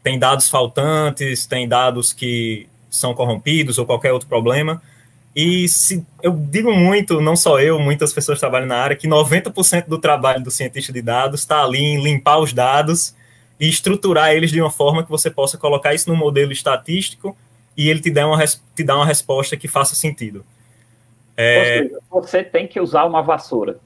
Tem 0.02 0.18
dados 0.18 0.48
faltantes, 0.48 1.46
tem 1.46 1.66
dados 1.66 2.12
que 2.12 2.68
são 2.88 3.14
corrompidos 3.14 3.78
ou 3.78 3.86
qualquer 3.86 4.12
outro 4.12 4.28
problema. 4.28 4.80
E 5.36 5.68
se, 5.68 6.02
eu 6.22 6.32
digo 6.32 6.72
muito, 6.72 7.20
não 7.20 7.36
só 7.36 7.60
eu, 7.60 7.78
muitas 7.78 8.10
pessoas 8.10 8.40
trabalham 8.40 8.66
na 8.66 8.78
área, 8.78 8.96
que 8.96 9.06
90% 9.06 9.86
do 9.86 9.98
trabalho 9.98 10.42
do 10.42 10.50
cientista 10.50 10.90
de 10.90 11.02
dados 11.02 11.40
está 11.40 11.62
ali 11.62 11.78
em 11.78 12.02
limpar 12.02 12.38
os 12.38 12.54
dados 12.54 13.14
e 13.60 13.68
estruturar 13.68 14.30
eles 14.30 14.50
de 14.50 14.58
uma 14.58 14.70
forma 14.70 15.04
que 15.04 15.10
você 15.10 15.30
possa 15.30 15.58
colocar 15.58 15.92
isso 15.92 16.08
no 16.08 16.16
modelo 16.16 16.52
estatístico 16.52 17.36
e 17.76 17.90
ele 17.90 18.00
te 18.00 18.10
dá 18.10 18.26
uma, 18.26 18.42
te 18.42 18.82
dá 18.82 18.96
uma 18.96 19.04
resposta 19.04 19.58
que 19.58 19.68
faça 19.68 19.94
sentido. 19.94 20.42
É... 21.36 21.82
Seja, 21.82 21.98
você 22.10 22.42
tem 22.42 22.66
que 22.66 22.80
usar 22.80 23.04
uma 23.04 23.22
vassoura. 23.22 23.78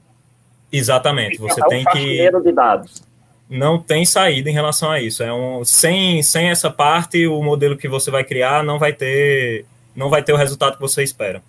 Exatamente, 0.71 1.37
você 1.37 1.59
tem 1.67 1.83
que. 1.83 2.31
de 2.31 2.51
dados. 2.53 3.03
Não 3.49 3.77
tem 3.77 4.05
saída 4.05 4.49
em 4.49 4.53
relação 4.53 4.89
a 4.89 5.01
isso. 5.01 5.21
É 5.21 5.33
um, 5.33 5.65
sem, 5.65 6.23
sem 6.23 6.49
essa 6.49 6.71
parte, 6.71 7.27
o 7.27 7.43
modelo 7.43 7.75
que 7.75 7.89
você 7.89 8.09
vai 8.09 8.23
criar 8.23 8.63
não 8.63 8.79
vai 8.79 8.93
ter 8.93 9.65
não 9.95 10.09
vai 10.09 10.23
ter 10.23 10.33
o 10.33 10.37
resultado 10.37 10.75
que 10.75 10.81
você 10.81 11.03
espera. 11.03 11.41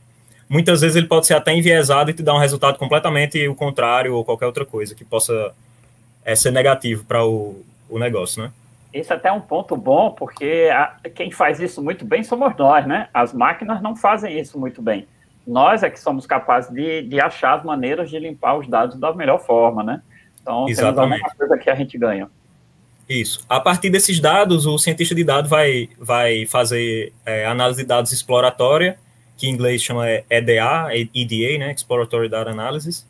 Muitas 0.48 0.80
vezes 0.82 0.96
ele 0.96 1.06
pode 1.06 1.26
ser 1.26 1.34
até 1.34 1.52
enviesado 1.54 2.10
e 2.10 2.14
te 2.14 2.22
dar 2.22 2.34
um 2.34 2.38
resultado 2.38 2.78
completamente 2.78 3.46
o 3.48 3.54
contrário 3.54 4.14
ou 4.14 4.24
qualquer 4.24 4.46
outra 4.46 4.66
coisa 4.66 4.94
que 4.94 5.04
possa 5.04 5.54
é, 6.24 6.34
ser 6.34 6.50
negativo 6.50 7.04
para 7.04 7.24
o, 7.24 7.64
o 7.88 7.98
negócio, 7.98 8.42
né? 8.42 8.52
Esse 8.92 9.12
é 9.12 9.16
até 9.16 9.32
um 9.32 9.40
ponto 9.40 9.74
bom, 9.74 10.10
porque 10.10 10.68
a, 10.70 10.96
quem 11.14 11.30
faz 11.30 11.58
isso 11.58 11.82
muito 11.82 12.04
bem 12.04 12.22
somos 12.22 12.54
nós, 12.56 12.86
né? 12.86 13.08
As 13.14 13.32
máquinas 13.32 13.80
não 13.80 13.96
fazem 13.96 14.38
isso 14.38 14.58
muito 14.58 14.82
bem. 14.82 15.06
Nós 15.46 15.82
é 15.82 15.88
que 15.88 15.98
somos 15.98 16.26
capazes 16.26 16.70
de, 16.70 17.02
de 17.02 17.20
achar 17.20 17.58
as 17.58 17.64
maneiras 17.64 18.10
de 18.10 18.18
limpar 18.18 18.58
os 18.58 18.68
dados 18.68 18.96
da 18.96 19.12
melhor 19.14 19.38
forma, 19.38 19.82
né? 19.82 20.02
Então, 20.40 20.68
Exatamente. 20.68 21.22
temos 21.22 21.34
coisa 21.34 21.58
que 21.58 21.70
a 21.70 21.74
gente 21.74 21.96
ganha. 21.96 22.28
Isso. 23.12 23.44
A 23.48 23.60
partir 23.60 23.90
desses 23.90 24.18
dados, 24.18 24.64
o 24.64 24.78
cientista 24.78 25.14
de 25.14 25.22
dados 25.22 25.50
vai, 25.50 25.88
vai 25.98 26.46
fazer 26.46 27.12
é, 27.26 27.44
análise 27.44 27.82
de 27.82 27.86
dados 27.86 28.10
exploratória, 28.10 28.96
que 29.36 29.46
em 29.46 29.50
inglês 29.50 29.82
chama 29.82 30.06
EDA, 30.30 30.88
EDA, 31.14 31.58
né, 31.58 31.72
Exploratory 31.72 32.28
Data 32.28 32.50
Analysis, 32.50 33.06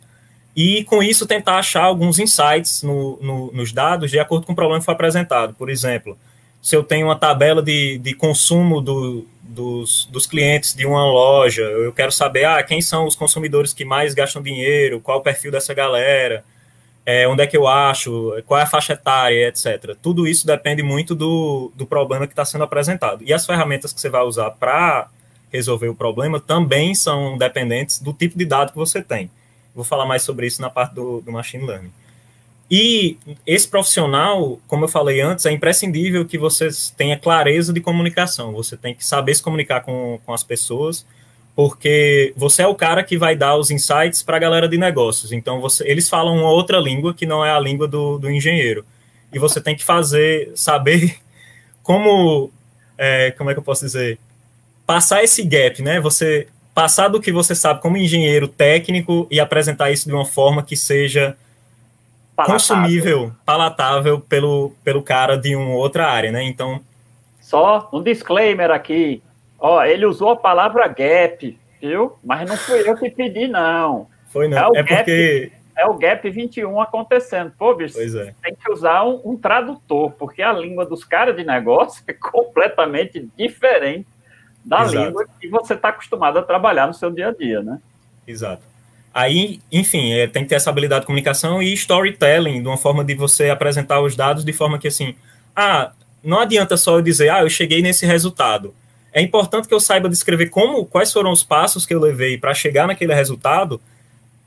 e 0.56 0.82
com 0.84 1.02
isso 1.02 1.26
tentar 1.26 1.58
achar 1.58 1.84
alguns 1.84 2.18
insights 2.18 2.82
no, 2.82 3.18
no, 3.22 3.52
nos 3.52 3.72
dados 3.72 4.10
de 4.10 4.18
acordo 4.18 4.44
com 4.44 4.52
o 4.52 4.56
problema 4.56 4.80
que 4.80 4.84
foi 4.84 4.94
apresentado. 4.94 5.54
Por 5.54 5.70
exemplo, 5.70 6.18
se 6.60 6.74
eu 6.74 6.82
tenho 6.82 7.06
uma 7.06 7.16
tabela 7.16 7.62
de, 7.62 7.98
de 7.98 8.12
consumo 8.12 8.80
do, 8.80 9.24
dos, 9.40 10.08
dos 10.10 10.26
clientes 10.26 10.74
de 10.74 10.84
uma 10.84 11.04
loja, 11.04 11.62
eu 11.62 11.92
quero 11.92 12.10
saber 12.10 12.44
ah, 12.44 12.62
quem 12.62 12.82
são 12.82 13.06
os 13.06 13.14
consumidores 13.14 13.72
que 13.72 13.84
mais 13.84 14.14
gastam 14.14 14.42
dinheiro, 14.42 15.00
qual 15.00 15.18
o 15.18 15.22
perfil 15.22 15.52
dessa 15.52 15.72
galera, 15.72 16.44
é, 17.04 17.26
onde 17.26 17.42
é 17.42 17.46
que 17.46 17.56
eu 17.56 17.66
acho, 17.66 18.32
qual 18.46 18.60
é 18.60 18.62
a 18.62 18.66
faixa 18.66 18.92
etária, 18.92 19.48
etc. 19.48 19.96
Tudo 20.00 20.26
isso 20.26 20.46
depende 20.46 20.82
muito 20.82 21.14
do, 21.14 21.72
do 21.74 21.84
problema 21.84 22.26
que 22.26 22.32
está 22.32 22.44
sendo 22.44 22.64
apresentado. 22.64 23.24
E 23.24 23.32
as 23.32 23.44
ferramentas 23.44 23.92
que 23.92 24.00
você 24.00 24.08
vai 24.08 24.22
usar 24.22 24.50
para 24.50 25.08
resolver 25.52 25.88
o 25.88 25.94
problema 25.94 26.40
também 26.40 26.94
são 26.94 27.36
dependentes 27.36 28.00
do 28.00 28.12
tipo 28.12 28.38
de 28.38 28.44
dado 28.44 28.72
que 28.72 28.78
você 28.78 29.02
tem. 29.02 29.30
Vou 29.74 29.84
falar 29.84 30.06
mais 30.06 30.22
sobre 30.22 30.46
isso 30.46 30.62
na 30.62 30.70
parte 30.70 30.94
do, 30.94 31.20
do 31.20 31.32
machine 31.32 31.66
learning. 31.66 31.92
E 32.70 33.18
esse 33.46 33.68
profissional, 33.68 34.58
como 34.66 34.84
eu 34.84 34.88
falei 34.88 35.20
antes, 35.20 35.44
é 35.44 35.52
imprescindível 35.52 36.24
que 36.24 36.38
você 36.38 36.68
tenha 36.96 37.18
clareza 37.18 37.70
de 37.70 37.80
comunicação. 37.80 38.52
Você 38.52 38.78
tem 38.78 38.94
que 38.94 39.04
saber 39.04 39.34
se 39.34 39.42
comunicar 39.42 39.82
com, 39.82 40.18
com 40.24 40.32
as 40.32 40.42
pessoas, 40.42 41.04
porque 41.54 42.32
você 42.36 42.62
é 42.62 42.66
o 42.66 42.74
cara 42.74 43.02
que 43.04 43.18
vai 43.18 43.36
dar 43.36 43.56
os 43.56 43.70
insights 43.70 44.22
para 44.22 44.36
a 44.36 44.40
galera 44.40 44.68
de 44.68 44.78
negócios. 44.78 45.32
Então, 45.32 45.60
você, 45.60 45.86
eles 45.86 46.08
falam 46.08 46.36
uma 46.36 46.50
outra 46.50 46.78
língua 46.78 47.12
que 47.12 47.26
não 47.26 47.44
é 47.44 47.50
a 47.50 47.60
língua 47.60 47.86
do, 47.86 48.18
do 48.18 48.30
engenheiro. 48.30 48.84
E 49.32 49.38
você 49.38 49.60
tem 49.60 49.76
que 49.76 49.84
fazer, 49.84 50.50
saber 50.54 51.16
como, 51.82 52.50
é, 52.96 53.30
como 53.32 53.50
é 53.50 53.52
que 53.54 53.58
eu 53.58 53.64
posso 53.64 53.84
dizer, 53.84 54.18
passar 54.86 55.22
esse 55.22 55.42
gap, 55.42 55.82
né? 55.82 56.00
Você 56.00 56.48
passar 56.74 57.08
do 57.08 57.20
que 57.20 57.30
você 57.30 57.54
sabe 57.54 57.82
como 57.82 57.98
engenheiro 57.98 58.48
técnico 58.48 59.26
e 59.30 59.38
apresentar 59.38 59.90
isso 59.90 60.08
de 60.08 60.14
uma 60.14 60.24
forma 60.24 60.62
que 60.62 60.74
seja 60.74 61.36
palatável. 62.34 62.54
consumível, 62.54 63.32
palatável 63.44 64.20
pelo, 64.20 64.72
pelo 64.82 65.02
cara 65.02 65.36
de 65.36 65.54
uma 65.54 65.74
outra 65.74 66.08
área, 66.10 66.32
né? 66.32 66.42
Então. 66.42 66.80
Só 67.40 67.90
um 67.92 68.02
disclaimer 68.02 68.70
aqui. 68.70 69.22
Ó, 69.64 69.84
ele 69.84 70.04
usou 70.04 70.30
a 70.30 70.36
palavra 70.36 70.88
gap, 70.88 71.56
viu? 71.80 72.18
Mas 72.24 72.48
não 72.48 72.56
fui 72.56 72.80
eu 72.80 72.96
que 72.96 73.08
pedi, 73.08 73.46
não. 73.46 74.08
Foi 74.26 74.48
não. 74.48 74.74
É, 74.74 74.80
é 74.80 74.82
gap, 74.82 74.96
porque. 74.96 75.52
É 75.74 75.86
o 75.86 75.94
Gap 75.94 76.28
21 76.28 76.80
acontecendo. 76.80 77.52
Pô, 77.58 77.74
bicho, 77.74 77.94
pois 77.94 78.14
é. 78.14 78.34
tem 78.42 78.54
que 78.54 78.70
usar 78.70 79.04
um, 79.04 79.22
um 79.24 79.36
tradutor, 79.36 80.12
porque 80.12 80.42
a 80.42 80.52
língua 80.52 80.84
dos 80.84 81.02
caras 81.02 81.34
de 81.34 81.44
negócio 81.44 82.02
é 82.06 82.12
completamente 82.12 83.26
diferente 83.38 84.06
da 84.64 84.82
Exato. 84.82 85.06
língua 85.06 85.26
que 85.40 85.48
você 85.48 85.74
está 85.74 85.88
acostumado 85.88 86.38
a 86.38 86.42
trabalhar 86.42 86.86
no 86.86 86.92
seu 86.92 87.10
dia 87.10 87.28
a 87.28 87.32
dia, 87.32 87.62
né? 87.62 87.80
Exato. 88.26 88.62
Aí, 89.14 89.60
enfim, 89.70 90.12
é, 90.12 90.26
tem 90.26 90.42
que 90.42 90.50
ter 90.50 90.56
essa 90.56 90.70
habilidade 90.70 91.02
de 91.02 91.06
comunicação 91.06 91.62
e 91.62 91.72
storytelling, 91.72 92.60
de 92.62 92.68
uma 92.68 92.76
forma 92.76 93.04
de 93.04 93.14
você 93.14 93.48
apresentar 93.48 94.00
os 94.00 94.14
dados 94.14 94.44
de 94.44 94.52
forma 94.52 94.78
que, 94.78 94.88
assim, 94.88 95.14
ah, 95.54 95.92
não 96.22 96.38
adianta 96.38 96.76
só 96.76 96.98
eu 96.98 97.02
dizer, 97.02 97.30
ah, 97.30 97.42
eu 97.42 97.50
cheguei 97.50 97.80
nesse 97.80 98.04
resultado. 98.04 98.74
É 99.12 99.20
importante 99.20 99.68
que 99.68 99.74
eu 99.74 99.80
saiba 99.80 100.08
descrever 100.08 100.48
como, 100.48 100.86
quais 100.86 101.12
foram 101.12 101.30
os 101.30 101.42
passos 101.42 101.84
que 101.84 101.94
eu 101.94 102.00
levei 102.00 102.38
para 102.38 102.54
chegar 102.54 102.86
naquele 102.86 103.14
resultado. 103.14 103.80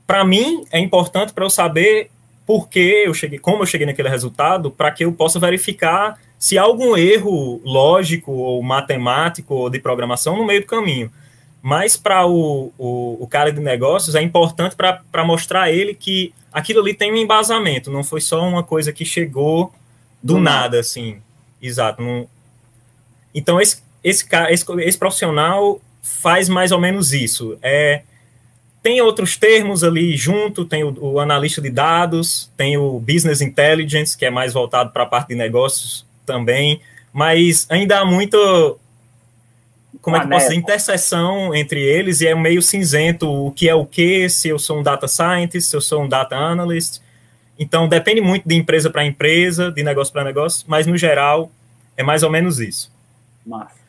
Para 0.06 0.24
mim, 0.24 0.64
é 0.72 0.80
importante 0.80 1.32
para 1.32 1.44
eu 1.44 1.50
saber 1.50 2.10
por 2.44 2.68
que 2.68 3.04
eu 3.04 3.14
cheguei, 3.14 3.38
como 3.38 3.62
eu 3.62 3.66
cheguei 3.66 3.86
naquele 3.86 4.08
resultado, 4.08 4.70
para 4.70 4.90
que 4.90 5.04
eu 5.04 5.12
possa 5.12 5.38
verificar 5.38 6.18
se 6.38 6.58
há 6.58 6.62
algum 6.62 6.96
erro 6.96 7.60
lógico 7.64 8.32
ou 8.32 8.62
matemático 8.62 9.54
ou 9.54 9.70
de 9.70 9.78
programação 9.78 10.36
no 10.36 10.44
meio 10.44 10.60
do 10.60 10.66
caminho. 10.66 11.10
Mas 11.62 11.96
para 11.96 12.26
o, 12.26 12.72
o, 12.78 13.18
o, 13.20 13.26
cara 13.26 13.50
de 13.50 13.60
negócios 13.60 14.14
é 14.14 14.22
importante 14.22 14.76
para 14.76 15.24
mostrar 15.24 15.62
a 15.62 15.72
ele 15.72 15.94
que 15.94 16.32
aquilo 16.52 16.80
ali 16.80 16.94
tem 16.94 17.12
um 17.12 17.16
embasamento, 17.16 17.90
não 17.90 18.04
foi 18.04 18.20
só 18.20 18.46
uma 18.46 18.62
coisa 18.62 18.92
que 18.92 19.04
chegou 19.04 19.72
do, 20.22 20.34
do 20.34 20.40
nada, 20.40 20.60
nada, 20.60 20.80
assim. 20.80 21.20
Exato. 21.60 22.02
Não... 22.02 22.28
Então, 23.34 23.60
esse, 23.60 23.82
esse, 24.06 24.24
esse, 24.50 24.64
esse 24.82 24.96
profissional 24.96 25.80
faz 26.00 26.48
mais 26.48 26.70
ou 26.70 26.80
menos 26.80 27.12
isso. 27.12 27.58
É, 27.60 28.02
tem 28.80 29.00
outros 29.00 29.36
termos 29.36 29.82
ali 29.82 30.16
junto, 30.16 30.64
tem 30.64 30.84
o, 30.84 30.96
o, 31.00 31.18
analista 31.18 31.60
de 31.60 31.70
dados, 31.70 32.48
tem 32.56 32.76
o 32.76 33.00
business 33.00 33.40
intelligence, 33.40 34.16
que 34.16 34.24
é 34.24 34.30
mais 34.30 34.52
voltado 34.52 34.90
para 34.90 35.02
a 35.02 35.06
parte 35.06 35.30
de 35.30 35.34
negócios 35.34 36.06
também, 36.24 36.80
mas 37.12 37.66
ainda 37.68 37.98
há 37.98 38.04
muito 38.04 38.78
como 40.00 40.16
é 40.16 40.20
que 40.20 40.28
posso 40.28 40.46
dizer, 40.46 40.54
interseção 40.54 41.52
entre 41.52 41.80
eles 41.82 42.20
e 42.20 42.28
é 42.28 42.34
meio 42.34 42.62
cinzento 42.62 43.28
o 43.28 43.50
que 43.50 43.68
é 43.68 43.74
o 43.74 43.84
que, 43.84 44.28
se 44.28 44.48
eu 44.48 44.58
sou 44.58 44.78
um 44.78 44.82
data 44.84 45.08
scientist, 45.08 45.68
se 45.68 45.74
eu 45.74 45.80
sou 45.80 46.04
um 46.04 46.08
data 46.08 46.36
analyst. 46.36 47.00
Então 47.58 47.88
depende 47.88 48.20
muito 48.20 48.48
de 48.48 48.54
empresa 48.54 48.88
para 48.88 49.04
empresa, 49.04 49.72
de 49.72 49.82
negócio 49.82 50.12
para 50.12 50.22
negócio, 50.22 50.64
mas 50.68 50.86
no 50.86 50.96
geral 50.96 51.50
é 51.96 52.04
mais 52.04 52.22
ou 52.22 52.30
menos 52.30 52.60
isso. 52.60 52.94
Massa, 53.44 53.85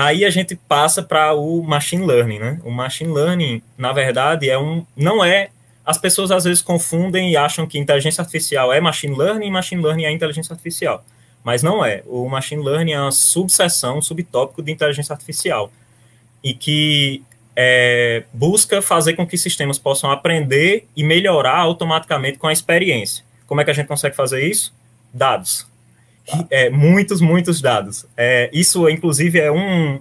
Aí 0.00 0.24
a 0.24 0.30
gente 0.30 0.56
passa 0.56 1.02
para 1.02 1.34
o 1.34 1.62
machine 1.62 2.06
learning, 2.06 2.38
né? 2.38 2.60
O 2.64 2.70
machine 2.70 3.12
learning, 3.12 3.62
na 3.76 3.92
verdade, 3.92 4.48
é 4.48 4.58
um 4.58 4.84
não 4.96 5.24
é 5.24 5.50
as 5.84 5.98
pessoas 5.98 6.30
às 6.30 6.44
vezes 6.44 6.62
confundem 6.62 7.32
e 7.32 7.36
acham 7.36 7.66
que 7.66 7.78
inteligência 7.78 8.22
artificial 8.22 8.72
é 8.72 8.80
machine 8.80 9.16
learning 9.16 9.46
e 9.46 9.50
machine 9.50 9.82
learning 9.82 10.04
é 10.04 10.12
inteligência 10.12 10.52
artificial 10.52 11.04
mas 11.42 11.62
não 11.62 11.84
é. 11.84 12.02
O 12.06 12.28
machine 12.28 12.62
learning 12.62 12.92
é 12.92 13.00
uma 13.00 13.12
subseção, 13.12 13.98
um 13.98 14.02
subtópico 14.02 14.62
de 14.62 14.70
inteligência 14.70 15.12
artificial 15.12 15.72
e 16.42 16.54
que 16.54 17.22
é, 17.56 18.24
busca 18.32 18.80
fazer 18.80 19.14
com 19.14 19.26
que 19.26 19.36
sistemas 19.36 19.78
possam 19.78 20.10
aprender 20.10 20.86
e 20.96 21.02
melhorar 21.02 21.58
automaticamente 21.58 22.38
com 22.38 22.46
a 22.46 22.52
experiência. 22.52 23.24
Como 23.46 23.60
é 23.60 23.64
que 23.64 23.70
a 23.70 23.74
gente 23.74 23.86
consegue 23.86 24.14
fazer 24.14 24.46
isso? 24.46 24.72
Dados. 25.12 25.66
É, 26.50 26.70
muitos, 26.70 27.20
muitos 27.20 27.60
dados. 27.60 28.06
É, 28.16 28.50
isso, 28.52 28.88
inclusive, 28.88 29.38
é 29.38 29.50
um, 29.50 30.00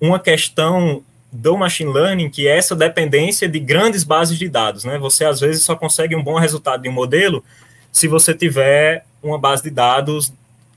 uma 0.00 0.18
questão 0.18 1.02
do 1.30 1.56
machine 1.56 1.92
learning, 1.92 2.30
que 2.30 2.48
é 2.48 2.56
essa 2.56 2.74
dependência 2.74 3.48
de 3.48 3.58
grandes 3.58 4.04
bases 4.04 4.38
de 4.38 4.48
dados. 4.48 4.84
Né? 4.84 4.98
Você, 4.98 5.24
às 5.24 5.40
vezes, 5.40 5.62
só 5.62 5.76
consegue 5.76 6.16
um 6.16 6.22
bom 6.22 6.38
resultado 6.38 6.82
de 6.82 6.88
um 6.88 6.92
modelo 6.92 7.44
se 7.92 8.08
você 8.08 8.34
tiver 8.34 9.04
uma 9.22 9.38
base 9.38 9.62
de 9.62 9.70
dados 9.70 10.32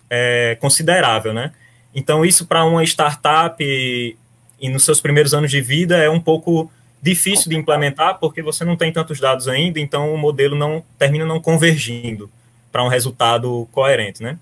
é, 0.10 0.58
considerável, 0.60 1.34
né? 1.34 1.52
Então, 1.94 2.26
isso 2.26 2.46
para 2.46 2.66
uma 2.66 2.84
startup 2.84 3.56
e, 3.64 4.16
e, 4.60 4.70
nos 4.70 4.84
seus 4.84 5.02
primeiros 5.02 5.34
anos 5.34 5.52
de 5.52 5.62
vida 5.62 5.98
é 5.98 6.10
um 6.10 6.20
pouco 6.20 6.72
difícil 7.02 7.50
de 7.50 7.58
implementar, 7.58 8.18
porque 8.20 8.42
você 8.42 8.64
não 8.64 8.76
tem 8.76 8.92
tantos 8.92 9.20
dados 9.20 9.48
ainda, 9.48 9.80
então 9.80 10.14
o 10.14 10.18
modelo 10.18 10.56
não 10.56 10.84
termina 10.98 11.26
não 11.26 11.40
convergindo 11.40 12.30
para 12.72 12.84
um 12.84 12.88
resultado 12.88 13.68
coerente, 13.72 14.24
né? 14.24 14.38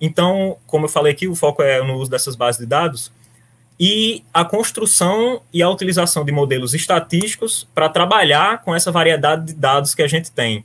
Então, 0.00 0.56
como 0.66 0.86
eu 0.86 0.88
falei 0.88 1.12
aqui, 1.12 1.28
o 1.28 1.34
foco 1.34 1.62
é 1.62 1.82
no 1.82 1.96
uso 1.96 2.10
dessas 2.10 2.34
bases 2.34 2.60
de 2.60 2.66
dados 2.66 3.12
e 3.78 4.22
a 4.32 4.44
construção 4.44 5.40
e 5.52 5.62
a 5.62 5.68
utilização 5.70 6.24
de 6.24 6.32
modelos 6.32 6.74
estatísticos 6.74 7.66
para 7.74 7.88
trabalhar 7.88 8.62
com 8.62 8.74
essa 8.74 8.92
variedade 8.92 9.46
de 9.46 9.52
dados 9.54 9.94
que 9.94 10.02
a 10.02 10.08
gente 10.08 10.30
tem. 10.30 10.64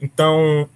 Então, 0.00 0.68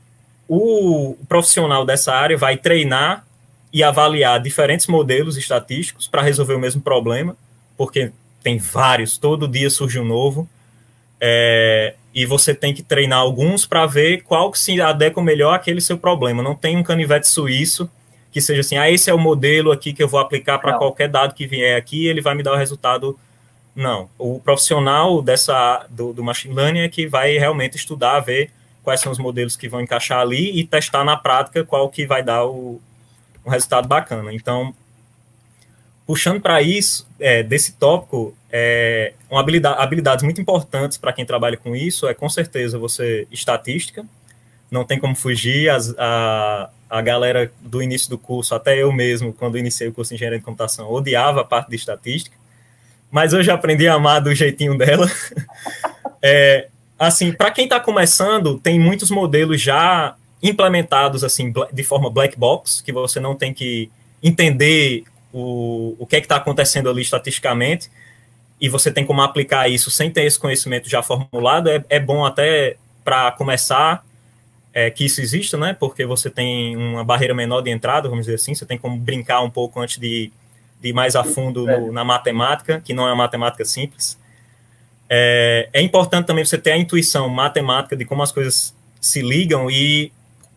o 0.48 1.16
profissional 1.28 1.84
dessa 1.84 2.12
área 2.12 2.36
vai 2.36 2.56
treinar 2.56 3.24
e 3.72 3.82
avaliar 3.82 4.40
diferentes 4.40 4.86
modelos 4.86 5.36
estatísticos 5.36 6.06
para 6.06 6.22
resolver 6.22 6.54
o 6.54 6.60
mesmo 6.60 6.80
problema, 6.80 7.36
porque 7.76 8.12
tem 8.40 8.58
vários, 8.58 9.18
todo 9.18 9.48
dia 9.48 9.68
surge 9.68 9.98
um 9.98 10.04
novo, 10.04 10.48
é, 11.20 11.94
e 12.14 12.24
você 12.26 12.54
tem 12.54 12.72
que 12.72 12.82
treinar 12.82 13.18
alguns 13.18 13.66
para 13.66 13.86
ver 13.86 14.22
qual 14.22 14.50
que 14.50 14.58
se 14.58 14.80
adequa 14.80 15.22
melhor 15.22 15.54
àquele 15.54 15.80
seu 15.80 15.98
problema. 15.98 16.42
Não 16.42 16.54
tem 16.54 16.76
um 16.76 16.82
canivete 16.82 17.28
suíço 17.28 17.90
que 18.34 18.40
seja 18.40 18.62
assim, 18.62 18.76
ah, 18.76 18.90
esse 18.90 19.08
é 19.08 19.14
o 19.14 19.18
modelo 19.18 19.70
aqui 19.70 19.92
que 19.92 20.02
eu 20.02 20.08
vou 20.08 20.18
aplicar 20.18 20.58
para 20.58 20.76
qualquer 20.76 21.08
dado 21.08 21.34
que 21.34 21.46
vier 21.46 21.78
aqui, 21.78 22.08
ele 22.08 22.20
vai 22.20 22.34
me 22.34 22.42
dar 22.42 22.52
o 22.52 22.56
resultado. 22.56 23.16
Não, 23.76 24.10
o 24.18 24.40
profissional 24.40 25.22
dessa 25.22 25.86
do, 25.88 26.12
do 26.12 26.24
machine 26.24 26.52
learning 26.52 26.80
é 26.80 26.88
que 26.88 27.06
vai 27.06 27.38
realmente 27.38 27.76
estudar, 27.76 28.18
ver 28.18 28.50
quais 28.82 28.98
são 28.98 29.12
os 29.12 29.18
modelos 29.18 29.56
que 29.56 29.68
vão 29.68 29.80
encaixar 29.80 30.18
ali 30.18 30.58
e 30.58 30.64
testar 30.64 31.04
na 31.04 31.16
prática 31.16 31.64
qual 31.64 31.88
que 31.88 32.06
vai 32.06 32.24
dar 32.24 32.44
o, 32.44 32.80
um 33.46 33.50
resultado 33.50 33.86
bacana. 33.86 34.32
Então, 34.34 34.74
puxando 36.04 36.40
para 36.40 36.60
isso, 36.60 37.06
é, 37.20 37.40
desse 37.40 37.74
tópico, 37.74 38.36
é, 38.56 39.14
uma 39.28 39.40
habilidade, 39.40 39.82
habilidades 39.82 40.22
muito 40.22 40.40
importantes 40.40 40.96
para 40.96 41.12
quem 41.12 41.26
trabalha 41.26 41.56
com 41.56 41.74
isso 41.74 42.06
é, 42.06 42.14
com 42.14 42.28
certeza, 42.28 42.78
você 42.78 43.26
estatística, 43.32 44.06
não 44.70 44.84
tem 44.84 44.96
como 44.96 45.16
fugir, 45.16 45.68
as, 45.68 45.92
a, 45.98 46.70
a 46.88 47.02
galera 47.02 47.50
do 47.60 47.82
início 47.82 48.08
do 48.08 48.16
curso, 48.16 48.54
até 48.54 48.80
eu 48.80 48.92
mesmo, 48.92 49.32
quando 49.32 49.58
iniciei 49.58 49.88
o 49.88 49.92
curso 49.92 50.10
de 50.10 50.14
Engenharia 50.14 50.38
de 50.38 50.44
Computação, 50.44 50.88
odiava 50.88 51.40
a 51.40 51.44
parte 51.44 51.68
de 51.68 51.74
estatística, 51.74 52.36
mas 53.10 53.32
hoje 53.32 53.50
aprendi 53.50 53.88
a 53.88 53.94
amar 53.94 54.20
do 54.20 54.32
jeitinho 54.32 54.78
dela. 54.78 55.10
é, 56.22 56.68
assim, 56.96 57.32
para 57.32 57.50
quem 57.50 57.64
está 57.64 57.80
começando, 57.80 58.60
tem 58.60 58.78
muitos 58.78 59.10
modelos 59.10 59.60
já 59.60 60.14
implementados 60.40 61.24
assim 61.24 61.52
de 61.72 61.82
forma 61.82 62.08
black 62.08 62.38
box, 62.38 62.80
que 62.82 62.92
você 62.92 63.18
não 63.18 63.34
tem 63.34 63.52
que 63.52 63.90
entender 64.22 65.02
o, 65.32 65.96
o 65.98 66.06
que 66.06 66.14
é 66.14 66.20
que 66.20 66.26
está 66.26 66.36
acontecendo 66.36 66.88
ali 66.88 67.02
estatisticamente, 67.02 67.90
e 68.64 68.68
você 68.70 68.90
tem 68.90 69.04
como 69.04 69.20
aplicar 69.20 69.68
isso 69.68 69.90
sem 69.90 70.10
ter 70.10 70.22
esse 70.24 70.38
conhecimento 70.38 70.88
já 70.88 71.02
formulado, 71.02 71.68
é, 71.68 71.84
é 71.90 72.00
bom 72.00 72.24
até 72.24 72.78
para 73.04 73.30
começar 73.32 74.02
é, 74.72 74.90
que 74.90 75.04
isso 75.04 75.20
exista, 75.20 75.58
né? 75.58 75.76
Porque 75.78 76.06
você 76.06 76.30
tem 76.30 76.74
uma 76.74 77.04
barreira 77.04 77.34
menor 77.34 77.60
de 77.60 77.70
entrada, 77.70 78.08
vamos 78.08 78.24
dizer 78.24 78.36
assim, 78.36 78.54
você 78.54 78.64
tem 78.64 78.78
como 78.78 78.96
brincar 78.96 79.42
um 79.42 79.50
pouco 79.50 79.78
antes 79.78 79.98
de, 79.98 80.32
de 80.80 80.88
ir 80.88 80.92
mais 80.94 81.14
a 81.14 81.22
fundo 81.22 81.66
no, 81.66 81.92
na 81.92 82.04
matemática, 82.04 82.80
que 82.82 82.94
não 82.94 83.06
é 83.06 83.10
uma 83.10 83.24
matemática 83.24 83.66
simples. 83.66 84.18
É, 85.10 85.68
é 85.70 85.82
importante 85.82 86.24
também 86.24 86.42
você 86.42 86.56
ter 86.56 86.72
a 86.72 86.78
intuição 86.78 87.28
matemática 87.28 87.94
de 87.94 88.06
como 88.06 88.22
as 88.22 88.32
coisas 88.32 88.74
se 88.98 89.20
ligam 89.20 89.70
e 89.70 90.10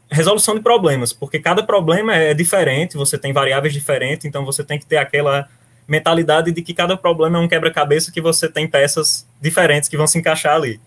resolução 0.10 0.56
de 0.56 0.62
problemas, 0.62 1.12
porque 1.12 1.39
cada 1.39 1.62
problema 1.62 2.15
é 2.15 2.34
diferente, 2.34 2.96
você 2.96 3.17
tem 3.17 3.34
variáveis 3.34 3.74
diferentes, 3.74 4.24
então 4.24 4.46
você 4.46 4.63
tem 4.63 4.80
que 4.80 4.86
ter 4.86 4.96
aquela 4.96 5.50
mentalidade 5.88 6.52
de 6.52 6.62
que 6.62 6.73
cada 6.73 6.97
problema 6.97 7.38
é 7.38 7.41
um 7.41 7.47
quebra-cabeça 7.47 8.12
que 8.12 8.21
você 8.21 8.52
tem 8.52 8.67
peças 8.67 9.28
diferentes 9.41 9.88
que 9.88 9.97
vão 9.97 10.06
se 10.06 10.19
encaixar 10.19 10.56
ali. 10.56 10.80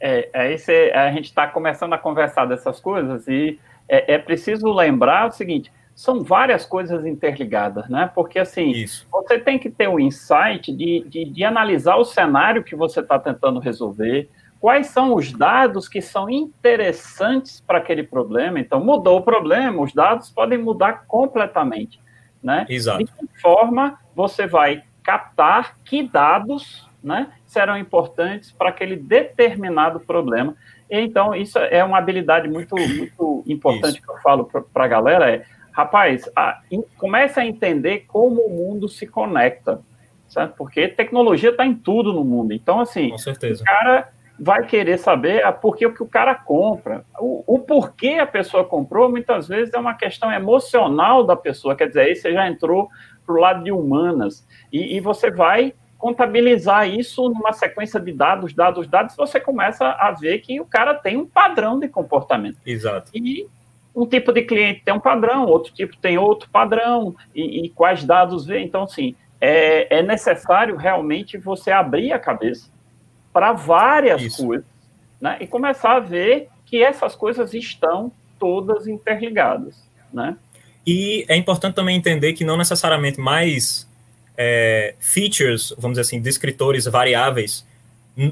É, 0.00 0.28
aí 0.32 0.58
você, 0.58 0.92
a 0.94 1.10
gente 1.10 1.26
está 1.26 1.46
começando 1.46 1.92
a 1.92 1.98
conversar 1.98 2.46
dessas 2.46 2.80
coisas 2.80 3.26
e 3.26 3.58
é, 3.88 4.14
é, 4.14 4.18
preciso 4.18 4.72
lembrar 4.72 5.28
o 5.28 5.32
seguinte: 5.32 5.72
são 5.94 6.22
várias 6.22 6.64
coisas 6.64 7.04
interligadas, 7.04 7.88
né? 7.88 8.10
Porque 8.14 8.38
assim, 8.38 8.70
Isso. 8.70 9.06
você 9.10 9.38
tem 9.38 9.58
que 9.58 9.68
ter 9.68 9.88
o 9.88 9.94
um 9.94 10.00
insight 10.00 10.72
de, 10.72 11.04
de, 11.08 11.24
de 11.24 11.44
analisar 11.44 11.96
o 11.96 12.04
cenário 12.04 12.62
que 12.62 12.76
você 12.76 13.00
está 13.00 13.18
tentando 13.18 13.58
resolver, 13.58 14.28
quais 14.60 14.88
são 14.88 15.14
os 15.14 15.32
dados 15.32 15.88
que 15.88 16.00
são 16.00 16.30
interessantes 16.30 17.60
para 17.60 17.78
aquele 17.78 18.04
problema. 18.04 18.60
Então, 18.60 18.84
mudou 18.84 19.18
o 19.18 19.22
problema, 19.22 19.82
os 19.82 19.92
dados 19.92 20.30
podem 20.30 20.58
mudar 20.58 21.04
completamente. 21.06 21.98
Né? 22.42 22.66
Exato. 22.68 22.98
De 22.98 23.04
que 23.04 23.40
forma 23.40 23.98
você 24.14 24.46
vai 24.46 24.82
captar 25.02 25.78
que 25.84 26.02
dados 26.02 26.88
né, 27.02 27.32
serão 27.46 27.76
importantes 27.76 28.52
para 28.52 28.68
aquele 28.68 28.96
determinado 28.96 30.00
problema. 30.00 30.54
Então, 30.90 31.34
isso 31.34 31.58
é 31.58 31.82
uma 31.84 31.98
habilidade 31.98 32.48
muito, 32.48 32.74
muito 32.76 33.44
importante 33.46 33.98
isso. 33.98 34.02
que 34.02 34.10
eu 34.10 34.18
falo 34.18 34.44
para 34.44 34.84
a 34.84 34.88
galera, 34.88 35.30
é, 35.30 35.44
rapaz, 35.72 36.28
a, 36.34 36.60
in, 36.70 36.82
comece 36.96 37.38
a 37.38 37.46
entender 37.46 38.04
como 38.06 38.42
o 38.42 38.50
mundo 38.50 38.88
se 38.88 39.06
conecta, 39.06 39.80
certo? 40.26 40.54
Porque 40.56 40.88
tecnologia 40.88 41.50
está 41.50 41.64
em 41.64 41.74
tudo 41.74 42.12
no 42.12 42.24
mundo. 42.24 42.52
Então, 42.52 42.80
assim, 42.80 43.10
Com 43.10 43.18
certeza. 43.18 43.62
o 43.62 43.64
cara 43.64 44.10
vai 44.38 44.64
querer 44.64 44.98
saber 44.98 45.42
o 45.62 45.72
que 45.72 46.02
o 46.02 46.06
cara 46.06 46.34
compra. 46.34 47.04
O, 47.18 47.42
o, 47.46 47.58
porquê 47.58 48.18
a 48.20 48.26
pessoa 48.26 48.64
comprou, 48.64 49.10
muitas 49.10 49.48
vezes, 49.48 49.74
é 49.74 49.78
uma 49.78 49.94
questão 49.94 50.32
emocional 50.32 51.24
da 51.24 51.34
pessoa. 51.34 51.74
Quer 51.74 51.88
dizer, 51.88 52.00
aí 52.02 52.14
você 52.14 52.32
já 52.32 52.48
entrou 52.48 52.88
para 53.26 53.34
o 53.34 53.40
lado 53.40 53.64
de 53.64 53.72
humanas. 53.72 54.46
E, 54.72 54.96
e, 54.96 55.00
você 55.00 55.30
vai 55.30 55.74
contabilizar 55.98 56.88
isso 56.88 57.28
numa 57.28 57.52
sequência 57.52 57.98
de 57.98 58.12
dados, 58.12 58.54
dados, 58.54 58.86
dados, 58.86 59.16
você 59.16 59.40
começa 59.40 59.84
a 59.84 60.12
ver 60.12 60.38
que 60.38 60.60
o 60.60 60.64
cara 60.64 60.94
tem 60.94 61.16
um 61.16 61.26
padrão 61.26 61.78
de 61.78 61.88
comportamento. 61.88 62.58
Exato. 62.64 63.10
E 63.12 63.48
um 63.94 64.06
tipo 64.06 64.32
de 64.32 64.42
cliente 64.42 64.82
tem 64.84 64.94
um 64.94 65.00
padrão, 65.00 65.46
outro 65.46 65.74
tipo 65.74 65.96
tem 65.96 66.16
outro 66.16 66.48
padrão, 66.50 67.16
e, 67.34 67.64
e 67.64 67.70
quais 67.70 68.04
dados 68.04 68.46
vê. 68.46 68.60
Então, 68.60 68.84
assim, 68.84 69.16
é, 69.40 69.98
é 69.98 70.02
necessário 70.02 70.76
realmente 70.76 71.36
você 71.36 71.72
abrir 71.72 72.12
a 72.12 72.18
cabeça 72.18 72.70
para 73.38 73.52
várias 73.52 74.20
Isso. 74.20 74.44
coisas, 74.44 74.66
né? 75.20 75.36
E 75.40 75.46
começar 75.46 75.92
a 75.92 76.00
ver 76.00 76.48
que 76.66 76.82
essas 76.82 77.14
coisas 77.14 77.54
estão 77.54 78.10
todas 78.36 78.88
interligadas, 78.88 79.76
né? 80.12 80.36
E 80.84 81.24
é 81.28 81.36
importante 81.36 81.76
também 81.76 81.96
entender 81.96 82.32
que 82.32 82.42
não 82.42 82.56
necessariamente 82.56 83.20
mais 83.20 83.88
é, 84.36 84.96
features, 84.98 85.72
vamos 85.78 85.96
dizer 85.96 86.00
assim, 86.00 86.20
descritores 86.20 86.86
variáveis, 86.86 87.64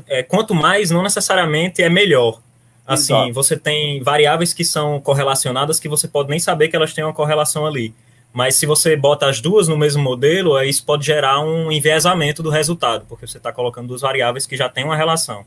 é, 0.08 0.24
quanto 0.24 0.52
mais, 0.56 0.90
não 0.90 1.04
necessariamente 1.04 1.84
é 1.84 1.88
melhor. 1.88 2.40
Assim, 2.84 3.14
Exato. 3.14 3.32
você 3.32 3.56
tem 3.56 4.02
variáveis 4.02 4.52
que 4.52 4.64
são 4.64 5.00
correlacionadas 5.00 5.78
que 5.78 5.88
você 5.88 6.08
pode 6.08 6.30
nem 6.30 6.40
saber 6.40 6.66
que 6.66 6.74
elas 6.74 6.92
têm 6.92 7.04
uma 7.04 7.14
correlação 7.14 7.64
ali. 7.64 7.94
Mas 8.37 8.57
se 8.57 8.66
você 8.66 8.94
bota 8.94 9.27
as 9.27 9.40
duas 9.40 9.66
no 9.66 9.79
mesmo 9.79 10.03
modelo, 10.03 10.62
isso 10.62 10.85
pode 10.85 11.07
gerar 11.07 11.40
um 11.40 11.72
enviesamento 11.72 12.42
do 12.42 12.51
resultado, 12.51 13.07
porque 13.09 13.27
você 13.27 13.38
está 13.38 13.51
colocando 13.51 13.88
duas 13.88 14.03
variáveis 14.03 14.46
que 14.46 14.59
já 14.59 14.68
têm 14.68 14.85
uma 14.85 14.94
relação. 14.94 15.46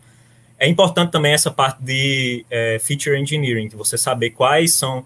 É 0.57 0.67
importante 0.67 1.11
também 1.11 1.31
essa 1.31 1.51
parte 1.51 1.83
de 1.83 2.43
é, 2.49 2.79
feature 2.79 3.15
engineering, 3.15 3.67
de 3.67 3.75
você 3.75 3.95
saber 3.95 4.31
quais 4.31 4.73
são, 4.73 5.05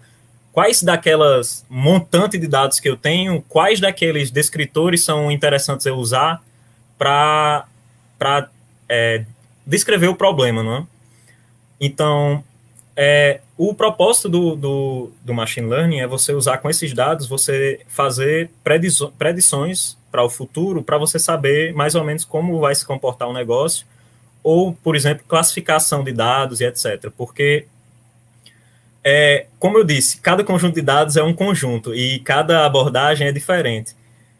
quais 0.50 0.82
daquelas 0.82 1.66
montante 1.68 2.38
de 2.38 2.46
dados 2.46 2.80
que 2.80 2.88
eu 2.88 2.96
tenho, 2.96 3.42
quais 3.50 3.80
daqueles 3.80 4.30
descritores 4.30 5.04
são 5.04 5.30
interessantes 5.30 5.84
eu 5.84 5.96
usar 5.96 6.42
para 6.96 7.68
é, 8.88 9.26
descrever 9.66 10.08
o 10.08 10.16
problema, 10.16 10.62
não 10.62 10.76
é? 10.76 10.86
Então, 11.78 12.42
é, 12.96 13.40
o 13.58 13.74
propósito 13.74 14.28
do, 14.28 14.54
do, 14.54 15.10
do, 15.24 15.34
machine 15.34 15.68
learning 15.68 16.00
é 16.00 16.06
você 16.06 16.32
usar 16.32 16.58
com 16.58 16.70
esses 16.70 16.92
dados, 16.92 17.26
você 17.26 17.80
fazer 17.88 18.50
predições 19.18 19.96
para 20.12 20.22
o 20.22 20.30
futuro, 20.30 20.82
para 20.82 20.96
você 20.96 21.18
saber 21.18 21.74
mais 21.74 21.96
ou 21.96 22.04
menos 22.04 22.24
como 22.24 22.60
vai 22.60 22.74
se 22.74 22.86
comportar 22.86 23.26
o 23.26 23.32
um 23.32 23.34
negócio, 23.34 23.84
ou, 24.44 24.74
por 24.74 24.94
exemplo, 24.94 25.24
classificação 25.26 26.04
de 26.04 26.12
dados 26.12 26.60
e 26.60 26.64
etc. 26.64 27.10
Porque, 27.16 27.66
é, 29.02 29.46
como 29.58 29.78
eu 29.78 29.84
disse, 29.84 30.20
cada 30.20 30.44
conjunto 30.44 30.74
de 30.74 30.82
dados 30.82 31.16
é 31.16 31.22
um 31.22 31.34
conjunto 31.34 31.92
e 31.92 32.20
cada 32.20 32.64
abordagem 32.64 33.26
é 33.26 33.32
diferente. 33.32 33.96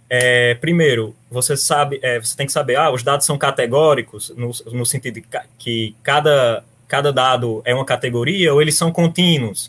É, 0.09 0.55
primeiro, 0.55 1.17
você 1.29 1.57
sabe, 1.57 1.99
é, 2.03 2.21
você 2.21 2.37
tem 2.37 2.47
que 2.47 2.53
saber, 2.53 2.77
ah, 2.77 2.93
os 2.93 3.03
dados 3.03 3.27
são 3.27 3.37
categóricos, 3.37 4.33
no, 4.37 4.53
no 4.73 4.87
sentido 4.87 5.21
que 5.59 5.97
cada 6.05 6.62
cada 6.95 7.13
dado 7.13 7.61
é 7.65 7.75
uma 7.75 7.85
categoria 7.85 8.55
ou 8.55 8.63
eles 8.63 8.77
são 8.77 8.93
contínuos. 8.93 9.69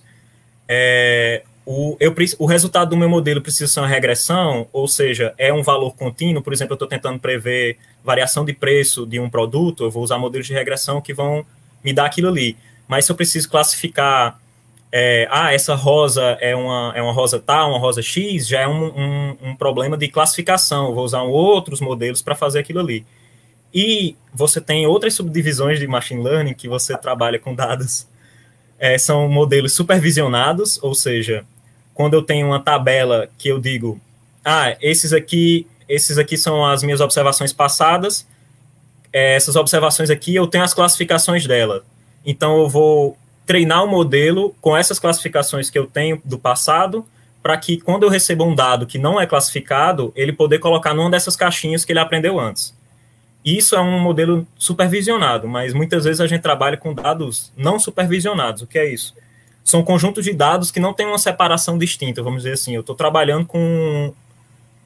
É, 0.67 1.41
o, 1.65 1.97
eu, 1.99 2.13
o 2.37 2.45
resultado 2.45 2.91
do 2.91 2.97
meu 2.97 3.09
modelo 3.09 3.41
precisa 3.41 3.65
ser 3.65 3.79
uma 3.79 3.87
regressão, 3.87 4.67
ou 4.71 4.87
seja, 4.87 5.33
é 5.35 5.51
um 5.51 5.63
valor 5.63 5.95
contínuo. 5.95 6.43
Por 6.43 6.53
exemplo, 6.53 6.73
eu 6.73 6.75
estou 6.75 6.87
tentando 6.87 7.17
prever 7.17 7.77
variação 8.03 8.45
de 8.45 8.53
preço 8.53 9.07
de 9.07 9.19
um 9.19 9.27
produto, 9.27 9.85
eu 9.85 9.89
vou 9.89 10.03
usar 10.03 10.19
modelos 10.19 10.45
de 10.45 10.53
regressão 10.53 11.01
que 11.01 11.15
vão 11.15 11.43
me 11.83 11.91
dar 11.91 12.05
aquilo 12.05 12.27
ali. 12.27 12.55
Mas 12.87 13.05
se 13.05 13.11
eu 13.11 13.15
preciso 13.15 13.49
classificar, 13.49 14.39
é, 14.91 15.27
ah, 15.31 15.51
essa 15.51 15.73
rosa 15.73 16.37
é 16.39 16.55
uma, 16.55 16.93
é 16.95 17.01
uma 17.01 17.11
rosa 17.11 17.39
tal, 17.39 17.71
uma 17.71 17.79
rosa 17.79 18.03
X, 18.03 18.47
já 18.47 18.61
é 18.61 18.67
um, 18.67 18.85
um, 18.85 19.37
um 19.41 19.55
problema 19.55 19.97
de 19.97 20.07
classificação. 20.09 20.89
Eu 20.89 20.93
vou 20.93 21.03
usar 21.03 21.23
outros 21.23 21.81
modelos 21.81 22.21
para 22.21 22.35
fazer 22.35 22.59
aquilo 22.59 22.81
ali. 22.81 23.03
E 23.75 24.15
você 24.33 24.61
tem 24.61 24.87
outras 24.87 25.13
subdivisões 25.13 25.77
de 25.77 25.85
machine 25.85 26.23
learning 26.23 26.53
que 26.53 26.69
você 26.69 26.97
trabalha 26.97 27.37
com 27.37 27.53
dados. 27.53 28.07
É, 28.79 28.97
são 28.97 29.27
modelos 29.27 29.73
supervisionados, 29.73 30.81
ou 30.81 30.95
seja, 30.95 31.45
quando 31.93 32.13
eu 32.13 32.21
tenho 32.21 32.47
uma 32.47 32.59
tabela 32.61 33.27
que 33.37 33.49
eu 33.49 33.59
digo, 33.59 33.99
ah, 34.43 34.77
esses 34.81 35.11
aqui, 35.11 35.67
esses 35.89 36.17
aqui 36.17 36.37
são 36.37 36.65
as 36.65 36.83
minhas 36.83 37.01
observações 37.01 37.51
passadas, 37.51 38.25
é, 39.11 39.35
essas 39.35 39.55
observações 39.55 40.09
aqui 40.09 40.35
eu 40.35 40.47
tenho 40.47 40.63
as 40.63 40.73
classificações 40.73 41.45
dela. 41.47 41.83
Então 42.25 42.59
eu 42.59 42.69
vou 42.69 43.17
treinar 43.45 43.83
o 43.83 43.87
um 43.87 43.89
modelo 43.89 44.55
com 44.59 44.75
essas 44.75 44.99
classificações 44.99 45.69
que 45.69 45.79
eu 45.79 45.85
tenho 45.85 46.21
do 46.25 46.37
passado, 46.37 47.05
para 47.41 47.57
que 47.57 47.79
quando 47.79 48.03
eu 48.03 48.09
recebo 48.09 48.43
um 48.43 48.55
dado 48.55 48.85
que 48.85 48.97
não 48.97 49.19
é 49.19 49.25
classificado, 49.25 50.11
ele 50.15 50.33
poder 50.33 50.59
colocar 50.59 50.93
numa 50.93 51.09
dessas 51.09 51.35
caixinhas 51.35 51.85
que 51.85 51.93
ele 51.93 51.99
aprendeu 51.99 52.39
antes. 52.39 52.74
Isso 53.45 53.75
é 53.75 53.79
um 53.79 53.99
modelo 53.99 54.47
supervisionado, 54.57 55.47
mas 55.47 55.71
muitas 55.71 56.03
vezes 56.03 56.19
a 56.19 56.25
gente 56.25 56.41
trabalha 56.41 56.75
com 56.75 56.95
dados 56.95 57.51
não 57.55 57.77
supervisionados. 57.77 58.63
O 58.63 58.67
que 58.67 58.79
é 58.79 58.91
isso? 58.91 59.13
São 59.63 59.83
conjuntos 59.83 60.25
de 60.25 60.33
dados 60.33 60.71
que 60.71 60.79
não 60.79 60.93
têm 60.93 61.05
uma 61.05 61.19
separação 61.19 61.77
distinta, 61.77 62.23
vamos 62.23 62.41
dizer 62.41 62.53
assim. 62.53 62.73
Eu 62.73 62.81
estou 62.81 62.95
trabalhando 62.95 63.45
com, 63.45 64.11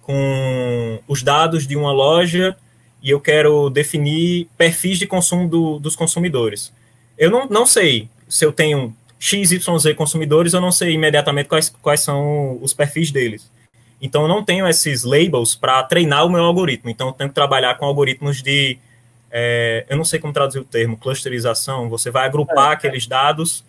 com 0.01 0.99
os 1.07 1.23
dados 1.23 1.65
de 1.65 1.77
uma 1.77 1.93
loja 1.93 2.53
e 3.01 3.09
eu 3.09 3.21
quero 3.21 3.69
definir 3.69 4.49
perfis 4.57 4.99
de 4.99 5.07
consumo 5.07 5.47
do, 5.47 5.79
dos 5.79 5.95
consumidores. 5.95 6.73
Eu 7.17 7.31
não, 7.31 7.47
não 7.47 7.65
sei 7.65 8.09
se 8.27 8.45
eu 8.45 8.51
tenho 8.51 8.93
XYZ 9.17 9.65
consumidores, 9.95 10.53
eu 10.53 10.59
não 10.59 10.71
sei 10.71 10.93
imediatamente 10.93 11.47
quais, 11.47 11.69
quais 11.81 12.01
são 12.01 12.59
os 12.61 12.73
perfis 12.73 13.09
deles. 13.09 13.49
Então, 14.01 14.23
eu 14.23 14.27
não 14.27 14.43
tenho 14.43 14.67
esses 14.67 15.03
labels 15.03 15.55
para 15.55 15.83
treinar 15.83 16.25
o 16.25 16.29
meu 16.29 16.43
algoritmo. 16.43 16.89
Então, 16.89 17.07
eu 17.07 17.13
tenho 17.13 17.29
que 17.29 17.35
trabalhar 17.35 17.75
com 17.75 17.85
algoritmos 17.85 18.41
de. 18.41 18.77
É, 19.31 19.85
eu 19.89 19.97
não 19.97 20.05
sei 20.05 20.19
como 20.19 20.33
traduzir 20.33 20.59
o 20.59 20.63
termo, 20.63 20.97
clusterização. 20.97 21.89
Você 21.89 22.09
vai 22.09 22.25
agrupar 22.25 22.71
é. 22.71 22.73
aqueles 22.73 23.05
dados 23.05 23.63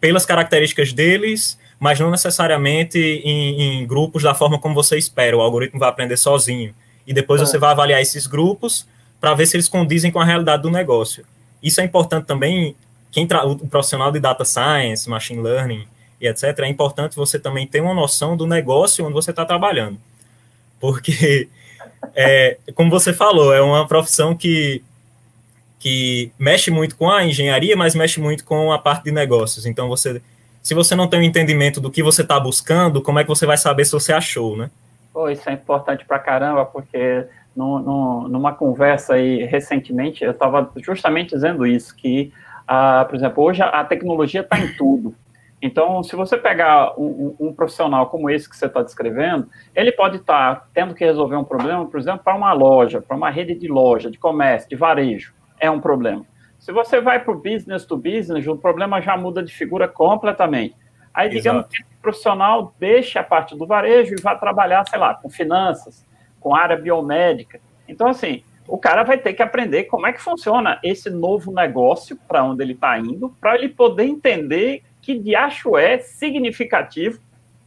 pelas 0.00 0.26
características 0.26 0.92
deles, 0.92 1.58
mas 1.78 2.00
não 2.00 2.10
necessariamente 2.10 2.98
em, 2.98 3.80
em, 3.82 3.86
grupos 3.86 4.22
da 4.22 4.34
forma 4.34 4.58
como 4.58 4.74
você 4.74 4.96
espera. 4.96 5.36
O 5.36 5.40
algoritmo 5.40 5.78
vai 5.78 5.88
aprender 5.88 6.16
sozinho. 6.16 6.74
E 7.06 7.12
depois 7.12 7.40
é. 7.40 7.46
você 7.46 7.58
vai 7.58 7.70
avaliar 7.70 8.00
esses 8.00 8.26
grupos 8.26 8.86
para 9.20 9.34
ver 9.34 9.46
se 9.46 9.56
eles 9.56 9.68
condizem 9.68 10.10
com 10.10 10.20
a 10.20 10.24
realidade 10.24 10.62
do 10.62 10.70
negócio. 10.70 11.24
Isso 11.62 11.80
é 11.80 11.84
importante 11.84 12.26
também. 12.26 12.74
Quem 13.10 13.28
o 13.44 13.66
profissional 13.68 14.10
de 14.10 14.18
data 14.18 14.44
science, 14.44 15.08
machine 15.08 15.40
learning, 15.40 15.86
e 16.24 16.28
etc., 16.28 16.58
é 16.60 16.68
importante 16.68 17.16
você 17.16 17.38
também 17.38 17.66
ter 17.66 17.80
uma 17.80 17.94
noção 17.94 18.36
do 18.36 18.46
negócio 18.46 19.04
onde 19.04 19.14
você 19.14 19.30
está 19.30 19.44
trabalhando. 19.44 19.98
Porque, 20.80 21.48
é, 22.14 22.58
como 22.74 22.90
você 22.90 23.12
falou, 23.12 23.54
é 23.54 23.60
uma 23.60 23.86
profissão 23.86 24.34
que, 24.34 24.82
que 25.78 26.32
mexe 26.38 26.70
muito 26.70 26.96
com 26.96 27.10
a 27.10 27.24
engenharia, 27.24 27.76
mas 27.76 27.94
mexe 27.94 28.20
muito 28.20 28.44
com 28.44 28.72
a 28.72 28.78
parte 28.78 29.04
de 29.04 29.12
negócios. 29.12 29.66
Então, 29.66 29.88
você, 29.88 30.20
se 30.62 30.74
você 30.74 30.94
não 30.94 31.08
tem 31.08 31.20
um 31.20 31.24
entendimento 31.24 31.80
do 31.80 31.90
que 31.90 32.02
você 32.02 32.22
está 32.22 32.40
buscando, 32.40 33.02
como 33.02 33.18
é 33.18 33.22
que 33.22 33.28
você 33.28 33.46
vai 33.46 33.56
saber 33.56 33.84
se 33.84 33.92
você 33.92 34.12
achou, 34.12 34.56
né? 34.56 34.70
Isso 35.30 35.48
é 35.48 35.52
importante 35.52 36.04
para 36.04 36.18
caramba, 36.18 36.64
porque 36.64 37.24
no, 37.54 37.78
no, 37.78 38.28
numa 38.28 38.52
conversa 38.52 39.14
aí 39.14 39.44
recentemente, 39.44 40.24
eu 40.24 40.32
estava 40.32 40.70
justamente 40.78 41.34
dizendo 41.34 41.64
isso, 41.66 41.94
que, 41.94 42.32
ah, 42.66 43.04
por 43.08 43.14
exemplo, 43.14 43.44
hoje 43.44 43.62
a 43.62 43.84
tecnologia 43.84 44.40
está 44.40 44.58
em 44.58 44.74
tudo. 44.76 45.14
Então, 45.66 46.02
se 46.02 46.14
você 46.14 46.36
pegar 46.36 46.92
um, 47.00 47.34
um, 47.40 47.46
um 47.46 47.52
profissional 47.54 48.10
como 48.10 48.28
esse 48.28 48.46
que 48.46 48.54
você 48.54 48.66
está 48.66 48.82
descrevendo, 48.82 49.48
ele 49.74 49.92
pode 49.92 50.18
estar 50.18 50.56
tá 50.56 50.66
tendo 50.74 50.94
que 50.94 51.02
resolver 51.02 51.36
um 51.36 51.44
problema, 51.44 51.86
por 51.86 51.98
exemplo, 51.98 52.20
para 52.22 52.36
uma 52.36 52.52
loja, 52.52 53.00
para 53.00 53.16
uma 53.16 53.30
rede 53.30 53.54
de 53.54 53.66
loja, 53.66 54.10
de 54.10 54.18
comércio, 54.18 54.68
de 54.68 54.76
varejo. 54.76 55.32
É 55.58 55.70
um 55.70 55.80
problema. 55.80 56.26
Se 56.58 56.70
você 56.70 57.00
vai 57.00 57.18
para 57.18 57.32
o 57.32 57.40
business 57.40 57.86
to 57.86 57.96
business, 57.96 58.46
o 58.46 58.58
problema 58.58 59.00
já 59.00 59.16
muda 59.16 59.42
de 59.42 59.54
figura 59.54 59.88
completamente. 59.88 60.76
Aí, 61.14 61.30
digamos 61.30 61.60
Exato. 61.60 61.74
que 61.74 61.82
o 61.82 62.02
profissional 62.02 62.74
deixe 62.78 63.18
a 63.18 63.24
parte 63.24 63.56
do 63.56 63.66
varejo 63.66 64.12
e 64.12 64.20
vá 64.20 64.34
trabalhar, 64.34 64.86
sei 64.86 64.98
lá, 64.98 65.14
com 65.14 65.30
finanças, 65.30 66.06
com 66.40 66.54
área 66.54 66.76
biomédica. 66.76 67.58
Então, 67.88 68.08
assim, 68.08 68.42
o 68.68 68.76
cara 68.76 69.02
vai 69.02 69.16
ter 69.16 69.32
que 69.32 69.42
aprender 69.42 69.84
como 69.84 70.06
é 70.06 70.12
que 70.12 70.20
funciona 70.20 70.78
esse 70.84 71.08
novo 71.08 71.50
negócio 71.50 72.18
para 72.28 72.44
onde 72.44 72.62
ele 72.62 72.74
está 72.74 72.98
indo, 72.98 73.34
para 73.40 73.54
ele 73.54 73.70
poder 73.70 74.04
entender 74.04 74.82
que 75.04 75.18
diacho 75.18 75.76
é 75.76 75.98
significativo 75.98 77.20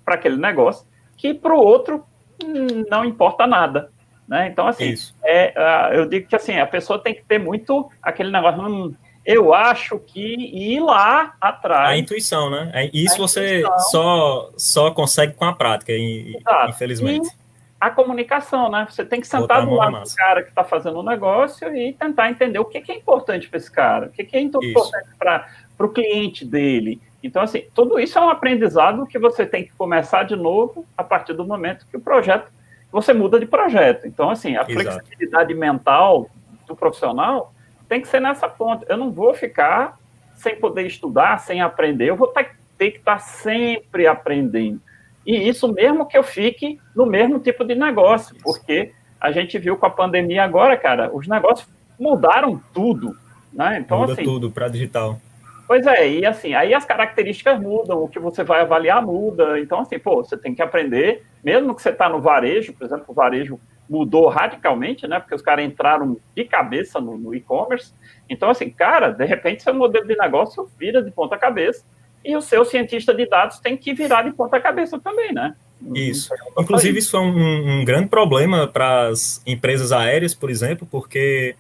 para 0.04 0.16
aquele 0.16 0.38
negócio, 0.38 0.88
que 1.16 1.34
para 1.34 1.54
o 1.54 1.60
outro 1.60 2.04
hum, 2.44 2.84
não 2.90 3.06
importa 3.06 3.46
nada. 3.46 3.92
Né? 4.28 4.48
Então, 4.48 4.68
assim, 4.68 4.94
é, 5.24 5.54
eu 5.94 6.08
digo 6.08 6.28
que 6.28 6.36
assim, 6.36 6.58
a 6.58 6.66
pessoa 6.66 7.00
tem 7.00 7.14
que 7.14 7.24
ter 7.24 7.40
muito 7.40 7.90
aquele 8.02 8.32
negócio. 8.32 8.62
Hum, 8.62 8.94
eu 9.24 9.54
acho 9.54 10.00
que 10.00 10.20
ir 10.20 10.80
lá 10.80 11.36
atrás. 11.40 11.90
A 11.90 11.98
intuição, 11.98 12.50
né? 12.50 12.72
É, 12.74 12.90
isso 12.94 13.18
você 13.18 13.62
só, 13.92 14.50
só 14.58 14.92
consegue 14.92 15.34
com 15.34 15.46
a 15.46 15.54
prática, 15.54 15.92
Exato. 15.92 16.70
infelizmente. 16.72 17.28
E 17.28 17.48
a 17.80 17.90
comunicação, 17.92 18.72
né? 18.72 18.88
Você 18.90 19.06
tem 19.06 19.22
que 19.22 19.28
sentar 19.28 19.66
do 19.66 19.74
lado 19.74 20.02
do 20.02 20.16
cara 20.16 20.42
que 20.42 20.50
está 20.50 20.64
fazendo 20.64 21.00
o 21.00 21.04
negócio 21.04 21.76
e 21.76 21.94
tentar 21.94 22.30
entender 22.30 22.58
o 22.58 22.66
que, 22.66 22.92
é 22.92 22.96
importante 22.96 23.48
para 23.48 23.58
esse 23.58 23.72
cara, 23.72 24.08
o 24.08 24.10
que 24.10 24.28
é 24.36 24.40
importante 24.40 25.10
para 25.20 25.46
o 25.80 25.90
cliente 25.90 26.44
dele. 26.44 27.00
Então, 27.28 27.42
assim, 27.42 27.66
tudo 27.74 28.00
isso 28.00 28.18
é 28.18 28.22
um 28.22 28.30
aprendizado 28.30 29.06
que 29.06 29.20
você 29.20 29.46
tem 29.46 29.66
que 29.66 29.74
começar 29.74 30.24
de 30.24 30.34
novo 30.34 30.86
a 30.98 31.04
partir 31.04 31.34
do 31.34 31.46
momento 31.46 31.86
que 31.92 31.98
o 31.98 32.00
projeto, 32.00 32.50
você 32.90 33.14
muda 33.14 33.38
de 33.38 33.46
projeto. 33.46 34.08
Então, 34.08 34.30
assim, 34.30 34.56
a 34.56 34.62
Exato. 34.62 34.74
flexibilidade 34.74 35.54
mental 35.54 36.30
do 36.66 36.74
profissional 36.74 37.54
tem 37.90 38.00
que 38.00 38.08
ser 38.08 38.22
nessa 38.22 38.48
ponta. 38.48 38.86
Eu 38.88 38.96
não 38.96 39.12
vou 39.12 39.34
ficar 39.34 40.00
sem 40.36 40.56
poder 40.56 40.86
estudar, 40.86 41.38
sem 41.40 41.60
aprender. 41.60 42.10
Eu 42.10 42.16
vou 42.16 42.28
ter, 42.28 42.52
ter 42.78 42.92
que 42.92 43.00
estar 43.00 43.20
sempre 43.20 44.08
aprendendo. 44.08 44.80
E 45.26 45.36
isso 45.36 45.68
mesmo 45.74 46.06
que 46.06 46.18
eu 46.18 46.24
fique 46.24 46.80
no 46.96 47.06
mesmo 47.06 47.40
tipo 47.40 47.66
de 47.66 47.76
negócio, 47.76 48.38
porque 48.42 48.94
a 49.20 49.34
gente 49.34 49.60
viu 49.60 49.76
com 49.76 49.86
a 49.86 49.90
pandemia 49.90 50.46
agora, 50.46 50.78
cara, 50.78 51.14
os 51.14 51.28
negócios 51.28 51.68
mudaram 52.00 52.62
tudo, 52.74 53.18
né? 53.52 53.80
Então, 53.80 54.00
Muda 54.00 54.14
assim, 54.14 54.24
tudo 54.24 54.50
para 54.50 54.70
digital. 54.70 55.20
Pois 55.68 55.86
é, 55.86 56.10
e 56.10 56.26
assim, 56.26 56.54
aí 56.54 56.74
as 56.74 56.86
características 56.86 57.60
mudam, 57.60 58.02
o 58.02 58.08
que 58.08 58.20
você 58.20 58.42
vai 58.42 58.62
avaliar 58.62 59.06
muda. 59.06 59.60
Então, 59.60 59.82
assim, 59.82 60.00
pô, 60.00 60.24
você 60.24 60.38
tem 60.38 60.56
que 60.56 60.62
aprender, 60.62 61.26
mesmo 61.44 61.76
que 61.76 61.82
você 61.82 61.90
está 61.90 62.08
no 62.08 62.22
varejo, 62.22 62.74
por 62.74 62.86
exemplo, 62.86 63.06
o 63.10 63.14
varejo 63.14 63.60
mudou 63.90 64.30
radicalmente, 64.30 65.06
né? 65.08 65.20
Porque 65.20 65.36
os 65.36 65.42
caras 65.42 65.66
entraram 65.66 66.18
de 66.34 66.46
cabeça 66.46 67.02
no, 67.02 67.18
no 67.18 67.36
e-commerce. 67.36 67.94
Então, 68.30 68.50
assim, 68.50 68.70
cara, 68.70 69.12
de 69.12 69.26
repente 69.26 69.64
seu 69.64 69.74
modelo 69.74 70.08
de 70.08 70.16
negócio 70.16 70.70
vira 70.80 71.04
de 71.04 71.12
ponta 71.12 71.38
cabeça 71.38 71.86
e 72.24 72.36
o 72.36 72.42
seu 72.42 72.64
cientista 72.66 73.14
de 73.14 73.26
dados 73.26 73.60
tem 73.60 73.78
que 73.78 73.94
virar 73.94 74.24
de 74.24 74.32
ponta 74.32 74.60
cabeça 74.60 75.00
também, 75.00 75.34
né? 75.34 75.56
Isso. 75.94 76.34
Inclusive, 76.58 76.98
isso 76.98 77.12
foi 77.12 77.20
um, 77.20 77.82
um 77.82 77.86
grande 77.86 78.08
problema 78.08 78.68
para 78.68 79.08
as 79.08 79.42
empresas 79.46 79.92
aéreas, 79.92 80.34
por 80.34 80.50
exemplo, 80.50 80.88
porque 80.90 81.56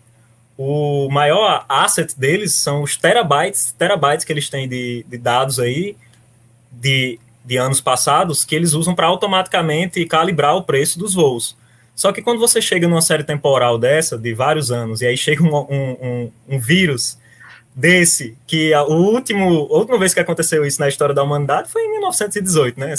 o 0.58 1.08
maior 1.10 1.66
asset 1.70 2.18
deles 2.20 2.54
são 2.54 2.82
os 2.82 2.98
terabytes, 2.98 3.76
terabytes 3.78 4.26
que 4.26 4.34
eles 4.34 4.50
têm 4.50 4.68
de, 4.68 5.06
de 5.08 5.18
dados 5.18 5.60
aí 5.60 5.96
de, 6.72 7.20
de 7.46 7.58
anos 7.58 7.80
passados 7.80 8.44
que 8.44 8.56
eles 8.56 8.74
usam 8.74 8.96
para 8.96 9.06
automaticamente 9.06 10.04
calibrar 10.06 10.56
o 10.56 10.64
preço 10.64 10.98
dos 10.98 11.14
voos. 11.14 11.56
Só 11.96 12.12
que 12.12 12.22
quando 12.22 12.40
você 12.40 12.62
chega 12.62 12.88
numa 12.88 13.02
série 13.02 13.24
temporal 13.24 13.78
dessa, 13.78 14.18
de 14.18 14.34
vários 14.34 14.72
anos, 14.72 15.02
e 15.02 15.08
aí 15.08 15.18
chega 15.18 15.44
um, 15.44 15.56
um, 15.56 15.98
um, 16.02 16.32
um 16.50 16.60
vírus 16.60 17.18
desse, 17.76 18.36
que 18.48 18.74
a, 18.74 18.84
o 18.84 18.94
último, 18.94 19.68
a 19.72 19.78
última 19.78 19.98
vez 19.98 20.14
que 20.14 20.20
aconteceu 20.20 20.66
isso 20.66 20.80
na 20.80 20.88
história 20.88 21.14
da 21.14 21.24
humanidade 21.24 21.70
foi 21.70 21.84
em 21.84 21.92
1918, 21.92 22.80
né? 22.80 22.94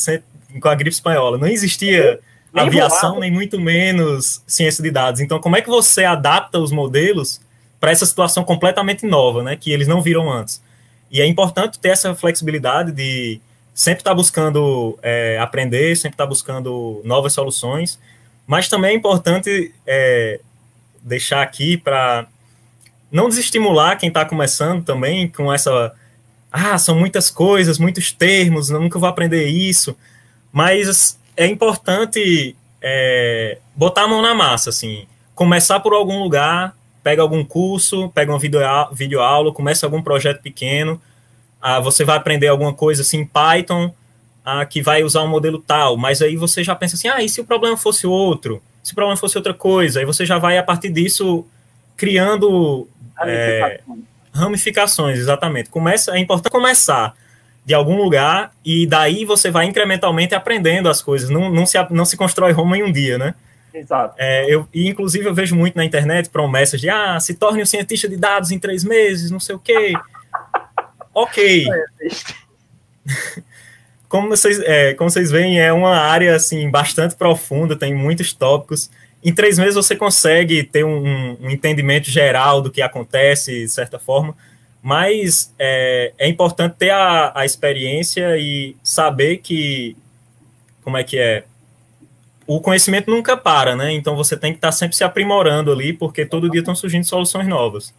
Com 0.61 0.69
a 0.69 0.75
gripe 0.75 0.95
espanhola. 0.95 1.39
Não 1.39 1.47
existia 1.49 2.21
nem 2.53 2.67
aviação, 2.67 3.11
voava. 3.11 3.21
nem 3.21 3.31
muito 3.31 3.61
menos 3.61 4.43
ciência 4.47 4.83
de 4.83 4.91
dados. 4.91 5.21
Então, 5.21 5.41
como 5.41 5.57
é 5.57 5.63
que 5.63 5.69
você 5.69 6.05
adapta 6.05 6.59
os 6.59 6.73
modelos 6.73 7.41
para 7.81 7.91
essa 7.91 8.07
situação 8.07 8.45
completamente 8.45 9.07
nova, 9.07 9.43
né? 9.43 9.57
Que 9.57 9.73
eles 9.73 9.89
não 9.89 10.03
viram 10.03 10.31
antes. 10.31 10.63
E 11.11 11.21
é 11.21 11.27
importante 11.27 11.79
ter 11.79 11.91
essa 11.91 12.15
flexibilidade 12.15 12.93
de 12.93 13.41
sempre 13.73 14.01
estar 14.01 14.11
tá 14.11 14.15
buscando 14.15 14.99
é, 15.03 15.39
aprender, 15.39 15.97
sempre 15.97 16.15
estar 16.15 16.25
tá 16.25 16.29
buscando 16.29 17.01
novas 17.05 17.33
soluções 17.33 17.99
mas 18.49 18.67
também 18.67 18.93
é 18.93 18.95
importante 18.95 19.75
é, 19.87 20.41
deixar 21.03 21.43
aqui 21.43 21.77
para 21.77 22.27
não 23.13 23.29
desestimular 23.29 23.99
quem 23.99 24.09
está 24.09 24.25
começando 24.25 24.83
também 24.83 25.29
com 25.29 25.53
essa. 25.53 25.93
Ah, 26.51 26.79
são 26.79 26.99
muitas 26.99 27.31
coisas, 27.31 27.79
muitos 27.79 28.11
termos, 28.11 28.71
nunca 28.71 28.99
vou 28.99 29.07
aprender 29.07 29.47
isso. 29.49 29.95
Mas 30.51 31.19
é 31.37 31.47
importante 31.47 32.57
é, 32.81 33.59
botar 33.77 34.05
a 34.05 34.09
mão 34.09 34.23
na 34.23 34.35
massa, 34.35 34.71
assim. 34.71 35.07
Começar 35.35 35.81
por 35.81 35.93
algum 35.93 36.23
lugar, 36.23 36.75
pega 37.09 37.23
algum 37.23 37.43
curso, 37.43 38.11
pega 38.11 38.31
uma 38.31 38.39
videoaula, 38.39 38.91
video 38.93 39.53
começa 39.55 39.87
algum 39.87 40.03
projeto 40.03 40.43
pequeno. 40.43 41.01
Ah, 41.59 41.81
você 41.81 42.05
vai 42.05 42.19
aprender 42.19 42.49
alguma 42.49 42.75
coisa 42.75 43.01
assim, 43.01 43.25
Python, 43.25 43.91
ah, 44.45 44.67
que 44.67 44.83
vai 44.83 45.03
usar 45.03 45.23
um 45.23 45.27
modelo 45.29 45.59
tal, 45.59 45.97
mas 45.97 46.21
aí 46.21 46.37
você 46.37 46.63
já 46.63 46.75
pensa 46.75 46.97
assim, 46.97 47.09
ah, 47.09 47.23
e 47.23 47.29
se 47.31 47.41
o 47.41 47.47
problema 47.47 47.79
fosse 47.79 48.07
outro? 48.07 48.63
Se 48.83 48.93
o 48.93 48.95
problema 48.95 49.17
fosse 49.17 49.39
outra 49.39 49.55
coisa? 49.55 50.01
Aí 50.01 50.05
você 50.05 50.27
já 50.27 50.37
vai, 50.37 50.59
a 50.59 50.63
partir 50.63 50.91
disso, 50.91 51.47
criando 51.97 52.87
é, 53.23 53.81
ramificações, 54.31 55.19
exatamente. 55.19 55.71
Começa, 55.71 56.15
é 56.15 56.19
importante 56.19 56.53
começar 56.53 57.15
de 57.65 57.73
algum 57.73 57.97
lugar 57.97 58.53
e 58.63 58.87
daí 58.87 59.25
você 59.25 59.51
vai 59.51 59.65
incrementalmente 59.65 60.35
aprendendo 60.35 60.91
as 60.91 61.01
coisas. 61.01 61.31
Não, 61.31 61.51
não, 61.51 61.65
se, 61.65 61.79
não 61.89 62.05
se 62.05 62.19
constrói 62.19 62.53
Roma 62.53 62.77
em 62.77 62.83
um 62.83 62.93
dia, 62.93 63.17
né? 63.17 63.35
Exato. 63.79 64.15
É, 64.19 64.53
eu, 64.53 64.67
e, 64.73 64.89
inclusive, 64.89 65.27
eu 65.27 65.35
vejo 65.35 65.55
muito 65.55 65.77
na 65.77 65.85
internet 65.85 66.29
promessas 66.31 66.81
de, 66.81 66.89
ah, 66.89 67.19
se 67.21 67.35
torne 67.35 67.63
um 67.63 67.67
cientista 67.67 68.09
de 68.09 68.17
dados 68.17 68.51
em 68.51 68.59
três 68.59 68.85
meses, 68.85 69.31
não 69.31 69.41
sei 69.41 69.55
o 69.55 69.59
quê. 69.59 69.93
ok. 71.15 71.67
como 74.09 74.29
vocês, 74.29 74.59
é, 74.61 74.95
como 74.95 75.11
vocês 75.11 75.31
veem, 75.31 75.61
é 75.61 75.73
uma 75.73 75.97
área 75.97 76.35
assim 76.35 76.71
bastante 76.71 77.15
profunda, 77.15 77.77
tem 77.77 77.95
muitos 77.95 78.33
tópicos. 78.33 78.91
Em 79.23 79.35
três 79.35 79.59
meses 79.59 79.75
você 79.75 79.97
consegue 79.97 80.63
ter 80.63 80.85
um, 80.85 81.37
um 81.41 81.51
entendimento 81.51 82.11
geral 82.11 82.61
do 82.63 82.71
que 82.71 82.81
acontece, 82.81 83.53
de 83.53 83.69
certa 83.69 83.99
forma, 83.99 84.35
mas 84.83 85.53
é, 85.59 86.13
é 86.19 86.29
importante 86.29 86.77
ter 86.79 86.91
a, 86.91 87.33
a 87.35 87.45
experiência 87.45 88.37
e 88.39 88.77
saber 88.83 89.39
que, 89.39 89.97
como 90.83 90.97
é 90.97 91.05
que 91.05 91.19
é, 91.19 91.45
o 92.49 92.61
conhecimento 92.61 93.11
nunca 93.11 93.37
para, 93.37 93.77
né? 93.77 93.93
Então 93.93 94.17
você 94.17 94.37
tem 94.37 94.53
que 94.53 94.59
estar 94.59 94.73
sempre 94.73 94.97
se 94.97 95.05
aprimorando 95.05 95.71
ali, 95.71 95.93
porque 95.93 96.27
todo 96.27 96.51
dia 96.51 96.61
estão 96.61 96.75
surgindo 96.75 97.05
soluções 97.05 97.47
novas 97.47 97.95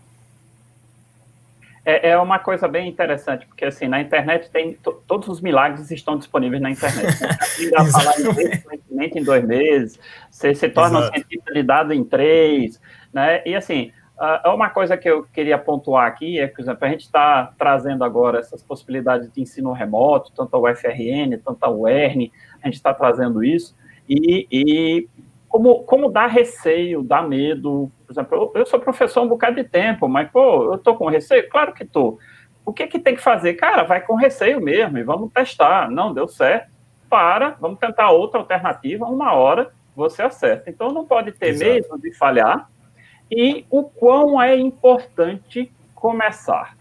é, 1.89 2.09
é 2.09 2.17
uma 2.17 2.37
coisa 2.37 2.67
bem 2.67 2.87
interessante, 2.87 3.47
porque 3.47 3.65
assim, 3.65 3.87
na 3.87 3.99
internet 3.99 4.49
tem 4.51 4.77
todos 5.07 5.27
os 5.27 5.41
milagres 5.41 5.89
estão 5.89 6.17
disponíveis 6.17 6.61
na 6.61 6.69
internet. 6.69 7.17
Você 7.57 7.75
a 7.75 7.85
falar 7.85 8.13
em 8.19 9.19
em 9.19 9.23
dois 9.23 9.43
meses, 9.43 9.99
você 10.29 10.53
se 10.53 10.69
torna 10.69 10.99
Exato. 10.99 11.11
um 11.11 11.15
cientista 11.15 11.53
de 11.53 11.63
dado 11.63 11.93
em 11.93 12.03
três, 12.03 12.79
né? 13.11 13.41
E 13.45 13.55
assim, 13.55 13.91
uh, 14.19 14.53
uma 14.53 14.69
coisa 14.69 14.97
que 14.97 15.09
eu 15.09 15.23
queria 15.33 15.57
pontuar 15.57 16.05
aqui 16.05 16.39
é 16.39 16.47
que, 16.47 16.55
por 16.55 16.61
exemplo, 16.61 16.85
a 16.85 16.89
gente 16.89 17.01
está 17.01 17.51
trazendo 17.57 18.03
agora 18.03 18.39
essas 18.39 18.61
possibilidades 18.61 19.31
de 19.31 19.41
ensino 19.41 19.71
remoto, 19.71 20.31
tanto 20.35 20.55
a 20.55 20.59
UFRN, 20.59 21.37
tanto 21.43 21.63
a 21.63 21.69
UERN, 21.69 22.31
a 22.61 22.67
gente 22.67 22.75
está 22.75 22.93
trazendo 22.93 23.43
isso, 23.43 23.75
e, 24.09 24.47
e 24.51 25.09
como, 25.47 25.83
como 25.83 26.11
dá 26.11 26.25
receio, 26.25 27.03
dá 27.03 27.21
medo. 27.21 27.91
Por 28.05 28.13
exemplo, 28.13 28.51
eu, 28.55 28.61
eu, 28.61 28.65
sou 28.65 28.79
professor 28.79 29.21
um 29.21 29.27
bocado 29.27 29.55
de 29.57 29.63
tempo, 29.63 30.07
mas, 30.07 30.29
pô, 30.31 30.73
eu 30.73 30.77
tô 30.77 30.95
com 30.95 31.07
receio? 31.07 31.47
Claro 31.49 31.73
que 31.73 31.85
tô. 31.85 32.17
O 32.65 32.73
que 32.73 32.87
que 32.87 32.99
tem 32.99 33.15
que 33.15 33.21
fazer? 33.21 33.53
Cara, 33.53 33.83
vai 33.83 34.01
com 34.01 34.15
receio 34.15 34.59
mesmo 34.59 34.97
e 34.97 35.03
vamos 35.03 35.31
testar. 35.31 35.89
Não 35.89 36.13
deu 36.13 36.27
certo, 36.27 36.69
para, 37.09 37.57
vamos 37.59 37.79
tentar 37.79 38.11
outra 38.11 38.39
alternativa, 38.39 39.05
uma 39.05 39.33
hora 39.33 39.71
você 39.95 40.21
acerta. 40.21 40.69
Então 40.69 40.91
não 40.91 41.05
pode 41.05 41.31
ter 41.31 41.49
Exato. 41.49 41.71
medo 41.71 42.01
de 42.01 42.13
falhar 42.13 42.69
e 43.29 43.65
o 43.69 43.83
quão 43.83 44.41
é 44.41 44.55
importante 44.55 45.71
começar. 45.93 46.77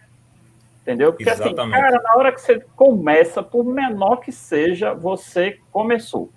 Entendeu? 0.83 1.13
Porque 1.13 1.29
Exatamente. 1.29 1.61
assim, 1.61 1.71
cara, 1.71 2.03
na 2.03 2.17
hora 2.17 2.33
que 2.33 2.41
você 2.41 2.61
começa, 2.75 3.43
por 3.43 3.65
menor 3.65 4.17
que 4.17 4.33
seja, 4.33 4.95
você 4.95 5.59
começou. 5.71 6.31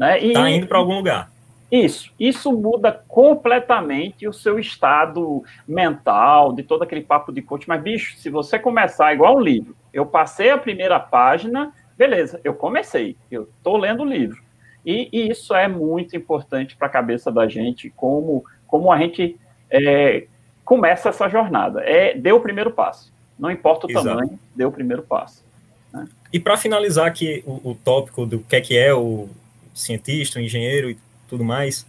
Né? 0.00 0.24
E, 0.24 0.32
tá 0.32 0.48
indo 0.48 0.66
para 0.66 0.78
algum 0.78 0.96
lugar. 0.96 1.30
Isso, 1.70 2.10
isso 2.18 2.50
muda 2.50 2.90
completamente 3.06 4.26
o 4.26 4.32
seu 4.32 4.58
estado 4.58 5.44
mental, 5.68 6.54
de 6.54 6.62
todo 6.62 6.82
aquele 6.82 7.02
papo 7.02 7.30
de 7.30 7.42
coach. 7.42 7.68
Mas, 7.68 7.82
bicho, 7.82 8.16
se 8.16 8.30
você 8.30 8.58
começar 8.58 9.12
igual 9.12 9.36
um 9.36 9.40
livro, 9.40 9.76
eu 9.92 10.06
passei 10.06 10.50
a 10.50 10.56
primeira 10.56 10.98
página, 10.98 11.70
beleza, 11.98 12.40
eu 12.42 12.54
comecei, 12.54 13.14
eu 13.30 13.42
estou 13.58 13.76
lendo 13.76 14.02
o 14.02 14.06
livro. 14.06 14.42
E, 14.86 15.10
e, 15.12 15.30
isso 15.30 15.54
é 15.54 15.68
muito 15.68 16.16
importante 16.16 16.74
para 16.74 16.86
a 16.86 16.90
cabeça 16.90 17.30
da 17.30 17.46
gente, 17.46 17.90
como, 17.90 18.42
como 18.66 18.90
a 18.90 18.96
gente 18.96 19.38
é, 19.68 20.26
começa 20.64 21.10
essa 21.10 21.28
jornada. 21.28 21.82
É, 21.82 22.14
dê 22.14 22.32
o 22.32 22.40
primeiro 22.40 22.70
passo. 22.70 23.12
Não 23.38 23.50
importa 23.50 23.86
o 23.86 23.90
Exato. 23.90 24.06
tamanho, 24.06 24.40
dê 24.56 24.64
o 24.64 24.72
primeiro 24.72 25.02
passo. 25.02 25.44
Né? 25.92 26.08
E 26.32 26.40
para 26.40 26.56
finalizar 26.56 27.06
aqui 27.06 27.44
o, 27.46 27.70
o, 27.70 27.74
tópico 27.74 28.24
do 28.24 28.38
que 28.40 28.56
é 28.56 28.60
que 28.62 28.78
é 28.78 28.94
o 28.94 29.28
cientista, 29.74 30.38
o 30.38 30.42
engenheiro 30.42 30.90
e 30.90 30.98
tudo 31.28 31.44
mais, 31.44 31.86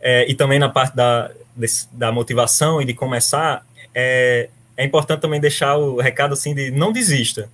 é, 0.00 0.30
e 0.30 0.34
também 0.34 0.58
na 0.58 0.68
parte 0.68 0.94
da, 0.94 1.30
desse, 1.56 1.88
da 1.92 2.12
motivação 2.12 2.80
e 2.80 2.84
de 2.84 2.92
começar, 2.92 3.64
é, 3.94 4.48
é 4.76 4.84
importante 4.84 5.20
também 5.20 5.40
deixar 5.40 5.76
o 5.76 6.00
recado 6.00 6.34
assim 6.34 6.54
de 6.54 6.70
não 6.70 6.92
desista. 6.92 7.48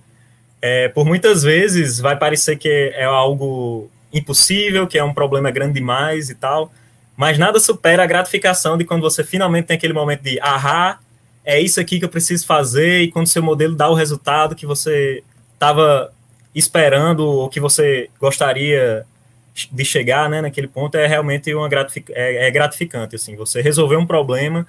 É, 0.61 0.89
por 0.89 1.05
muitas 1.05 1.43
vezes 1.43 1.99
vai 1.99 2.17
parecer 2.17 2.57
que 2.57 2.69
é 2.69 3.05
algo 3.05 3.89
impossível, 4.13 4.85
que 4.85 4.97
é 4.97 5.03
um 5.03 5.13
problema 5.13 5.49
grande 5.49 5.73
demais 5.73 6.29
e 6.29 6.35
tal, 6.35 6.71
mas 7.15 7.37
nada 7.37 7.59
supera 7.59 8.03
a 8.03 8.05
gratificação 8.05 8.77
de 8.77 8.83
quando 8.83 9.01
você 9.01 9.23
finalmente 9.23 9.65
tem 9.65 9.77
aquele 9.77 9.93
momento 9.93 10.21
de 10.21 10.39
ahá, 10.39 10.99
é 11.43 11.59
isso 11.59 11.79
aqui 11.79 11.99
que 11.99 12.05
eu 12.05 12.09
preciso 12.09 12.45
fazer, 12.45 13.01
e 13.01 13.11
quando 13.11 13.27
seu 13.27 13.41
modelo 13.41 13.75
dá 13.75 13.89
o 13.89 13.93
resultado 13.93 14.55
que 14.55 14.65
você 14.65 15.23
estava 15.53 16.11
esperando 16.53 17.25
ou 17.25 17.49
que 17.49 17.59
você 17.59 18.09
gostaria 18.19 19.05
de 19.53 19.85
chegar 19.85 20.29
né, 20.29 20.41
naquele 20.41 20.67
ponto, 20.67 20.95
é 20.95 21.05
realmente 21.05 21.53
uma 21.53 21.67
gratific 21.67 22.11
é, 22.13 22.47
é 22.47 22.51
gratificante. 22.51 23.15
Assim, 23.15 23.35
você 23.35 23.61
resolver 23.61 23.97
um 23.97 24.05
problema 24.05 24.65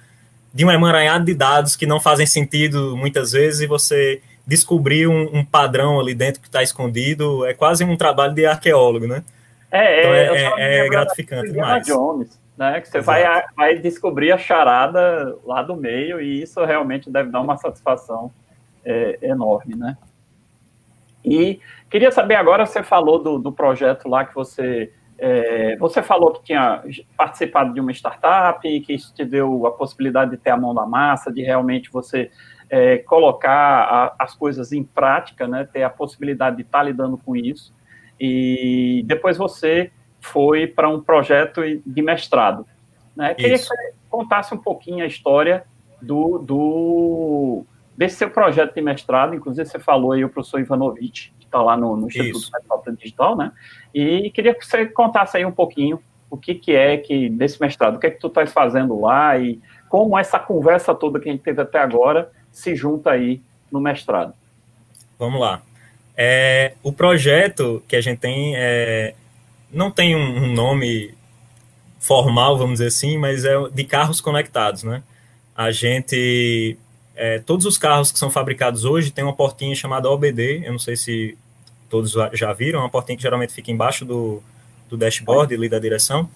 de 0.53 0.65
um 0.65 0.71
emaranhado 0.71 1.25
de 1.25 1.33
dados 1.33 1.75
que 1.75 1.85
não 1.85 1.99
fazem 1.99 2.27
sentido 2.27 2.95
muitas 2.95 3.31
vezes 3.31 3.61
e 3.61 3.67
você 3.67 4.21
descobrir 4.45 5.07
um, 5.07 5.37
um 5.37 5.45
padrão 5.45 5.99
ali 5.99 6.13
dentro 6.13 6.41
que 6.41 6.47
está 6.47 6.61
escondido, 6.61 7.45
é 7.45 7.53
quase 7.53 7.83
um 7.83 7.95
trabalho 7.95 8.33
de 8.33 8.45
arqueólogo, 8.45 9.07
né? 9.07 9.23
É, 9.71 9.99
então 9.99 10.13
é, 10.13 10.53
é, 10.57 10.85
é 10.85 10.89
gratificante 10.89 11.51
demais. 11.51 11.85
Jones, 11.85 12.39
né? 12.57 12.79
Que 12.81 12.89
você 12.89 12.99
vai, 12.99 13.23
vai 13.55 13.79
descobrir 13.79 14.31
a 14.31 14.37
charada 14.37 15.35
lá 15.45 15.63
do 15.63 15.75
meio 15.75 16.21
e 16.21 16.43
isso 16.43 16.63
realmente 16.63 17.09
deve 17.09 17.31
dar 17.31 17.41
uma 17.41 17.57
satisfação 17.57 18.29
é, 18.85 19.17
enorme, 19.21 19.75
né? 19.75 19.97
E 21.23 21.59
queria 21.89 22.11
saber 22.11 22.35
agora, 22.35 22.65
você 22.65 22.83
falou 22.83 23.21
do, 23.21 23.39
do 23.39 23.51
projeto 23.51 24.07
lá 24.09 24.25
que 24.25 24.35
você 24.35 24.91
é, 25.17 25.77
você 25.77 26.01
falou 26.01 26.31
que 26.31 26.43
tinha 26.43 26.83
participado 27.15 27.73
de 27.73 27.79
uma 27.79 27.91
startup, 27.91 28.61
que 28.81 28.93
isso 28.93 29.13
te 29.13 29.23
deu 29.23 29.65
a 29.65 29.71
possibilidade 29.71 30.31
de 30.31 30.37
ter 30.37 30.49
a 30.49 30.57
mão 30.57 30.73
na 30.73 30.85
massa, 30.85 31.31
de 31.31 31.41
realmente 31.41 31.89
você 31.91 32.29
é, 32.69 32.97
colocar 32.97 33.49
a, 33.49 34.15
as 34.19 34.35
coisas 34.35 34.73
em 34.73 34.83
prática, 34.83 35.47
né, 35.47 35.67
ter 35.71 35.83
a 35.83 35.89
possibilidade 35.89 36.57
de 36.57 36.63
estar 36.63 36.79
tá 36.79 36.83
lidando 36.83 37.17
com 37.17 37.35
isso. 37.35 37.73
E 38.19 39.03
depois 39.05 39.37
você 39.37 39.91
foi 40.19 40.67
para 40.67 40.89
um 40.89 41.01
projeto 41.01 41.61
de 41.85 42.01
mestrado. 42.01 42.65
Né? 43.15 43.33
Queria 43.33 43.57
que 43.57 43.65
você 43.65 43.93
contasse 44.09 44.53
um 44.53 44.57
pouquinho 44.57 45.03
a 45.03 45.07
história 45.07 45.65
do, 46.01 46.39
do 46.39 47.65
desse 47.95 48.15
seu 48.15 48.29
projeto 48.29 48.73
de 48.73 48.81
mestrado. 48.81 49.35
Inclusive, 49.35 49.67
você 49.67 49.79
falou 49.79 50.11
aí 50.11 50.23
o 50.23 50.29
professor 50.29 50.59
Ivanovich, 50.59 51.33
que 51.39 51.45
está 51.45 51.61
lá 51.61 51.77
no, 51.77 51.95
no 51.95 52.07
Instituto 52.07 52.49
Metropolitano 52.51 52.97
Digital, 52.97 53.37
né? 53.37 53.51
E 53.93 54.29
queria 54.31 54.53
que 54.53 54.65
você 54.65 54.85
contasse 54.85 55.37
aí 55.37 55.45
um 55.45 55.51
pouquinho 55.51 56.01
o 56.29 56.37
que, 56.37 56.55
que 56.55 56.75
é 56.75 56.97
que 56.97 57.29
desse 57.29 57.61
mestrado, 57.61 57.97
o 57.97 57.99
que 57.99 58.07
é 58.07 58.09
que 58.09 58.19
tu 58.19 58.27
estás 58.27 58.51
fazendo 58.51 58.99
lá 58.99 59.37
e 59.37 59.59
como 59.87 60.17
essa 60.17 60.39
conversa 60.39 60.95
toda 60.95 61.19
que 61.19 61.29
a 61.29 61.31
gente 61.31 61.43
teve 61.43 61.61
até 61.61 61.77
agora 61.77 62.31
se 62.51 62.75
junta 62.75 63.11
aí 63.11 63.39
no 63.71 63.79
mestrado. 63.79 64.33
Vamos 65.19 65.39
lá. 65.39 65.61
É, 66.17 66.73
o 66.81 66.91
projeto 66.91 67.83
que 67.87 67.95
a 67.95 68.01
gente 68.01 68.19
tem 68.19 68.55
é, 68.55 69.13
não 69.71 69.91
tem 69.91 70.15
um, 70.15 70.45
um, 70.45 70.53
nome 70.53 71.13
formal, 71.99 72.57
vamos 72.57 72.73
dizer 72.73 72.87
assim, 72.87 73.17
mas 73.17 73.45
é 73.45 73.53
de 73.71 73.83
carros 73.83 74.19
conectados, 74.19 74.83
né? 74.83 75.03
A 75.55 75.71
gente, 75.71 76.77
é, 77.15 77.39
todos 77.39 77.65
os 77.65 77.77
carros 77.77 78.11
que 78.11 78.19
são 78.19 78.29
fabricados 78.29 78.85
hoje 78.85 79.11
têm 79.11 79.23
uma 79.23 79.33
portinha 79.33 79.75
chamada 79.75 80.09
OBD, 80.09 80.63
eu 80.65 80.71
não 80.71 80.79
sei 80.79 80.95
se 80.95 81.37
todos 81.89 82.13
já 82.33 82.51
viram, 82.53 82.79
é 82.79 82.83
uma 82.83 82.89
portinha 82.89 83.15
que 83.15 83.21
geralmente 83.21 83.53
fica 83.53 83.71
embaixo 83.71 84.03
do, 84.03 84.41
do 84.89 84.97
dashboard 84.97 85.53
ali 85.53 85.69
da 85.69 85.77
direção, 85.77 86.29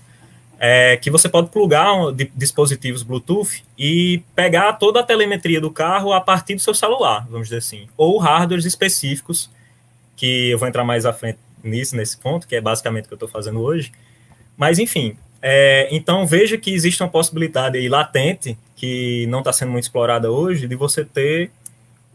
é, 0.60 0.98
que 0.98 1.10
você 1.10 1.28
pode 1.30 1.50
plugar 1.50 1.94
dispositivos 2.36 3.04
Bluetooth 3.04 3.64
e 3.78 4.24
pegar 4.36 4.74
toda 4.74 5.00
a 5.00 5.04
telemetria 5.04 5.62
do 5.62 5.72
carro 5.72 6.14
a 6.14 6.22
partir 6.22 6.56
do 6.56 6.62
seu 6.62 6.74
celular, 6.74 7.28
vamos 7.30 7.48
dizer 7.48 7.58
assim, 7.58 7.88
ou 7.96 8.18
hardwares 8.18 8.66
específicos, 8.66 9.50
que 10.16 10.50
eu 10.50 10.58
vou 10.58 10.68
entrar 10.68 10.84
mais 10.84 11.06
à 11.06 11.14
frente 11.14 11.40
nisso, 11.64 11.96
nesse 11.96 12.18
ponto, 12.18 12.48
que 12.48 12.56
é 12.56 12.62
basicamente 12.62 13.06
o 13.06 13.08
que 13.08 13.14
eu 13.14 13.18
estou 13.18 13.30
fazendo 13.30 13.62
hoje. 13.62 13.92
Mas, 14.56 14.80
enfim, 14.80 15.16
é, 15.42 15.88
então 15.92 16.26
veja 16.26 16.58
que 16.58 16.72
existe 16.72 17.02
uma 17.04 17.10
possibilidade 17.10 17.78
aí 17.78 17.88
latente, 17.88 18.58
que 18.78 19.28
não 19.28 19.40
está 19.40 19.52
sendo 19.52 19.72
muito 19.72 19.84
explorada 19.84 20.32
hoje, 20.32 20.68
de 20.68 20.76
você 20.76 21.04
ter 21.04 21.52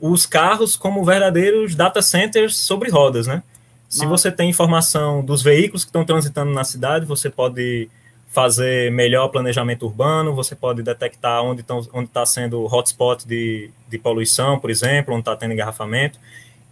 os 0.00 0.24
carros 0.24 0.76
como 0.76 1.04
verdadeiros 1.04 1.74
data 1.74 2.00
centers 2.00 2.56
sobre 2.56 2.90
rodas, 2.90 3.26
né? 3.26 3.42
Se 3.88 4.06
você 4.06 4.32
tem 4.32 4.48
informação 4.48 5.22
dos 5.22 5.42
veículos 5.42 5.84
que 5.84 5.90
estão 5.90 6.02
transitando 6.02 6.50
na 6.50 6.64
cidade, 6.64 7.04
você 7.04 7.28
pode 7.28 7.90
fazer 8.28 8.90
melhor 8.90 9.28
planejamento 9.28 9.84
urbano, 9.84 10.34
você 10.34 10.56
pode 10.56 10.82
detectar 10.82 11.42
onde 11.42 11.60
está 11.60 11.74
onde 11.92 12.08
tá 12.08 12.24
sendo 12.24 12.64
hotspot 12.64 13.28
de, 13.28 13.70
de 13.90 13.98
poluição, 13.98 14.58
por 14.58 14.70
exemplo, 14.70 15.12
onde 15.12 15.20
está 15.20 15.36
tendo 15.36 15.52
engarrafamento. 15.52 16.18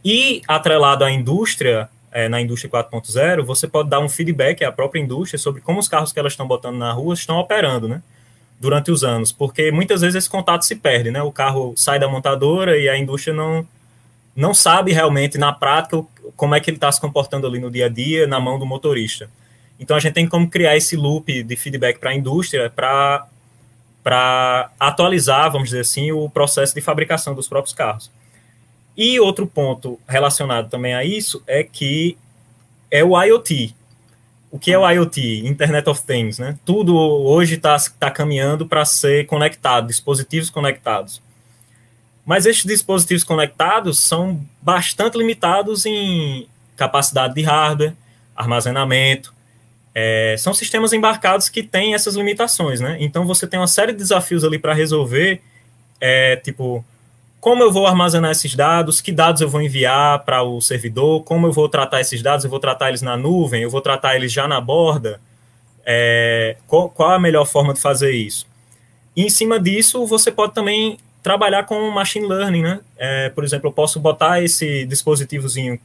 E, 0.03 0.41
atrelado 0.49 1.05
à 1.05 1.11
indústria, 1.11 1.91
é, 2.11 2.26
na 2.26 2.41
indústria 2.41 2.70
4.0, 2.70 3.43
você 3.43 3.68
pode 3.68 3.91
dar 3.91 4.01
um 4.01 4.09
feedback 4.09 4.64
à 4.64 4.72
própria 4.72 4.99
indústria 4.99 5.38
sobre 5.38 5.61
como 5.61 5.78
os 5.78 5.88
carros 5.88 6.12
que 6.12 6.18
elas 6.18 6.32
estão 6.32 6.49
botando 6.49 6.78
na 6.78 6.91
rua 6.91 7.12
estão 7.12 7.36
operando, 7.36 7.86
né? 7.86 8.03
Durante 8.61 8.90
os 8.90 9.02
anos, 9.02 9.32
porque 9.32 9.72
muitas 9.72 10.02
vezes 10.02 10.16
esse 10.16 10.28
contato 10.28 10.66
se 10.66 10.76
perde, 10.76 11.11
né? 11.11 11.22
O 11.22 11.32
carro 11.32 11.72
sai 11.76 11.98
da 11.98 12.06
montadora 12.06 12.76
e 12.76 12.90
a 12.90 12.98
indústria 12.98 13.34
não, 13.34 13.66
não 14.36 14.52
sabe 14.52 14.92
realmente, 14.92 15.38
na 15.38 15.50
prática, 15.50 16.04
como 16.36 16.54
é 16.54 16.61
que 16.61 16.68
ele 16.68 16.76
está 16.76 16.92
se 16.92 17.00
comportando 17.00 17.46
ali 17.46 17.58
no 17.58 17.70
dia 17.70 17.86
a 17.86 17.88
dia, 17.88 18.26
na 18.26 18.38
mão 18.38 18.58
do 18.58 18.66
motorista. 18.66 19.30
Então 19.78 19.96
a 19.96 20.00
gente 20.00 20.12
tem 20.12 20.28
como 20.28 20.48
criar 20.48 20.76
esse 20.76 20.94
loop 20.94 21.42
de 21.42 21.56
feedback 21.56 21.98
para 21.98 22.11
a 22.11 22.14
indústria 22.14 22.68
para 22.68 23.26
para 24.02 24.70
atualizar, 24.80 25.50
vamos 25.50 25.68
dizer 25.68 25.80
assim, 25.80 26.11
o 26.11 26.28
processo 26.28 26.74
de 26.74 26.80
fabricação 26.80 27.34
dos 27.34 27.48
próprios 27.48 27.74
carros. 27.74 28.11
E 28.96 29.20
outro 29.20 29.46
ponto 29.46 29.98
relacionado 30.08 30.68
também 30.68 30.94
a 30.94 31.04
isso 31.04 31.42
é 31.46 31.62
que 31.62 32.16
é 32.90 33.04
o 33.04 33.20
IoT. 33.22 33.74
O 34.51 34.59
que 34.59 34.72
é 34.72 34.78
o 34.78 34.88
IoT? 34.88 35.46
Internet 35.46 35.88
of 35.88 36.03
Things, 36.03 36.38
né? 36.38 36.59
Tudo 36.64 36.96
hoje 36.96 37.55
está 37.55 37.76
tá 37.98 38.11
caminhando 38.11 38.66
para 38.66 38.84
ser 38.84 39.26
conectado, 39.26 39.86
dispositivos 39.86 40.51
conectados. 40.51 41.22
Mas 42.26 42.46
esses 42.46 42.64
dispositivos 42.64 43.24
conectados 43.24 43.98
são 43.98 44.40
bastante 44.61 45.16
limitados 45.16 45.86
em 45.86 46.48
capacidade 46.76 47.34
de 47.34 47.42
hardware, 47.42 47.94
armazenamento, 48.34 49.32
é, 49.94 50.36
são 50.38 50.55
sistemas 50.55 50.92
embarcados 50.92 51.48
que 51.48 51.62
têm 51.62 51.94
essas 51.94 52.14
limitações, 52.14 52.80
né? 52.80 52.96
Então 53.01 53.26
você 53.26 53.46
tem 53.46 53.59
uma 53.59 53.66
série 53.66 53.92
de 53.92 53.98
desafios 53.98 54.44
ali 54.44 54.59
para 54.59 54.72
resolver, 54.72 55.42
é, 56.01 56.36
tipo, 56.36 56.84
como 57.41 57.62
eu 57.62 57.72
vou 57.72 57.86
armazenar 57.86 58.30
esses 58.30 58.55
dados, 58.55 59.01
que 59.01 59.11
dados 59.11 59.41
eu 59.41 59.49
vou 59.49 59.62
enviar 59.62 60.24
para 60.24 60.43
o 60.43 60.61
servidor, 60.61 61.24
como 61.24 61.47
eu 61.47 61.53
vou 61.53 61.68
tratar 61.68 62.01
esses 62.01 62.22
dados, 62.22 62.45
eu 62.45 62.51
vou 62.51 62.61
tratar 62.61 62.88
eles 62.88 63.01
na 63.01 63.16
nuvem, 63.16 63.62
eu 63.62 63.70
vou 63.70 63.80
tratar 63.80 64.14
eles 64.14 64.30
já 64.30 64.47
na 64.47 64.61
borda, 64.61 65.20
é, 65.84 66.57
qual, 66.66 66.91
qual, 66.91 67.11
a 67.11 67.18
melhor 67.18 67.47
forma 67.47 67.72
de 67.72 67.80
fazer 67.80 68.12
isso? 68.12 68.47
E 69.16 69.24
em 69.24 69.30
cima 69.30 69.59
disso, 69.59 70.07
você 70.07 70.30
pode 70.30 70.53
também 70.53 70.99
trabalhar 71.22 71.64
com 71.64 71.91
machine 71.91 72.26
learning, 72.26 72.62
né? 72.62 72.80
É, 72.97 73.30
por 73.30 73.43
exemplo, 73.43 73.68
eu 73.68 73.72
posso 73.72 73.99
botar 73.99 74.43
esse 74.43 74.84
dispositivozinho 74.84 75.80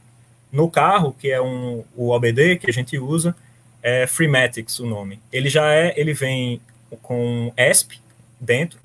no 0.52 0.70
carro, 0.70 1.14
que 1.18 1.30
é 1.30 1.40
um, 1.40 1.84
o 1.96 2.10
OBD 2.10 2.56
que 2.56 2.70
a 2.70 2.72
gente 2.72 2.98
usa, 2.98 3.34
é 3.82 4.06
Freematics 4.06 4.78
o 4.78 4.86
nome. 4.86 5.20
Ele 5.32 5.48
já 5.48 5.72
é, 5.72 5.94
ele 5.96 6.12
vem 6.12 6.60
com 7.02 7.52
ESP 7.56 7.98
dentro, 8.40 8.78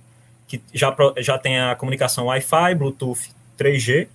que 0.57 0.61
já, 0.73 0.95
já 1.17 1.37
tem 1.37 1.59
a 1.59 1.75
comunicação 1.75 2.25
Wi-Fi, 2.25 2.75
Bluetooth 2.75 3.29
3G. 3.57 4.07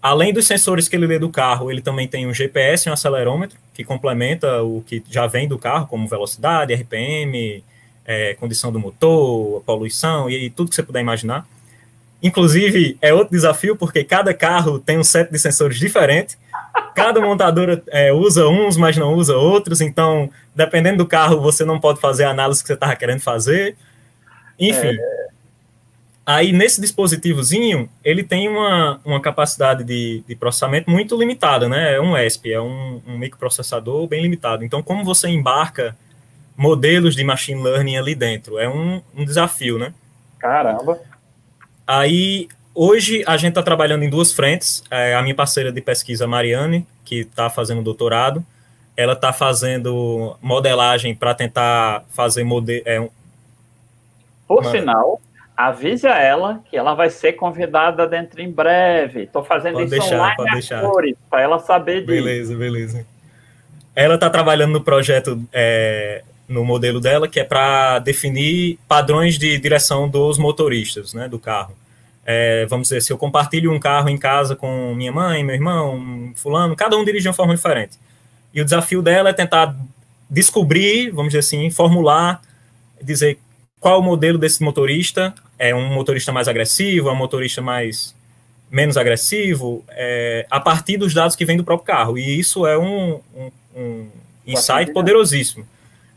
Além 0.00 0.32
dos 0.32 0.46
sensores 0.46 0.88
que 0.88 0.96
ele 0.96 1.06
lê 1.06 1.18
do 1.18 1.30
carro, 1.30 1.70
ele 1.70 1.80
também 1.80 2.08
tem 2.08 2.26
um 2.26 2.34
GPS 2.34 2.88
e 2.88 2.90
um 2.90 2.92
acelerômetro, 2.92 3.56
que 3.72 3.84
complementa 3.84 4.62
o 4.62 4.82
que 4.82 5.02
já 5.08 5.26
vem 5.26 5.46
do 5.46 5.58
carro, 5.58 5.86
como 5.86 6.08
velocidade, 6.08 6.74
RPM, 6.74 7.62
é, 8.04 8.34
condição 8.34 8.72
do 8.72 8.80
motor, 8.80 9.62
poluição 9.62 10.28
e, 10.28 10.46
e 10.46 10.50
tudo 10.50 10.70
que 10.70 10.74
você 10.74 10.82
puder 10.82 11.00
imaginar. 11.00 11.46
Inclusive, 12.20 12.96
é 13.00 13.14
outro 13.14 13.32
desafio, 13.32 13.76
porque 13.76 14.02
cada 14.02 14.34
carro 14.34 14.78
tem 14.78 14.98
um 14.98 15.04
set 15.04 15.30
de 15.30 15.38
sensores 15.38 15.78
diferente, 15.78 16.36
Cada 16.94 17.20
montadora 17.20 17.82
é, 17.88 18.12
usa 18.12 18.46
uns, 18.48 18.76
mas 18.76 18.96
não 18.96 19.14
usa 19.14 19.36
outros. 19.36 19.80
Então, 19.80 20.30
dependendo 20.54 20.98
do 20.98 21.06
carro, 21.06 21.40
você 21.40 21.64
não 21.64 21.80
pode 21.80 22.00
fazer 22.00 22.24
a 22.24 22.30
análise 22.30 22.62
que 22.62 22.66
você 22.66 22.74
estava 22.74 22.94
querendo 22.96 23.20
fazer. 23.20 23.76
Enfim. 24.58 24.88
É... 24.88 25.21
Aí, 26.24 26.52
nesse 26.52 26.80
dispositivozinho, 26.80 27.88
ele 28.04 28.22
tem 28.22 28.48
uma, 28.48 29.00
uma 29.04 29.20
capacidade 29.20 29.82
de, 29.82 30.22
de 30.26 30.36
processamento 30.36 30.88
muito 30.88 31.16
limitada, 31.18 31.68
né? 31.68 31.94
É 31.94 32.00
um 32.00 32.16
ESP, 32.16 32.52
é 32.52 32.60
um, 32.60 33.02
um 33.06 33.18
microprocessador 33.18 34.06
bem 34.06 34.22
limitado. 34.22 34.64
Então, 34.64 34.82
como 34.82 35.04
você 35.04 35.28
embarca 35.28 35.96
modelos 36.56 37.16
de 37.16 37.24
machine 37.24 37.60
learning 37.60 37.96
ali 37.96 38.14
dentro? 38.14 38.56
É 38.56 38.68
um, 38.68 39.02
um 39.16 39.24
desafio, 39.24 39.78
né? 39.78 39.92
Caramba! 40.38 41.00
Aí, 41.84 42.48
hoje, 42.72 43.24
a 43.26 43.36
gente 43.36 43.50
está 43.50 43.62
trabalhando 43.62 44.04
em 44.04 44.10
duas 44.10 44.32
frentes. 44.32 44.84
É, 44.92 45.16
a 45.16 45.22
minha 45.22 45.34
parceira 45.34 45.72
de 45.72 45.80
pesquisa, 45.80 46.24
Mariane, 46.28 46.86
que 47.04 47.16
está 47.16 47.50
fazendo 47.50 47.82
doutorado, 47.82 48.46
ela 48.96 49.14
está 49.14 49.32
fazendo 49.32 50.36
modelagem 50.40 51.16
para 51.16 51.34
tentar 51.34 52.04
fazer 52.10 52.44
modelo. 52.44 52.82
É, 52.86 53.08
Por 54.46 54.60
uma... 54.60 54.70
sinal, 54.70 55.20
avise 55.68 56.06
a 56.06 56.18
ela 56.18 56.60
que 56.68 56.76
ela 56.76 56.94
vai 56.94 57.10
ser 57.10 57.34
convidada 57.34 58.06
dentro 58.06 58.40
em 58.40 58.50
breve. 58.50 59.24
Estou 59.24 59.44
fazendo 59.44 59.74
pode 59.74 59.86
isso 59.86 59.98
deixar, 59.98 60.16
online 60.16 60.36
pode 60.82 61.16
para 61.30 61.42
ela 61.42 61.58
saber 61.58 62.00
disso. 62.00 62.06
Beleza, 62.06 62.56
beleza. 62.56 63.06
Ela 63.94 64.14
está 64.14 64.30
trabalhando 64.30 64.72
no 64.72 64.80
projeto, 64.80 65.42
é, 65.52 66.22
no 66.48 66.64
modelo 66.64 67.00
dela, 67.00 67.28
que 67.28 67.38
é 67.38 67.44
para 67.44 67.98
definir 67.98 68.78
padrões 68.88 69.38
de 69.38 69.58
direção 69.58 70.08
dos 70.08 70.38
motoristas, 70.38 71.12
né, 71.14 71.28
do 71.28 71.38
carro. 71.38 71.74
É, 72.24 72.66
vamos 72.66 72.88
dizer, 72.88 73.02
se 73.02 73.12
eu 73.12 73.18
compartilho 73.18 73.72
um 73.72 73.80
carro 73.80 74.08
em 74.08 74.16
casa 74.16 74.54
com 74.56 74.94
minha 74.94 75.12
mãe, 75.12 75.44
meu 75.44 75.54
irmão, 75.54 76.32
fulano, 76.36 76.74
cada 76.76 76.96
um 76.96 77.04
dirige 77.04 77.22
de 77.22 77.28
uma 77.28 77.34
forma 77.34 77.54
diferente. 77.54 77.98
E 78.54 78.60
o 78.60 78.64
desafio 78.64 79.02
dela 79.02 79.30
é 79.30 79.32
tentar 79.32 79.74
descobrir, 80.30 81.10
vamos 81.10 81.32
dizer 81.32 81.40
assim, 81.40 81.68
formular, 81.68 82.40
dizer 83.02 83.38
qual 83.82 83.98
o 83.98 84.02
modelo 84.02 84.38
desse 84.38 84.62
motorista, 84.62 85.34
é 85.62 85.72
um 85.72 85.94
motorista 85.94 86.32
mais 86.32 86.48
agressivo, 86.48 87.08
é 87.08 87.12
um 87.12 87.16
motorista 87.16 87.62
mais 87.62 88.16
menos 88.68 88.96
agressivo, 88.96 89.84
é, 89.90 90.44
a 90.50 90.58
partir 90.58 90.96
dos 90.96 91.14
dados 91.14 91.36
que 91.36 91.44
vem 91.44 91.56
do 91.56 91.62
próprio 91.62 91.86
carro. 91.86 92.18
E 92.18 92.36
isso 92.36 92.66
é 92.66 92.76
um, 92.76 93.20
um, 93.32 93.50
um 93.76 94.08
insight 94.44 94.92
poderosíssimo. 94.92 95.64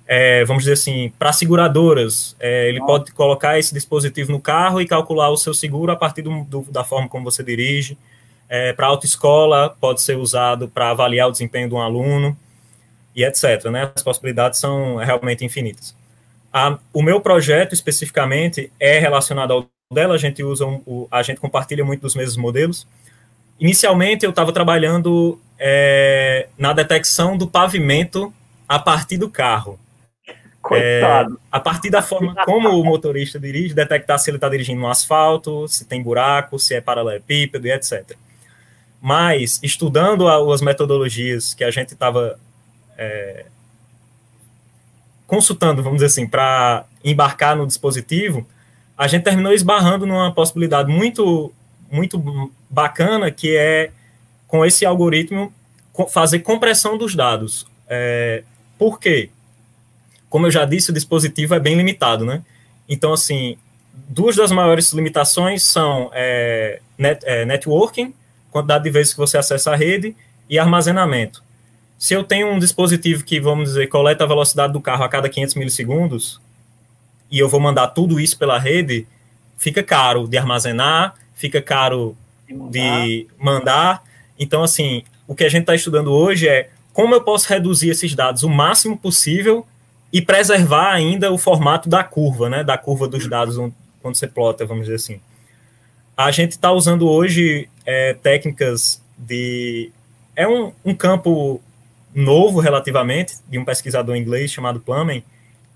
É, 0.07 0.43
vamos 0.45 0.63
dizer 0.63 0.73
assim, 0.73 1.13
para 1.19 1.31
seguradoras, 1.31 2.35
é, 2.39 2.69
ele 2.69 2.79
pode 2.79 3.11
colocar 3.11 3.59
esse 3.59 3.71
dispositivo 3.71 4.31
no 4.31 4.41
carro 4.41 4.81
e 4.81 4.87
calcular 4.87 5.29
o 5.29 5.37
seu 5.37 5.53
seguro 5.53 5.91
a 5.91 5.95
partir 5.95 6.23
do, 6.23 6.43
do, 6.45 6.61
da 6.71 6.83
forma 6.83 7.07
como 7.07 7.23
você 7.23 7.43
dirige. 7.43 7.95
É, 8.49 8.73
para 8.73 8.87
autoescola, 8.87 9.77
pode 9.79 10.01
ser 10.01 10.17
usado 10.17 10.67
para 10.67 10.89
avaliar 10.89 11.27
o 11.27 11.31
desempenho 11.31 11.69
de 11.69 11.75
um 11.75 11.81
aluno 11.81 12.35
e 13.15 13.23
etc. 13.23 13.65
Né? 13.65 13.91
As 13.93 14.01
possibilidades 14.01 14.59
são 14.59 14.95
realmente 14.95 15.45
infinitas. 15.45 15.95
A, 16.57 16.79
o 16.93 17.01
meu 17.01 17.19
projeto, 17.19 17.73
especificamente, 17.73 18.71
é 18.79 18.97
relacionado 18.97 19.51
ao 19.51 19.67
dela, 19.93 20.15
a 20.15 20.17
gente 20.17 20.41
usa, 20.41 20.65
um, 20.65 20.81
o, 20.85 21.05
a 21.11 21.21
gente 21.21 21.41
compartilha 21.41 21.83
muito 21.83 21.99
dos 21.99 22.15
mesmos 22.15 22.37
modelos. 22.37 22.87
Inicialmente, 23.59 24.23
eu 24.23 24.29
estava 24.29 24.53
trabalhando 24.53 25.37
é, 25.59 26.47
na 26.57 26.71
detecção 26.71 27.37
do 27.37 27.45
pavimento 27.45 28.33
a 28.69 28.79
partir 28.79 29.17
do 29.17 29.29
carro. 29.29 29.77
Coitado. 30.61 31.33
É, 31.33 31.37
a 31.51 31.59
partir 31.59 31.89
da 31.89 32.01
forma 32.01 32.33
como 32.45 32.69
o 32.69 32.85
motorista 32.85 33.37
dirige, 33.37 33.73
detectar 33.73 34.17
se 34.17 34.29
ele 34.29 34.37
está 34.37 34.47
dirigindo 34.47 34.79
no 34.79 34.87
asfalto, 34.87 35.67
se 35.67 35.83
tem 35.83 36.01
buraco, 36.01 36.57
se 36.57 36.73
é 36.73 36.79
paralelepípedo 36.79 37.67
e 37.67 37.71
etc. 37.71 38.13
Mas, 39.01 39.59
estudando 39.61 40.29
as 40.29 40.61
metodologias 40.61 41.53
que 41.53 41.65
a 41.65 41.69
gente 41.69 41.91
estava 41.93 42.39
é, 42.97 43.45
consultando, 45.27 45.81
vamos 45.81 45.97
dizer 45.97 46.07
assim, 46.07 46.27
para 46.27 46.85
embarcar 47.03 47.55
no 47.55 47.65
dispositivo, 47.65 48.45
a 48.97 49.07
gente 49.07 49.23
terminou 49.23 49.53
esbarrando 49.53 50.05
numa 50.05 50.33
possibilidade 50.33 50.91
muito, 50.91 51.51
muito 51.91 52.51
bacana, 52.69 53.29
que 53.31 53.55
é, 53.55 53.91
com 54.47 54.65
esse 54.65 54.85
algoritmo, 54.85 55.53
fazer 56.09 56.39
compressão 56.39 56.97
dos 56.97 57.15
dados. 57.15 57.65
É, 57.87 58.43
por 58.77 58.99
quê? 58.99 59.29
Como 60.29 60.47
eu 60.47 60.51
já 60.51 60.65
disse, 60.65 60.91
o 60.91 60.93
dispositivo 60.93 61.55
é 61.55 61.59
bem 61.59 61.75
limitado, 61.75 62.25
né? 62.25 62.43
Então, 62.87 63.13
assim, 63.13 63.57
duas 63.93 64.35
das 64.35 64.51
maiores 64.51 64.91
limitações 64.93 65.63
são 65.63 66.09
é, 66.13 66.79
net, 66.97 67.21
é, 67.25 67.45
networking, 67.45 68.13
quantidade 68.51 68.83
de 68.83 68.89
vezes 68.89 69.13
que 69.13 69.19
você 69.19 69.37
acessa 69.37 69.71
a 69.71 69.75
rede, 69.75 70.15
e 70.49 70.59
armazenamento. 70.59 71.43
Se 71.97 72.13
eu 72.13 72.23
tenho 72.23 72.51
um 72.51 72.59
dispositivo 72.59 73.23
que, 73.23 73.39
vamos 73.39 73.69
dizer, 73.69 73.87
coleta 73.87 74.23
a 74.23 74.27
velocidade 74.27 74.73
do 74.73 74.81
carro 74.81 75.03
a 75.03 75.09
cada 75.09 75.29
500 75.29 75.55
milissegundos, 75.55 76.41
e 77.31 77.39
eu 77.39 77.49
vou 77.49 77.59
mandar 77.59 77.87
tudo 77.87 78.19
isso 78.19 78.37
pela 78.37 78.59
rede, 78.59 79.07
fica 79.57 79.81
caro 79.81 80.27
de 80.27 80.37
armazenar, 80.37 81.15
fica 81.33 81.61
caro 81.61 82.15
de 82.69 83.27
mandar. 83.39 84.03
Então, 84.37 84.63
assim, 84.63 85.03
o 85.27 85.33
que 85.33 85.43
a 85.43 85.49
gente 85.49 85.61
está 85.61 85.75
estudando 85.75 86.11
hoje 86.11 86.47
é 86.47 86.69
como 86.93 87.13
eu 87.13 87.21
posso 87.21 87.49
reduzir 87.49 87.89
esses 87.89 88.13
dados 88.13 88.43
o 88.43 88.49
máximo 88.49 88.97
possível 88.97 89.65
e 90.13 90.21
preservar 90.21 90.93
ainda 90.93 91.31
o 91.31 91.37
formato 91.37 91.89
da 91.89 92.03
curva, 92.03 92.49
né? 92.49 92.63
Da 92.63 92.77
curva 92.77 93.07
dos 93.07 93.27
dados 93.27 93.57
quando 94.01 94.15
você 94.15 94.27
plota, 94.27 94.65
vamos 94.65 94.83
dizer 94.83 94.95
assim. 94.95 95.19
A 96.15 96.31
gente 96.31 96.51
está 96.51 96.71
usando 96.71 97.09
hoje 97.09 97.67
é, 97.85 98.13
técnicas 98.13 99.01
de. 99.17 99.91
É 100.35 100.47
um, 100.47 100.71
um 100.85 100.95
campo 100.95 101.61
novo 102.15 102.59
relativamente, 102.61 103.35
de 103.47 103.59
um 103.59 103.65
pesquisador 103.65 104.15
inglês 104.15 104.49
chamado 104.49 104.79
Plummer, 104.79 105.21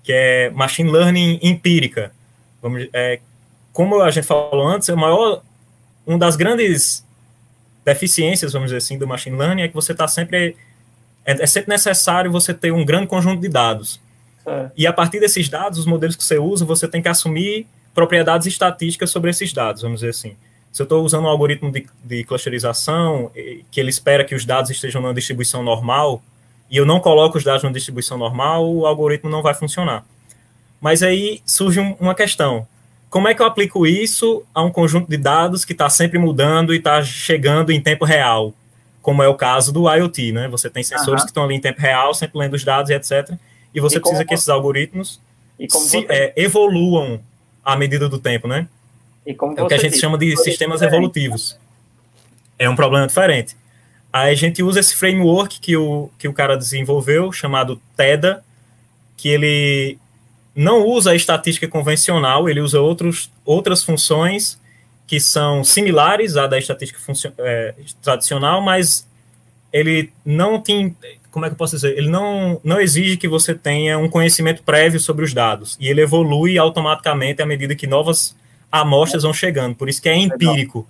que 0.02 0.12
é 0.12 0.50
Machine 0.50 0.90
Learning 0.90 1.38
empírica. 1.42 2.10
Vamos, 2.62 2.88
é, 2.92 3.20
como 3.72 4.00
a 4.00 4.10
gente 4.10 4.26
falou 4.26 4.66
antes, 4.66 4.88
é 4.88 4.94
o 4.94 4.98
maior, 4.98 5.42
uma 6.06 6.18
das 6.18 6.36
grandes 6.36 7.04
deficiências, 7.84 8.52
vamos 8.52 8.68
dizer 8.68 8.78
assim, 8.78 8.98
do 8.98 9.06
Machine 9.06 9.36
Learning 9.36 9.62
é 9.62 9.68
que 9.68 9.74
você 9.74 9.92
está 9.92 10.08
sempre... 10.08 10.56
É, 11.24 11.42
é 11.42 11.46
sempre 11.46 11.68
necessário 11.68 12.32
você 12.32 12.54
ter 12.54 12.72
um 12.72 12.84
grande 12.84 13.06
conjunto 13.06 13.42
de 13.42 13.48
dados. 13.48 14.00
É. 14.46 14.70
E 14.74 14.86
a 14.86 14.92
partir 14.92 15.20
desses 15.20 15.48
dados, 15.50 15.78
os 15.78 15.86
modelos 15.86 16.16
que 16.16 16.24
você 16.24 16.38
usa, 16.38 16.64
você 16.64 16.88
tem 16.88 17.02
que 17.02 17.08
assumir 17.08 17.66
propriedades 17.94 18.46
estatísticas 18.46 19.10
sobre 19.10 19.30
esses 19.30 19.52
dados, 19.52 19.82
vamos 19.82 20.00
dizer 20.00 20.10
assim. 20.10 20.34
Se 20.72 20.82
eu 20.82 20.84
estou 20.84 21.04
usando 21.04 21.24
um 21.24 21.28
algoritmo 21.28 21.70
de, 21.70 21.86
de 22.04 22.24
clusterização, 22.24 23.30
que 23.70 23.80
ele 23.80 23.90
espera 23.90 24.24
que 24.24 24.34
os 24.34 24.44
dados 24.44 24.70
estejam 24.70 25.02
numa 25.02 25.14
distribuição 25.14 25.62
normal, 25.62 26.22
e 26.70 26.76
eu 26.76 26.86
não 26.86 27.00
coloco 27.00 27.36
os 27.36 27.44
dados 27.44 27.62
numa 27.62 27.72
distribuição 27.72 28.16
normal, 28.16 28.72
o 28.72 28.86
algoritmo 28.86 29.28
não 29.28 29.42
vai 29.42 29.54
funcionar. 29.54 30.04
Mas 30.80 31.02
aí 31.02 31.42
surge 31.44 31.80
uma 31.98 32.14
questão. 32.14 32.66
Como 33.10 33.26
é 33.26 33.34
que 33.34 33.42
eu 33.42 33.46
aplico 33.46 33.84
isso 33.86 34.44
a 34.54 34.62
um 34.62 34.70
conjunto 34.70 35.10
de 35.10 35.16
dados 35.16 35.64
que 35.64 35.72
está 35.72 35.90
sempre 35.90 36.16
mudando 36.16 36.72
e 36.72 36.78
está 36.78 37.02
chegando 37.02 37.72
em 37.72 37.80
tempo 37.80 38.04
real? 38.04 38.54
Como 39.02 39.20
é 39.20 39.26
o 39.26 39.34
caso 39.34 39.72
do 39.72 39.92
IoT, 39.92 40.30
né? 40.30 40.48
Você 40.48 40.70
tem 40.70 40.84
sensores 40.84 41.22
uhum. 41.22 41.26
que 41.26 41.30
estão 41.30 41.42
ali 41.42 41.56
em 41.56 41.60
tempo 41.60 41.80
real, 41.80 42.14
sempre 42.14 42.38
lendo 42.38 42.54
os 42.54 42.62
dados 42.62 42.88
e 42.90 42.94
etc. 42.94 43.32
E 43.74 43.80
você 43.80 43.96
e 43.96 44.00
precisa 44.00 44.24
que 44.24 44.32
esses 44.32 44.48
algoritmos 44.48 45.20
se, 45.68 46.06
é, 46.08 46.32
evoluam 46.36 47.20
à 47.64 47.76
medida 47.76 48.08
do 48.08 48.18
tempo, 48.18 48.46
né? 48.46 48.68
É 49.26 49.62
o 49.62 49.66
que 49.66 49.74
a 49.74 49.78
gente 49.78 49.98
chama 49.98 50.16
de 50.16 50.36
sistemas 50.36 50.82
evolutivos. 50.82 51.58
É 52.58 52.68
um 52.68 52.76
problema 52.76 53.06
diferente. 53.06 53.56
Aí 54.12 54.32
a 54.32 54.36
gente 54.36 54.62
usa 54.62 54.80
esse 54.80 54.96
framework 54.96 55.60
que 55.60 55.76
o, 55.76 56.10
que 56.18 56.26
o 56.26 56.32
cara 56.32 56.56
desenvolveu, 56.56 57.32
chamado 57.32 57.80
TEDA, 57.96 58.42
que 59.16 59.28
ele 59.28 59.98
não 60.54 60.84
usa 60.84 61.12
a 61.12 61.14
estatística 61.14 61.68
convencional, 61.68 62.48
ele 62.48 62.60
usa 62.60 62.80
outros, 62.80 63.30
outras 63.44 63.84
funções 63.84 64.60
que 65.06 65.20
são 65.20 65.62
similares 65.64 66.36
à 66.36 66.46
da 66.46 66.58
estatística 66.58 67.00
é, 67.38 67.74
tradicional, 68.02 68.60
mas 68.60 69.06
ele 69.72 70.12
não 70.24 70.60
tem, 70.60 70.96
como 71.30 71.44
é 71.44 71.48
que 71.48 71.54
eu 71.54 71.58
posso 71.58 71.76
dizer? 71.76 71.96
Ele 71.96 72.08
não, 72.08 72.60
não 72.62 72.80
exige 72.80 73.16
que 73.16 73.28
você 73.28 73.54
tenha 73.54 73.98
um 73.98 74.08
conhecimento 74.08 74.62
prévio 74.62 75.00
sobre 75.00 75.24
os 75.24 75.32
dados, 75.32 75.76
e 75.80 75.88
ele 75.88 76.00
evolui 76.00 76.58
automaticamente 76.58 77.42
à 77.42 77.46
medida 77.46 77.74
que 77.74 77.86
novas 77.86 78.36
amostras 78.70 79.22
vão 79.22 79.32
chegando, 79.32 79.74
por 79.74 79.88
isso 79.88 80.00
que 80.00 80.08
é 80.08 80.16
empírico. 80.16 80.86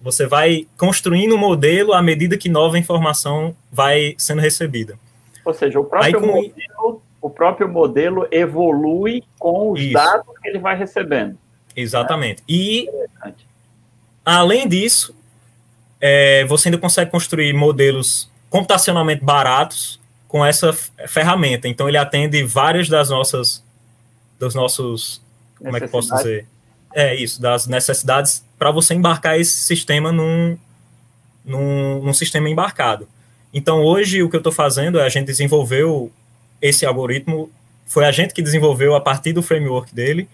Você 0.00 0.26
vai 0.26 0.66
construindo 0.76 1.34
um 1.34 1.38
modelo 1.38 1.92
à 1.92 2.02
medida 2.02 2.36
que 2.36 2.48
nova 2.48 2.78
informação 2.78 3.56
vai 3.72 4.14
sendo 4.18 4.40
recebida. 4.40 4.98
Ou 5.44 5.54
seja, 5.54 5.80
o 5.80 5.84
próprio, 5.84 6.20
com... 6.20 6.26
modelo, 6.26 7.02
o 7.20 7.30
próprio 7.30 7.68
modelo 7.68 8.26
evolui 8.30 9.22
com 9.38 9.72
os 9.72 9.80
Isso. 9.80 9.92
dados 9.92 10.26
que 10.42 10.48
ele 10.48 10.58
vai 10.58 10.76
recebendo. 10.76 11.38
Exatamente. 11.74 12.40
Né? 12.40 12.46
E, 12.48 12.90
além 14.24 14.68
disso, 14.68 15.14
é, 16.00 16.44
você 16.44 16.68
ainda 16.68 16.78
consegue 16.78 17.10
construir 17.10 17.52
modelos 17.52 18.30
computacionalmente 18.50 19.24
baratos 19.24 20.00
com 20.28 20.44
essa 20.44 20.72
ferramenta. 21.08 21.66
Então, 21.66 21.88
ele 21.88 21.96
atende 21.96 22.42
várias 22.42 22.88
das 22.88 23.08
nossas, 23.08 23.64
dos 24.38 24.54
nossos, 24.54 25.22
como 25.58 25.76
é 25.76 25.80
que 25.80 25.88
posso 25.88 26.14
dizer? 26.14 26.46
É 26.94 27.12
isso, 27.12 27.42
das 27.42 27.66
necessidades 27.66 28.44
para 28.56 28.70
você 28.70 28.94
embarcar 28.94 29.38
esse 29.38 29.56
sistema 29.56 30.12
num, 30.12 30.56
num, 31.44 32.00
num, 32.00 32.14
sistema 32.14 32.48
embarcado. 32.48 33.08
Então, 33.52 33.82
hoje, 33.82 34.22
o 34.22 34.30
que 34.30 34.36
eu 34.36 34.38
estou 34.38 34.52
fazendo 34.52 35.00
é 35.00 35.04
a 35.04 35.08
gente 35.08 35.26
desenvolveu 35.26 36.10
esse 36.62 36.86
algoritmo, 36.86 37.50
foi 37.84 38.04
a 38.04 38.12
gente 38.12 38.32
que 38.32 38.40
desenvolveu 38.40 38.94
a 38.94 39.00
partir 39.00 39.32
do 39.32 39.42
framework 39.42 39.92
dele, 39.92 40.28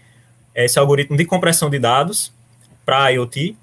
esse 0.55 0.79
algoritmo 0.79 1.17
de 1.17 1.25
compressão 1.25 1.71
de 1.71 1.79
dados 1.79 2.31
para 2.85 3.09
IoT, 3.11 3.57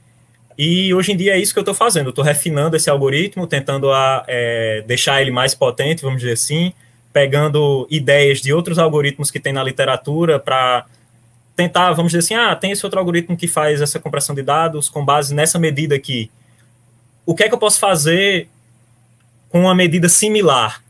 e 0.58 0.92
hoje 0.92 1.12
em 1.12 1.16
dia 1.16 1.36
é 1.36 1.40
isso 1.40 1.54
que 1.54 1.60
eu 1.60 1.62
estou 1.62 1.76
fazendo. 1.76 2.10
Estou 2.10 2.24
refinando 2.24 2.76
esse 2.76 2.90
algoritmo, 2.90 3.46
tentando 3.46 3.92
a, 3.92 4.26
é, 4.28 4.84
deixar 4.88 5.22
ele 5.22 5.30
mais 5.30 5.54
potente, 5.54 6.02
vamos 6.02 6.20
dizer 6.20 6.34
assim, 6.34 6.74
pegando 7.14 7.88
ideias 7.92 8.42
de 8.42 8.52
outros 8.52 8.80
algoritmos 8.80 9.30
que 9.30 9.40
tem 9.40 9.54
na 9.54 9.64
literatura 9.64 10.40
para 10.40 10.86
tentar, 11.58 11.92
vamos 11.94 12.12
dizer 12.12 12.20
assim, 12.20 12.36
ah, 12.36 12.56
tem 12.56 12.72
esse 12.72 12.86
outro 12.86 13.00
algoritmo 13.00 13.36
que 13.36 13.48
faz 13.48 13.82
essa 13.82 14.00
compressão 14.00 14.36
de 14.36 14.44
dados 14.44 14.90
com 14.90 15.04
base 15.04 15.34
nessa 15.34 15.58
medida 15.58 15.96
aqui. 15.96 16.30
O 17.26 17.34
que 17.34 17.44
é 17.44 17.50
que 17.50 17.54
eu 17.54 17.58
posso 17.58 17.80
fazer 17.80 18.48
com 19.50 19.62
uma 19.62 19.74
medida 19.74 20.08
similar, 20.08 20.84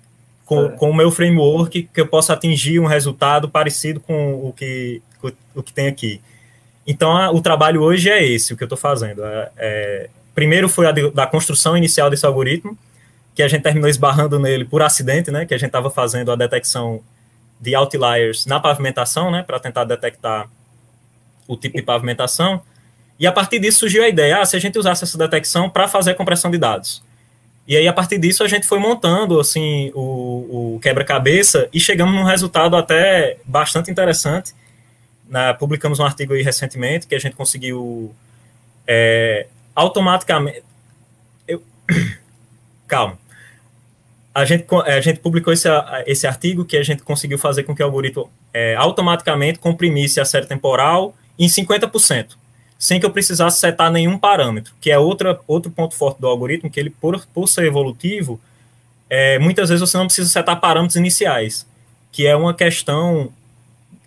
com, 0.45 0.65
é. 0.65 0.69
com 0.71 0.89
o 0.89 0.93
meu 0.93 1.09
framework, 1.09 1.89
que 1.91 2.01
eu 2.01 2.05
possa 2.05 2.33
atingir 2.33 2.81
um 2.81 2.85
resultado 2.85 3.47
parecido 3.47 4.01
com 4.01 4.45
o 4.45 4.51
que, 4.51 5.01
o 5.55 5.63
que 5.63 5.71
tem 5.71 5.87
aqui? 5.87 6.19
Então, 6.85 7.15
a, 7.15 7.31
o 7.31 7.41
trabalho 7.41 7.81
hoje 7.81 8.09
é 8.09 8.21
esse, 8.21 8.53
o 8.53 8.57
que 8.57 8.63
eu 8.63 8.65
estou 8.65 8.77
fazendo. 8.77 9.23
É, 9.23 9.51
é, 9.55 10.09
primeiro 10.35 10.67
foi 10.67 10.85
a 10.85 10.91
de, 10.91 11.09
da 11.11 11.25
construção 11.25 11.77
inicial 11.77 12.09
desse 12.09 12.25
algoritmo, 12.25 12.77
que 13.33 13.41
a 13.41 13.47
gente 13.47 13.61
terminou 13.61 13.89
esbarrando 13.89 14.37
nele 14.37 14.65
por 14.65 14.81
acidente, 14.81 15.31
né, 15.31 15.45
que 15.45 15.53
a 15.53 15.57
gente 15.57 15.67
estava 15.67 15.89
fazendo 15.89 16.29
a 16.29 16.35
detecção 16.35 17.01
de 17.59 17.73
outliers 17.73 18.45
na 18.45 18.59
pavimentação, 18.59 19.31
né, 19.31 19.43
para 19.43 19.59
tentar 19.59 19.85
detectar 19.85 20.49
o 21.47 21.55
tipo 21.55 21.77
de 21.77 21.83
pavimentação. 21.83 22.61
E 23.19 23.25
a 23.25 23.31
partir 23.31 23.59
disso 23.59 23.79
surgiu 23.79 24.03
a 24.03 24.07
ideia, 24.07 24.41
ah, 24.41 24.45
se 24.45 24.55
a 24.55 24.59
gente 24.59 24.77
usasse 24.77 25.03
essa 25.03 25.17
detecção 25.17 25.69
para 25.69 25.87
fazer 25.87 26.11
a 26.11 26.15
compressão 26.15 26.51
de 26.51 26.57
dados. 26.57 27.01
E 27.67 27.75
aí, 27.75 27.87
a 27.87 27.93
partir 27.93 28.17
disso, 28.17 28.43
a 28.43 28.47
gente 28.47 28.65
foi 28.65 28.79
montando 28.79 29.39
assim 29.39 29.91
o, 29.93 30.75
o 30.75 30.79
quebra-cabeça 30.81 31.67
e 31.73 31.79
chegamos 31.79 32.15
num 32.15 32.23
resultado 32.23 32.75
até 32.75 33.37
bastante 33.43 33.91
interessante. 33.91 34.53
Na, 35.27 35.53
publicamos 35.53 35.99
um 35.99 36.05
artigo 36.05 36.33
aí 36.33 36.41
recentemente 36.41 37.05
que 37.07 37.15
a 37.15 37.19
gente 37.19 37.35
conseguiu 37.35 38.15
é, 38.87 39.47
automaticamente. 39.75 40.63
Eu, 41.45 41.61
calma 42.87 43.17
a 44.37 44.45
gente, 44.45 44.67
a 44.85 45.01
gente 45.01 45.19
publicou 45.19 45.51
esse, 45.51 45.67
esse 46.05 46.27
artigo 46.27 46.63
que 46.63 46.77
a 46.77 46.83
gente 46.83 47.01
conseguiu 47.01 47.39
fazer 47.39 47.63
com 47.63 47.75
que 47.75 47.81
o 47.81 47.85
algoritmo 47.87 48.29
é, 48.53 48.75
automaticamente 48.75 49.57
comprimisse 49.57 50.19
a 50.19 50.25
série 50.25 50.45
temporal 50.45 51.15
em 51.37 51.47
50%, 51.47 52.29
sem 52.77 52.99
que 52.99 53.05
eu 53.05 53.11
precisasse 53.11 53.59
setar 53.59 53.91
nenhum 53.91 54.17
parâmetro, 54.17 54.73
que 54.79 54.91
é 54.91 54.97
outra, 54.97 55.39
outro 55.47 55.71
ponto 55.71 55.95
forte 55.95 56.19
do 56.19 56.27
algoritmo, 56.27 56.69
que 56.69 56.79
ele, 56.79 56.89
por, 56.89 57.25
por 57.33 57.47
ser 57.47 57.65
evolutivo, 57.65 58.39
é, 59.09 59.39
muitas 59.39 59.69
vezes 59.69 59.81
você 59.81 59.97
não 59.97 60.05
precisa 60.05 60.29
setar 60.29 60.59
parâmetros 60.59 60.95
iniciais, 60.95 61.65
que 62.11 62.27
é 62.27 62.35
uma 62.35 62.53
questão 62.53 63.31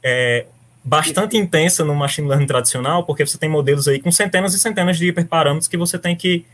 é, 0.03 0.47
bastante 0.85 1.37
intensa 1.37 1.85
no 1.85 1.95
machine 1.95 2.29
learning 2.29 2.47
tradicional, 2.47 3.05
porque 3.05 3.27
você 3.27 3.39
tem 3.39 3.49
modelos 3.49 3.87
aí 3.89 4.01
com 4.01 4.11
centenas 4.11 4.55
e 4.55 4.59
centenas 4.59 4.99
de 4.99 5.09
hiperparâmetros 5.09 5.69
que 5.69 5.77
você 5.77 5.99
tem 5.99 6.17
que 6.17 6.45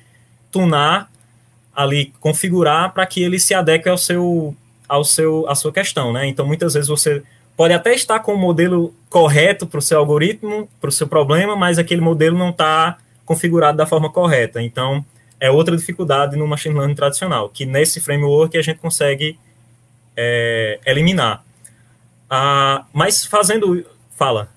tunar 0.50 1.10
ali 1.74 2.12
configurar 2.20 2.92
para 2.92 3.06
que 3.06 3.22
ele 3.22 3.38
se 3.38 3.52
adeque 3.52 3.88
ao 3.88 3.98
seu 3.98 4.56
ao 4.88 5.04
seu 5.04 5.48
à 5.48 5.54
sua 5.54 5.72
questão, 5.72 6.12
né? 6.12 6.26
Então 6.26 6.46
muitas 6.46 6.74
vezes 6.74 6.88
você 6.88 7.22
pode 7.56 7.72
até 7.72 7.94
estar 7.94 8.20
com 8.20 8.34
o 8.34 8.38
modelo 8.38 8.94
correto 9.08 9.66
para 9.66 9.78
o 9.78 9.82
seu 9.82 9.98
algoritmo, 9.98 10.68
para 10.80 10.88
o 10.88 10.92
seu 10.92 11.08
problema, 11.08 11.56
mas 11.56 11.78
aquele 11.78 12.00
modelo 12.00 12.36
não 12.36 12.50
está 12.50 12.98
configurado 13.24 13.78
da 13.78 13.86
forma 13.86 14.10
correta. 14.10 14.62
Então 14.62 15.04
é 15.40 15.50
outra 15.50 15.76
dificuldade 15.76 16.36
no 16.36 16.46
machine 16.46 16.74
learning 16.74 16.94
tradicional, 16.94 17.48
que 17.48 17.64
nesse 17.64 18.00
framework 18.00 18.56
a 18.56 18.62
gente 18.62 18.78
consegue 18.78 19.38
é, 20.16 20.80
eliminar. 20.84 21.44
Ah, 22.28 22.84
mas 22.92 23.24
fazendo, 23.24 23.84
fala. 24.10 24.48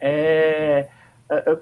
É, 0.00 0.88
é 1.30 1.56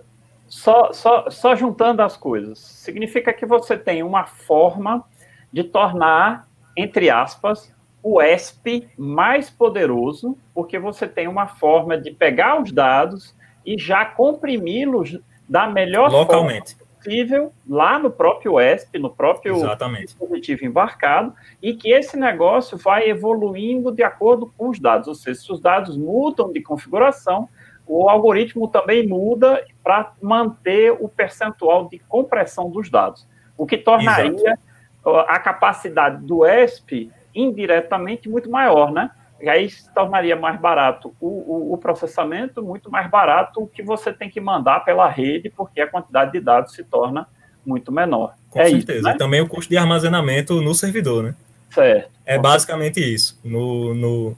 só, 0.49 0.93
só, 0.93 1.29
só 1.31 1.57
juntando 1.57 2.01
as 2.01 2.17
coisas, 2.17 2.59
significa 2.59 3.33
que 3.33 3.45
você 3.45 3.77
tem 3.77 4.05
uma 4.05 4.25
forma 4.25 5.05
de 5.53 5.65
tornar, 5.65 6.47
entre 6.77 7.11
aspas, 7.11 7.74
o 8.05 8.21
ESP 8.21 8.87
mais 8.99 9.49
poderoso, 9.49 10.37
porque 10.53 10.79
você 10.79 11.09
tem 11.09 11.27
uma 11.27 11.47
forma 11.47 11.97
de 11.97 12.11
pegar 12.11 12.61
os 12.61 12.71
dados 12.71 13.35
e 13.65 13.79
já 13.79 14.05
comprimi-los 14.05 15.19
da 15.49 15.67
melhor 15.67 16.13
Localmente. 16.13 16.77
forma 16.77 16.85
possível 16.99 17.53
lá 17.67 17.99
no 17.99 18.11
próprio 18.11 18.61
ESP, 18.61 18.99
no 18.99 19.09
próprio 19.09 19.57
Exatamente. 19.57 20.05
dispositivo 20.05 20.67
embarcado, 20.67 21.33
e 21.63 21.75
que 21.75 21.91
esse 21.93 22.15
negócio 22.19 22.77
vai 22.77 23.09
evoluindo 23.09 23.91
de 23.91 24.03
acordo 24.03 24.53
com 24.55 24.69
os 24.69 24.79
dados. 24.79 25.09
Ou 25.09 25.15
seja, 25.15 25.41
se 25.41 25.51
os 25.51 25.59
dados 25.59 25.97
mudam 25.97 26.53
de 26.53 26.61
configuração, 26.61 27.49
o 27.87 28.11
algoritmo 28.11 28.69
também 28.69 29.07
muda 29.07 29.65
para 29.83 30.13
manter 30.21 30.93
o 30.93 31.09
percentual 31.09 31.89
de 31.89 31.99
compressão 32.01 32.71
dos 32.71 32.91
dados, 32.91 33.27
o 33.57 33.65
que 33.65 33.79
tornaria 33.79 34.59
Exato. 35.07 35.17
a 35.27 35.39
capacidade 35.39 36.23
do 36.23 36.47
ESP 36.47 37.11
indiretamente 37.35 38.29
muito 38.29 38.51
maior, 38.51 38.93
né? 38.93 39.11
E 39.41 39.49
aí 39.49 39.69
se 39.69 39.93
tornaria 39.93 40.37
mais 40.37 40.59
barato 40.59 41.15
o, 41.21 41.27
o, 41.27 41.75
o, 41.75 41.79
processamento, 41.79 42.63
muito 42.63 42.91
mais 42.91 43.11
barato 43.11 43.63
o 43.63 43.67
que 43.67 43.83
você 43.83 44.13
tem 44.13 44.31
que 44.31 44.41
mandar 44.41 44.81
pela 44.85 45.09
rede, 45.09 45.51
porque 45.51 45.81
a 45.81 45.87
quantidade 45.87 46.33
de 46.33 46.41
dados 46.41 46.73
se 46.73 46.85
torna 46.85 47.27
muito 47.67 47.91
menor. 47.91 48.35
Com 48.49 48.61
é 48.61 48.71
certeza. 48.71 48.99
Isso, 48.99 49.09
né? 49.09 49.15
E 49.15 49.19
também 49.19 49.41
o 49.41 49.49
custo 49.49 49.69
de 49.69 49.77
armazenamento 49.77 50.63
no 50.63 50.75
servidor, 50.75 51.25
né? 51.25 51.35
Certo. 51.71 52.11
É 52.25 52.39
basicamente 52.39 53.01
isso. 53.01 53.39
No, 53.45 53.93
no, 53.93 54.37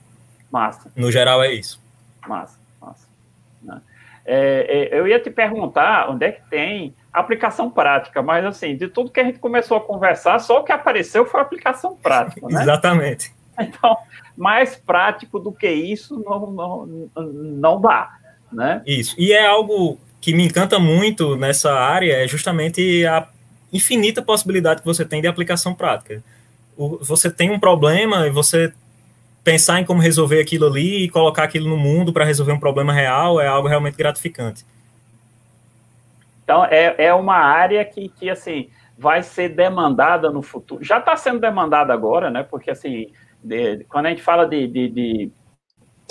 Massa. 0.51 0.91
no 0.97 1.13
geral 1.13 1.43
é 1.43 1.53
isso. 1.53 1.81
Massa. 2.27 2.67
É, 4.27 4.91
é, 4.93 4.99
eu 4.99 5.07
ia 5.07 5.21
te 5.21 5.31
perguntar 5.31 6.11
onde 6.11 6.27
é 6.27 6.33
que 6.33 6.43
tem 6.51 6.93
aplicação 7.21 7.71
prática, 7.71 8.23
mas 8.23 8.45
assim, 8.45 8.77
de 8.77 8.89
tudo 8.89 9.11
que 9.11 9.19
a 9.19 9.25
gente 9.25 9.39
começou 9.39 9.79
a 9.79 9.81
conversar, 9.81 10.39
só 10.39 10.61
o 10.61 10.65
que 10.65 10.71
apareceu 10.71 11.25
foi 11.25 11.41
aplicação 11.41 11.97
prática, 11.97 12.47
né? 12.47 12.61
Exatamente. 12.63 13.33
Então, 13.59 13.97
mais 14.37 14.77
prático 14.77 15.39
do 15.39 15.51
que 15.51 15.71
isso 15.71 16.23
não, 16.23 16.51
não, 16.51 16.87
não 17.25 17.81
dá, 17.81 18.11
né? 18.53 18.83
Isso, 18.87 19.15
e 19.19 19.33
é 19.33 19.47
algo 19.47 19.99
que 20.21 20.35
me 20.35 20.45
encanta 20.45 20.79
muito 20.79 21.37
nessa 21.37 21.73
área, 21.73 22.23
é 22.23 22.29
justamente 22.29 23.07
a 23.07 23.27
infinita 23.73 24.21
possibilidade 24.21 24.81
que 24.81 24.87
você 24.87 25.05
tem 25.05 25.23
de 25.23 25.27
aplicação 25.27 25.75
prática. 25.75 26.23
O, 26.77 26.99
você 27.03 27.31
tem 27.31 27.51
um 27.51 27.59
problema 27.59 28.27
e 28.27 28.31
você 28.31 28.73
pensar 29.43 29.81
em 29.81 29.85
como 29.85 30.03
resolver 30.03 30.41
aquilo 30.41 30.67
ali 30.67 31.05
e 31.05 31.09
colocar 31.09 31.45
aquilo 31.45 31.71
no 31.71 31.79
mundo 31.79 32.13
para 32.13 32.25
resolver 32.27 32.53
um 32.53 32.61
problema 32.61 32.93
real 32.93 33.41
é 33.41 33.47
algo 33.47 33.69
realmente 33.69 33.97
gratificante. 33.97 34.65
Então, 36.47 36.65
é, 36.65 36.95
é 36.97 37.13
uma 37.13 37.35
área 37.35 37.85
que, 37.85 38.09
que, 38.09 38.31
assim, 38.31 38.71
vai 38.97 39.21
ser 39.21 39.49
demandada 39.49 40.31
no 40.31 40.43
futuro. 40.43 40.85
Já 40.85 40.99
está 40.99 41.17
sendo 41.17 41.41
demandada 41.41 41.93
agora, 41.93 42.31
né? 42.31 42.45
Porque, 42.45 42.71
assim, 42.71 43.11
de, 43.43 43.83
quando 43.89 44.07
a 44.07 44.11
gente 44.11 44.23
fala 44.23 44.47
de, 44.47 44.69
de, 44.69 44.89
de 44.89 45.33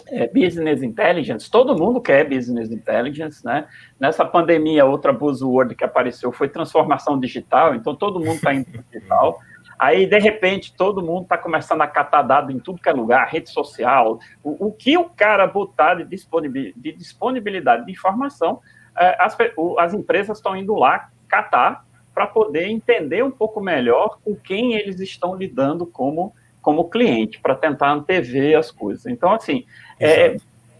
é, 0.09 0.27
business 0.27 0.83
intelligence, 0.83 1.49
todo 1.49 1.77
mundo 1.77 2.01
quer 2.01 2.27
business 2.27 2.69
intelligence, 2.69 3.45
né? 3.45 3.65
Nessa 3.97 4.25
pandemia, 4.25 4.83
outra 4.83 5.13
buzzword 5.13 5.73
que 5.73 5.85
apareceu 5.85 6.33
foi 6.33 6.49
transformação 6.49 7.17
digital, 7.17 7.73
então 7.73 7.95
todo 7.95 8.19
mundo 8.19 8.35
está 8.35 8.53
indo 8.53 8.67
digital. 8.91 9.39
Aí, 9.79 10.05
de 10.05 10.19
repente, 10.19 10.75
todo 10.75 11.01
mundo 11.01 11.23
está 11.23 11.37
começando 11.37 11.81
a 11.81 11.87
catar 11.87 12.23
dado 12.23 12.51
em 12.51 12.59
tudo 12.59 12.81
que 12.81 12.89
é 12.89 12.91
lugar, 12.93 13.29
rede 13.29 13.49
social. 13.49 14.19
O, 14.43 14.67
o 14.67 14.71
que 14.73 14.97
o 14.97 15.05
cara 15.05 15.47
botar 15.47 15.95
de, 15.95 16.05
de 16.05 16.91
disponibilidade 16.91 17.85
de 17.85 17.91
informação, 17.93 18.59
as, 18.95 19.37
as 19.77 19.93
empresas 19.93 20.37
estão 20.37 20.55
indo 20.55 20.73
lá 20.75 21.09
catar 21.27 21.85
para 22.13 22.25
poder 22.25 22.67
entender 22.67 23.23
um 23.23 23.31
pouco 23.31 23.59
melhor 23.59 24.19
com 24.23 24.35
quem 24.35 24.73
eles 24.73 24.99
estão 24.99 25.35
lidando 25.35 25.85
como, 25.85 26.33
como 26.61 26.89
cliente, 26.89 27.39
para 27.39 27.55
tentar 27.55 27.91
antever 27.91 28.57
as 28.57 28.71
coisas. 28.71 29.05
Então, 29.05 29.33
assim, 29.33 29.65
é, 29.99 30.37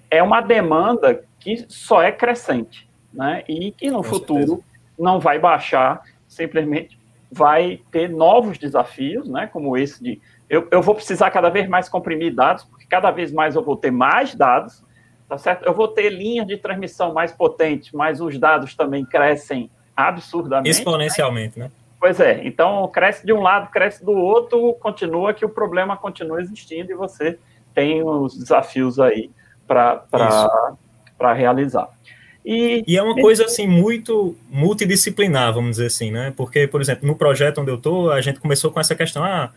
é 0.09 0.23
uma 0.23 0.39
demanda 0.39 1.23
que 1.39 1.65
só 1.67 2.01
é 2.01 2.11
crescente, 2.11 2.89
né? 3.13 3.43
E 3.47 3.71
que 3.71 3.91
no 3.91 3.97
com 3.97 4.03
futuro 4.03 4.39
certeza. 4.39 4.63
não 4.97 5.19
vai 5.19 5.37
baixar 5.37 6.01
simplesmente 6.27 6.97
vai 7.31 7.81
ter 7.91 8.09
novos 8.09 8.57
desafios, 8.57 9.27
né, 9.27 9.47
como 9.47 9.75
esse 9.75 10.01
de 10.01 10.21
eu, 10.49 10.67
eu 10.69 10.81
vou 10.81 10.93
precisar 10.93 11.31
cada 11.31 11.49
vez 11.49 11.67
mais 11.67 11.89
comprimir 11.89 12.33
dados, 12.33 12.63
porque 12.65 12.85
cada 12.85 13.09
vez 13.09 13.31
mais 13.31 13.55
eu 13.55 13.63
vou 13.63 13.75
ter 13.75 13.91
mais 13.91 14.35
dados, 14.35 14.84
tá 15.27 15.37
certo? 15.37 15.65
Eu 15.65 15.73
vou 15.73 15.87
ter 15.87 16.09
linhas 16.09 16.47
de 16.47 16.57
transmissão 16.57 17.13
mais 17.13 17.31
potentes, 17.31 17.91
mas 17.91 18.21
os 18.21 18.37
dados 18.37 18.75
também 18.75 19.05
crescem 19.05 19.69
absurdamente. 19.95 20.69
Exponencialmente, 20.69 21.59
né? 21.59 21.71
Pois 21.99 22.19
é, 22.19 22.45
então 22.45 22.87
cresce 22.89 23.25
de 23.25 23.33
um 23.33 23.41
lado, 23.41 23.71
cresce 23.71 24.05
do 24.05 24.11
outro, 24.11 24.73
continua 24.75 25.33
que 25.33 25.45
o 25.45 25.49
problema 25.49 25.97
continua 25.97 26.41
existindo 26.41 26.91
e 26.91 26.95
você 26.95 27.39
tem 27.73 28.03
os 28.03 28.37
desafios 28.37 28.99
aí 28.99 29.31
para 29.67 31.33
realizar. 31.33 31.89
E, 32.45 32.83
e 32.85 32.95
é 32.95 33.01
uma 33.01 33.15
coisa 33.15 33.45
assim 33.45 33.65
muito 33.65 34.35
multidisciplinar, 34.51 35.51
vamos 35.51 35.71
dizer 35.71 35.87
assim, 35.87 36.11
né? 36.11 36.31
Porque, 36.37 36.67
por 36.67 36.79
exemplo, 36.79 37.07
no 37.07 37.15
projeto 37.15 37.59
onde 37.59 37.71
eu 37.71 37.75
estou, 37.75 38.11
a 38.11 38.21
gente 38.21 38.39
começou 38.39 38.69
com 38.69 38.79
essa 38.79 38.93
questão, 38.93 39.23
ah, 39.23 39.49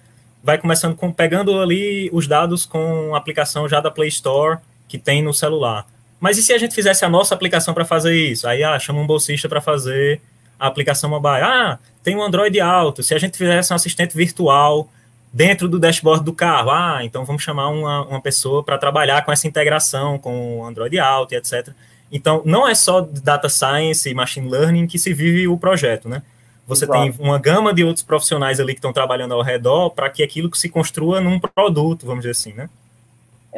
vai 0.43 0.57
começando 0.57 0.97
com 0.97 1.13
pegando 1.13 1.61
ali 1.61 2.09
os 2.15 2.27
dados 2.27 2.65
com 2.65 3.15
a 3.15 3.19
aplicação 3.19 3.69
já 3.69 3.81
da 3.81 3.91
Play 3.91 4.09
Store 4.09 4.59
que 4.89 4.99
tem 4.99 5.23
no 5.23 5.33
celular. 5.35 5.87
Mas 6.19 6.37
e 6.39 6.43
se 6.43 6.53
a 6.53 6.59
gente 6.59 6.75
fizesse 6.75 7.05
a 7.05 7.09
nossa 7.09 7.35
aplicação 7.35 7.73
para 7.73 7.85
fazer 7.85 8.17
isso? 8.17 8.49
Aí, 8.49 8.65
ah, 8.65 8.79
chama 8.79 9.01
um 9.01 9.07
bolsista 9.07 9.49
para 9.49 9.61
fazer 9.61 10.21
a 10.59 10.67
aplicação 10.67 11.09
mobile. 11.09 11.43
Ah, 11.43 11.79
tem 12.03 12.17
um 12.17 12.23
Android 12.23 12.59
Auto. 12.61 13.03
Se 13.03 13.15
a 13.15 13.19
gente 13.19 13.39
fizesse 13.39 13.73
um 13.73 13.77
assistente 13.77 14.17
virtual 14.17 14.89
dentro 15.33 15.69
do 15.69 15.79
dashboard 15.79 16.25
do 16.25 16.33
carro, 16.33 16.71
ah, 16.71 17.01
então 17.03 17.25
vamos 17.25 17.43
chamar 17.43 17.69
uma, 17.69 18.05
uma 18.07 18.21
pessoa 18.21 18.65
para 18.65 18.79
trabalhar 18.79 19.25
com 19.25 19.31
essa 19.31 19.47
integração 19.47 20.19
com 20.19 20.59
o 20.59 20.65
Android 20.65 20.99
Auto 20.99 21.35
e 21.35 21.37
etc. 21.37 21.69
Então, 22.11 22.43
não 22.45 22.67
é 22.67 22.75
só 22.75 23.03
data 23.03 23.49
science 23.49 24.09
e 24.09 24.15
machine 24.15 24.49
learning 24.49 24.87
que 24.87 24.99
se 24.99 25.13
vive 25.13 25.47
o 25.47 25.59
projeto, 25.59 26.09
né? 26.09 26.23
Você 26.67 26.85
Exato. 26.85 27.01
tem 27.01 27.15
uma 27.19 27.39
gama 27.39 27.73
de 27.73 27.85
outros 27.85 28.05
profissionais 28.05 28.61
ali 28.61 28.75
que 28.75 28.79
estão 28.79 28.93
trabalhando 28.93 29.33
ao 29.35 29.43
redor 29.43 29.91
para 29.91 30.11
que 30.11 30.23
aquilo 30.23 30.51
que 30.51 30.59
se 30.59 30.69
construa 30.69 31.21
num 31.21 31.39
produto, 31.39 32.05
vamos 32.05 32.23
dizer 32.23 32.33
assim, 32.33 32.53
né? 32.53 32.69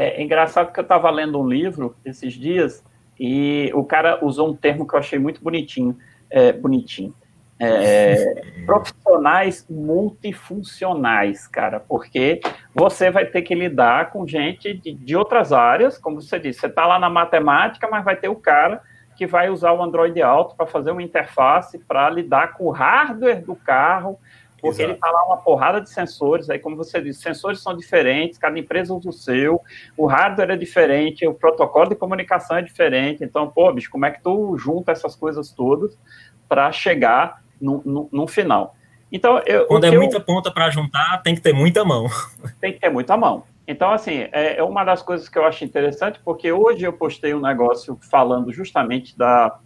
É, 0.00 0.18
é 0.18 0.22
engraçado 0.22 0.72
que 0.72 0.80
eu 0.80 0.82
estava 0.82 1.10
lendo 1.10 1.38
um 1.38 1.46
livro 1.46 1.94
esses 2.06 2.32
dias 2.32 2.82
e 3.18 3.70
o 3.74 3.84
cara 3.84 4.24
usou 4.24 4.48
um 4.48 4.56
termo 4.56 4.88
que 4.88 4.94
eu 4.94 4.98
achei 4.98 5.18
muito 5.18 5.42
bonitinho, 5.42 5.94
é, 6.30 6.54
bonitinho. 6.54 7.14
É, 7.58 8.14
profissionais 8.64 9.66
multifuncionais, 9.68 11.46
cara, 11.46 11.78
porque 11.78 12.40
você 12.74 13.10
vai 13.10 13.26
ter 13.26 13.42
que 13.42 13.54
lidar 13.54 14.10
com 14.10 14.26
gente 14.26 14.72
de, 14.72 14.94
de 14.94 15.14
outras 15.14 15.52
áreas, 15.52 15.98
como 15.98 16.22
você 16.22 16.38
disse, 16.38 16.60
você 16.60 16.68
está 16.68 16.86
lá 16.86 16.98
na 16.98 17.10
matemática, 17.10 17.86
mas 17.90 18.02
vai 18.02 18.16
ter 18.16 18.30
o 18.30 18.36
cara 18.36 18.80
que 19.14 19.26
vai 19.26 19.50
usar 19.50 19.72
o 19.72 19.82
Android 19.82 20.22
Auto 20.22 20.56
para 20.56 20.66
fazer 20.66 20.92
uma 20.92 21.02
interface 21.02 21.78
para 21.78 22.08
lidar 22.08 22.54
com 22.54 22.64
o 22.64 22.70
hardware 22.70 23.44
do 23.44 23.54
carro, 23.54 24.18
porque 24.60 24.82
Exato. 24.82 24.82
ele 24.82 24.92
está 24.92 25.10
lá 25.10 25.26
uma 25.26 25.38
porrada 25.38 25.80
de 25.80 25.90
sensores, 25.90 26.50
aí 26.50 26.58
como 26.58 26.76
você 26.76 27.00
disse, 27.00 27.20
sensores 27.20 27.60
são 27.60 27.76
diferentes, 27.76 28.38
cada 28.38 28.58
empresa 28.58 28.94
usa 28.94 29.08
o 29.08 29.12
seu, 29.12 29.60
o 29.96 30.06
hardware 30.06 30.50
é 30.50 30.56
diferente, 30.56 31.26
o 31.26 31.34
protocolo 31.34 31.88
de 31.88 31.94
comunicação 31.94 32.56
é 32.56 32.62
diferente, 32.62 33.24
então, 33.24 33.48
pô, 33.48 33.72
bicho, 33.72 33.90
como 33.90 34.06
é 34.06 34.10
que 34.10 34.22
tu 34.22 34.56
junta 34.58 34.92
essas 34.92 35.16
coisas 35.16 35.50
todas 35.50 35.98
para 36.48 36.70
chegar 36.72 37.42
no, 37.60 37.82
no, 37.84 38.08
no 38.12 38.26
final. 38.26 38.74
Então, 39.12 39.40
eu, 39.44 39.66
Quando 39.66 39.84
é 39.84 39.90
muita 39.90 40.20
ponta 40.20 40.50
para 40.52 40.70
juntar, 40.70 41.20
tem 41.22 41.34
que 41.34 41.40
ter 41.40 41.52
muita 41.52 41.84
mão. 41.84 42.06
Tem 42.60 42.72
que 42.72 42.78
ter 42.78 42.90
muita 42.90 43.16
mão. 43.16 43.44
Então, 43.66 43.92
assim, 43.92 44.28
é, 44.32 44.56
é 44.58 44.62
uma 44.62 44.84
das 44.84 45.02
coisas 45.02 45.28
que 45.28 45.38
eu 45.38 45.44
acho 45.44 45.64
interessante, 45.64 46.20
porque 46.24 46.50
hoje 46.50 46.84
eu 46.84 46.92
postei 46.92 47.34
um 47.34 47.40
negócio 47.40 47.98
falando 48.10 48.52
justamente 48.52 49.16
da, 49.16 49.58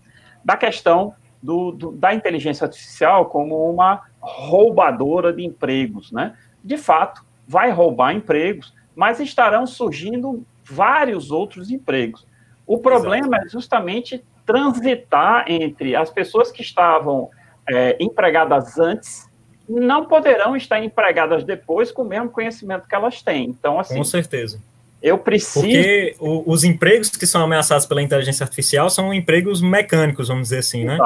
da 0.44 0.56
questão 0.56 1.14
do, 1.44 1.72
do, 1.72 1.92
da 1.92 2.14
inteligência 2.14 2.64
artificial 2.64 3.26
como 3.26 3.70
uma 3.70 4.00
roubadora 4.18 5.30
de 5.30 5.44
empregos, 5.44 6.10
né? 6.10 6.34
De 6.64 6.78
fato, 6.78 7.22
vai 7.46 7.70
roubar 7.70 8.14
empregos, 8.14 8.72
mas 8.96 9.20
estarão 9.20 9.66
surgindo 9.66 10.42
vários 10.64 11.30
outros 11.30 11.70
empregos. 11.70 12.26
O 12.66 12.78
problema 12.78 13.36
Exato. 13.36 13.46
é 13.46 13.48
justamente 13.50 14.24
transitar 14.46 15.44
entre 15.46 15.94
as 15.94 16.08
pessoas 16.08 16.50
que 16.50 16.62
estavam 16.62 17.28
é, 17.68 17.94
empregadas 18.00 18.78
antes 18.78 19.28
não 19.68 20.06
poderão 20.06 20.56
estar 20.56 20.82
empregadas 20.82 21.44
depois 21.44 21.92
com 21.92 22.02
o 22.02 22.04
mesmo 22.06 22.30
conhecimento 22.30 22.88
que 22.88 22.94
elas 22.94 23.22
têm. 23.22 23.50
Então, 23.50 23.78
assim. 23.78 23.96
Com 23.96 24.04
certeza. 24.04 24.60
Eu 25.02 25.18
preciso. 25.18 25.60
Porque 25.60 26.16
os 26.18 26.64
empregos 26.64 27.10
que 27.10 27.26
são 27.26 27.42
ameaçados 27.42 27.84
pela 27.84 28.00
inteligência 28.00 28.44
artificial 28.44 28.88
são 28.88 29.12
empregos 29.12 29.60
mecânicos, 29.60 30.28
vamos 30.28 30.44
dizer 30.44 30.58
assim, 30.58 30.84
né? 30.84 30.98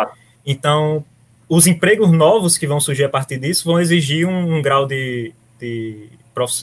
Então, 0.50 1.04
os 1.48 1.66
empregos 1.66 2.10
novos 2.10 2.56
que 2.56 2.66
vão 2.66 2.80
surgir 2.80 3.04
a 3.04 3.08
partir 3.08 3.38
disso 3.38 3.64
vão 3.64 3.78
exigir 3.78 4.26
um, 4.26 4.56
um 4.56 4.62
grau 4.62 4.86
de, 4.86 5.32
de, 5.60 6.08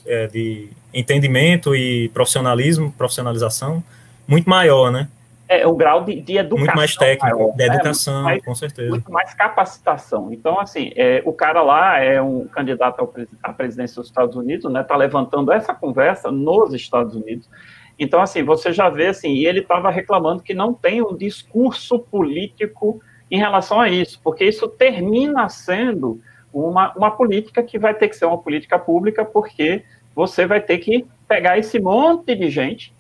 é, 0.06 0.28
de 0.28 0.70
entendimento 0.94 1.76
e 1.76 2.10
profissionalismo, 2.10 2.92
profissionalização 2.98 3.84
muito 4.28 4.50
maior, 4.50 4.92
né? 4.92 5.08
é, 5.48 5.66
o 5.66 5.76
grau 5.76 6.04
de, 6.04 6.20
de 6.20 6.38
educação. 6.38 6.66
Muito 6.66 6.76
mais 6.76 6.96
técnico, 6.96 7.38
maior, 7.38 7.52
de 7.52 7.58
né? 7.58 7.66
educação, 7.66 8.24
mais, 8.24 8.44
com 8.44 8.56
certeza. 8.56 8.90
Muito 8.90 9.12
mais 9.12 9.34
capacitação. 9.34 10.34
Então, 10.34 10.60
assim, 10.60 10.92
é, 10.96 11.22
o 11.26 11.34
cara 11.34 11.62
lá 11.62 12.00
é 12.00 12.22
um 12.22 12.48
candidato 12.48 13.00
ao, 13.00 13.14
à 13.44 13.54
presidência 13.54 13.96
dos 13.96 14.08
Estados 14.08 14.36
Unidos, 14.36 14.72
né? 14.72 14.82
Está 14.82 14.96
levantando 14.96 15.52
essa 15.52 15.74
conversa 15.74 16.32
nos 16.32 16.74
Estados 16.74 17.16
Unidos. 17.16 17.50
Então, 17.98 18.22
assim, 18.22 18.44
você 18.44 18.74
já 18.74 18.90
vê, 18.90 19.08
assim, 19.08 19.30
e 19.30 19.46
ele 19.46 19.60
estava 19.60 19.90
reclamando 19.90 20.44
que 20.44 20.54
não 20.54 20.74
tem 20.74 21.02
um 21.02 21.16
discurso 21.16 22.00
político 22.00 23.02
em 23.30 23.38
relação 23.38 23.80
a 23.80 23.90
isso, 23.90 24.20
porque 24.24 24.46
isso 24.46 24.68
termina 24.68 25.50
sendo 25.50 26.22
uma, 26.54 26.94
uma 26.96 27.12
política 27.12 27.64
que 27.64 27.78
vai 27.78 27.94
ter 27.94 28.08
que 28.08 28.16
ser 28.16 28.26
uma 28.26 28.38
política 28.38 28.80
pública, 28.80 29.26
porque 29.26 29.84
você 30.16 30.46
vai 30.46 30.62
ter 30.62 30.78
que 30.78 31.06
pegar 31.28 31.58
esse 31.58 31.80
monte 31.80 32.36
de 32.36 32.50
gente 32.50 32.94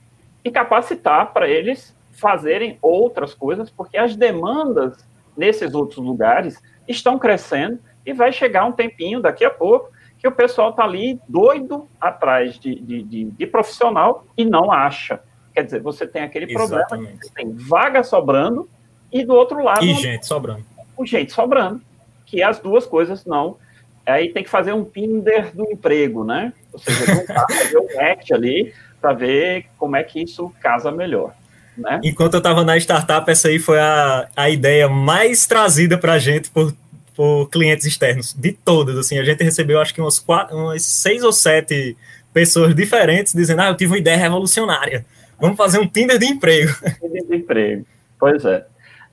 e 0.44 0.52
capacitar 0.52 1.32
para 1.32 1.48
eles 1.48 1.96
fazerem 2.12 2.78
outras 2.82 3.34
coisas, 3.34 3.70
porque 3.70 3.98
as 3.98 4.16
demandas 4.16 5.06
nesses 5.38 5.74
outros 5.74 5.98
lugares 5.98 6.62
estão 6.88 7.20
crescendo 7.20 7.80
e 8.06 8.14
vai 8.14 8.32
chegar 8.32 8.66
um 8.66 8.72
tempinho 8.72 9.22
daqui 9.22 9.44
a 9.44 9.50
pouco 9.50 9.90
que 10.18 10.28
o 10.28 10.32
pessoal 10.32 10.70
está 10.70 10.84
ali 10.84 11.20
doido 11.28 11.88
atrás 12.00 12.58
de, 12.58 12.76
de, 12.76 13.04
de, 13.04 13.26
de, 13.26 13.48
profissional 13.48 14.26
e 14.38 14.46
não 14.46 14.72
acha. 14.72 15.22
Quer 15.54 15.64
dizer, 15.64 15.82
você 15.82 16.08
tem 16.08 16.24
aquele 16.24 16.52
Exatamente. 16.52 16.88
problema, 16.88 17.18
você 17.22 17.34
tem 17.34 17.52
vaga 17.54 18.04
sobrando 18.04 18.70
e 19.12 19.26
do 19.26 19.34
outro 19.34 19.64
lado... 19.64 19.84
E 19.84 19.93
gente 19.93 20.26
sobrando. 20.26 20.66
O 20.97 21.06
gente 21.06 21.32
sobrando, 21.34 21.82
que 22.26 22.41
as 22.41 22.60
duas 22.60 22.86
coisas 22.86 23.26
não... 23.26 23.58
Aí 24.06 24.32
tem 24.32 24.43
que 24.43 24.49
fazer 24.49 24.72
um 24.72 24.86
Tinder 24.86 25.56
do 25.56 25.64
emprego, 25.64 26.24
né? 26.24 26.53
Ou 26.72 26.80
seja, 26.80 27.26
fazer 27.49 27.78
um 27.80 27.88
match 27.95 28.32
ali 28.32 28.72
para 29.01 29.14
ver 29.14 29.66
como 29.78 29.95
é 29.95 30.03
que 30.03 30.22
isso 30.22 30.53
casa 30.62 30.91
melhor. 30.91 31.34
Né? 31.78 31.99
Enquanto 32.03 32.36
eu 32.36 32.38
estava 32.38 32.64
na 32.64 32.78
startup, 32.78 33.30
essa 33.30 33.49
aí 33.49 33.60
foi 33.60 33.80
a, 33.80 34.28
a 34.36 34.49
ideia 34.49 34.88
mais 34.88 35.45
trazida 35.45 35.97
para 35.97 36.14
a 36.14 36.20
gente 36.20 36.49
por, 36.49 36.74
por 37.16 37.49
clientes 37.49 37.86
externos, 37.86 38.34
de 38.34 38.51
todas. 38.51 38.97
Assim, 38.97 39.20
a 39.20 39.24
gente 39.24 39.43
recebeu 39.43 39.80
acho 39.82 39.93
que 39.93 40.01
umas, 40.01 40.20
quatro, 40.20 40.56
umas 40.56 40.84
seis 40.84 41.24
ou 41.24 41.34
sete 41.34 41.97
pessoas 42.34 42.74
diferentes 42.74 43.34
dizendo: 43.34 43.62
Ah, 43.62 43.70
eu 43.70 43.76
tive 43.76 43.91
uma 43.91 43.97
ideia 43.97 44.18
revolucionária. 44.18 45.06
Vamos 45.39 45.58
fazer 45.58 45.80
um 45.80 45.88
Tinder 45.88 46.18
de 46.18 46.28
emprego. 46.28 46.74
Tinder 47.01 47.26
de 47.28 47.36
emprego, 47.36 47.86
pois 48.20 48.45
é. 48.45 48.66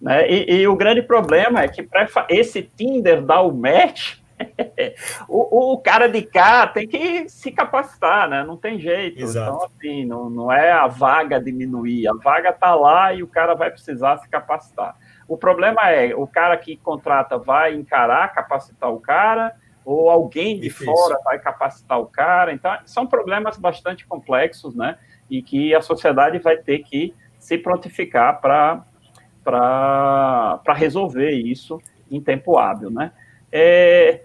Né? 0.02 0.28
E, 0.28 0.62
e, 0.62 0.66
o 0.66 0.74
grande 0.74 1.00
problema 1.00 1.62
é 1.62 1.68
que 1.68 1.80
para 1.80 2.08
esse 2.28 2.60
Tinder 2.60 3.22
dar 3.22 3.42
o 3.42 3.52
match, 3.52 4.16
o, 5.28 5.74
o, 5.74 5.78
cara 5.78 6.08
de 6.08 6.22
cá 6.22 6.66
tem 6.66 6.88
que 6.88 7.28
se 7.28 7.52
capacitar, 7.52 8.28
né? 8.28 8.42
Não 8.42 8.56
tem 8.56 8.80
jeito. 8.80 9.22
Exato. 9.22 9.54
Então, 9.54 9.64
assim, 9.64 10.04
não, 10.04 10.28
não 10.28 10.52
é 10.52 10.72
a 10.72 10.88
vaga 10.88 11.40
diminuir. 11.40 12.08
A 12.08 12.14
vaga 12.14 12.48
está 12.48 12.74
lá 12.74 13.14
e 13.14 13.22
o 13.22 13.28
cara 13.28 13.54
vai 13.54 13.70
precisar 13.70 14.16
se 14.16 14.28
capacitar. 14.28 14.96
O 15.28 15.38
problema 15.38 15.88
é, 15.88 16.12
o 16.16 16.26
cara 16.26 16.56
que 16.56 16.76
contrata 16.76 17.38
vai 17.38 17.72
encarar, 17.72 18.34
capacitar 18.34 18.92
o 18.92 18.98
cara, 18.98 19.54
ou 19.84 20.10
alguém 20.10 20.56
de 20.56 20.62
Difícil. 20.62 20.92
fora 20.92 21.16
vai 21.24 21.38
capacitar 21.38 22.00
o 22.00 22.06
cara. 22.06 22.52
Então, 22.52 22.76
são 22.84 23.06
problemas 23.06 23.56
bastante 23.56 24.04
complexos, 24.04 24.74
né? 24.74 24.98
E 25.30 25.40
que 25.42 25.72
a 25.76 25.80
sociedade 25.80 26.40
vai 26.40 26.56
ter 26.56 26.80
que 26.80 27.14
se 27.38 27.56
prontificar 27.56 28.40
para 28.40 28.84
resolver 30.74 31.30
isso 31.30 31.80
em 32.10 32.20
tempo 32.20 32.58
hábil, 32.58 32.90
né? 32.90 33.12
É, 33.50 34.20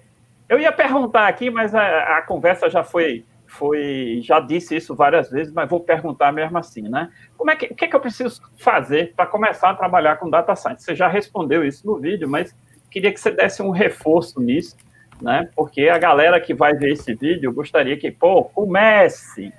eu 0.47 0.59
ia 0.59 0.71
perguntar 0.71 1.27
aqui, 1.27 1.49
mas 1.49 1.75
a, 1.75 2.17
a 2.17 2.21
conversa 2.21 2.69
já 2.69 2.83
foi, 2.83 3.25
foi, 3.45 4.19
já 4.23 4.39
disse 4.39 4.75
isso 4.75 4.95
várias 4.95 5.29
vezes, 5.29 5.53
mas 5.53 5.69
vou 5.69 5.79
perguntar 5.79 6.31
mesmo 6.31 6.57
assim, 6.57 6.83
né? 6.83 7.09
Como 7.37 7.51
é 7.51 7.55
que, 7.55 7.65
o 7.65 7.75
que, 7.75 7.85
é 7.85 7.87
que 7.87 7.95
eu 7.95 7.99
preciso 7.99 8.41
fazer 8.57 9.13
para 9.15 9.25
começar 9.25 9.69
a 9.69 9.75
trabalhar 9.75 10.17
com 10.17 10.29
data 10.29 10.55
science? 10.55 10.83
Você 10.83 10.95
já 10.95 11.07
respondeu 11.07 11.65
isso 11.65 11.85
no 11.85 11.97
vídeo, 11.97 12.29
mas 12.29 12.55
queria 12.89 13.11
que 13.11 13.19
você 13.19 13.31
desse 13.31 13.61
um 13.61 13.69
reforço 13.69 14.39
nisso, 14.39 14.75
né? 15.21 15.49
Porque 15.55 15.89
a 15.89 15.97
galera 15.97 16.39
que 16.39 16.53
vai 16.53 16.73
ver 16.73 16.93
esse 16.93 17.13
vídeo 17.13 17.51
gostaria 17.51 17.97
que, 17.97 18.11
pô, 18.11 18.45
comece. 18.45 19.51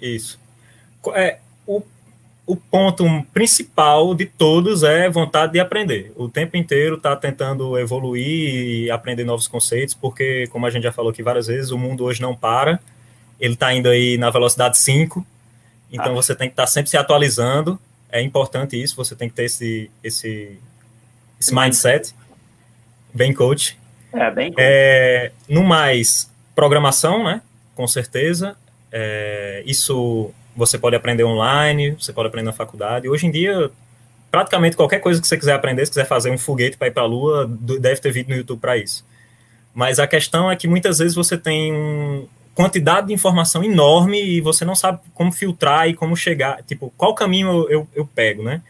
Isso. 0.00 0.40
É, 1.14 1.38
o 2.52 2.56
ponto 2.56 3.06
principal 3.32 4.14
de 4.14 4.26
todos 4.26 4.82
é 4.82 5.08
vontade 5.08 5.52
de 5.52 5.58
aprender. 5.58 6.12
O 6.14 6.28
tempo 6.28 6.54
inteiro 6.54 6.96
está 6.96 7.16
tentando 7.16 7.78
evoluir 7.78 8.84
e 8.84 8.90
aprender 8.90 9.24
novos 9.24 9.48
conceitos, 9.48 9.94
porque, 9.94 10.46
como 10.48 10.66
a 10.66 10.70
gente 10.70 10.82
já 10.82 10.92
falou 10.92 11.10
aqui 11.10 11.22
várias 11.22 11.46
vezes, 11.46 11.70
o 11.70 11.78
mundo 11.78 12.04
hoje 12.04 12.20
não 12.20 12.36
para. 12.36 12.78
Ele 13.40 13.54
está 13.54 13.72
indo 13.72 13.88
aí 13.88 14.18
na 14.18 14.28
velocidade 14.28 14.76
5, 14.76 15.26
então 15.90 16.12
ah. 16.12 16.14
você 16.14 16.34
tem 16.34 16.46
que 16.46 16.52
estar 16.52 16.64
tá 16.64 16.66
sempre 16.66 16.90
se 16.90 16.96
atualizando. 16.98 17.80
É 18.10 18.20
importante 18.20 18.80
isso, 18.80 18.96
você 18.96 19.16
tem 19.16 19.30
que 19.30 19.34
ter 19.34 19.44
esse, 19.44 19.90
esse, 20.04 20.58
esse 21.40 21.54
mindset. 21.54 22.14
Bem 23.14 23.32
coach. 23.32 23.78
É, 24.12 24.30
bem 24.30 24.50
coach. 24.50 24.60
É, 24.60 25.32
no 25.48 25.62
mais, 25.62 26.30
programação, 26.54 27.24
né? 27.24 27.40
Com 27.74 27.88
certeza. 27.88 28.54
É, 28.92 29.62
isso 29.64 30.34
você 30.56 30.78
pode 30.78 30.96
aprender 30.96 31.24
online, 31.24 31.92
você 31.92 32.12
pode 32.12 32.28
aprender 32.28 32.46
na 32.46 32.52
faculdade. 32.52 33.08
Hoje 33.08 33.26
em 33.26 33.30
dia, 33.30 33.70
praticamente 34.30 34.76
qualquer 34.76 35.00
coisa 35.00 35.20
que 35.20 35.26
você 35.26 35.36
quiser 35.36 35.54
aprender, 35.54 35.84
se 35.84 35.92
quiser 35.92 36.06
fazer 36.06 36.30
um 36.30 36.38
foguete 36.38 36.76
para 36.76 36.88
ir 36.88 36.90
para 36.90 37.02
a 37.02 37.06
Lua, 37.06 37.46
deve 37.48 38.00
ter 38.00 38.12
vídeo 38.12 38.30
no 38.30 38.36
YouTube 38.36 38.60
para 38.60 38.76
isso. 38.76 39.04
Mas 39.74 39.98
a 39.98 40.06
questão 40.06 40.50
é 40.50 40.56
que 40.56 40.68
muitas 40.68 40.98
vezes 40.98 41.14
você 41.14 41.36
tem 41.36 41.72
uma 41.72 42.26
quantidade 42.54 43.08
de 43.08 43.14
informação 43.14 43.64
enorme 43.64 44.22
e 44.22 44.40
você 44.40 44.64
não 44.64 44.74
sabe 44.74 45.00
como 45.14 45.32
filtrar 45.32 45.88
e 45.88 45.94
como 45.94 46.16
chegar, 46.16 46.62
tipo, 46.62 46.92
qual 46.96 47.14
caminho 47.14 47.48
eu, 47.48 47.70
eu, 47.70 47.88
eu 47.94 48.06
pego, 48.06 48.42
né? 48.42 48.62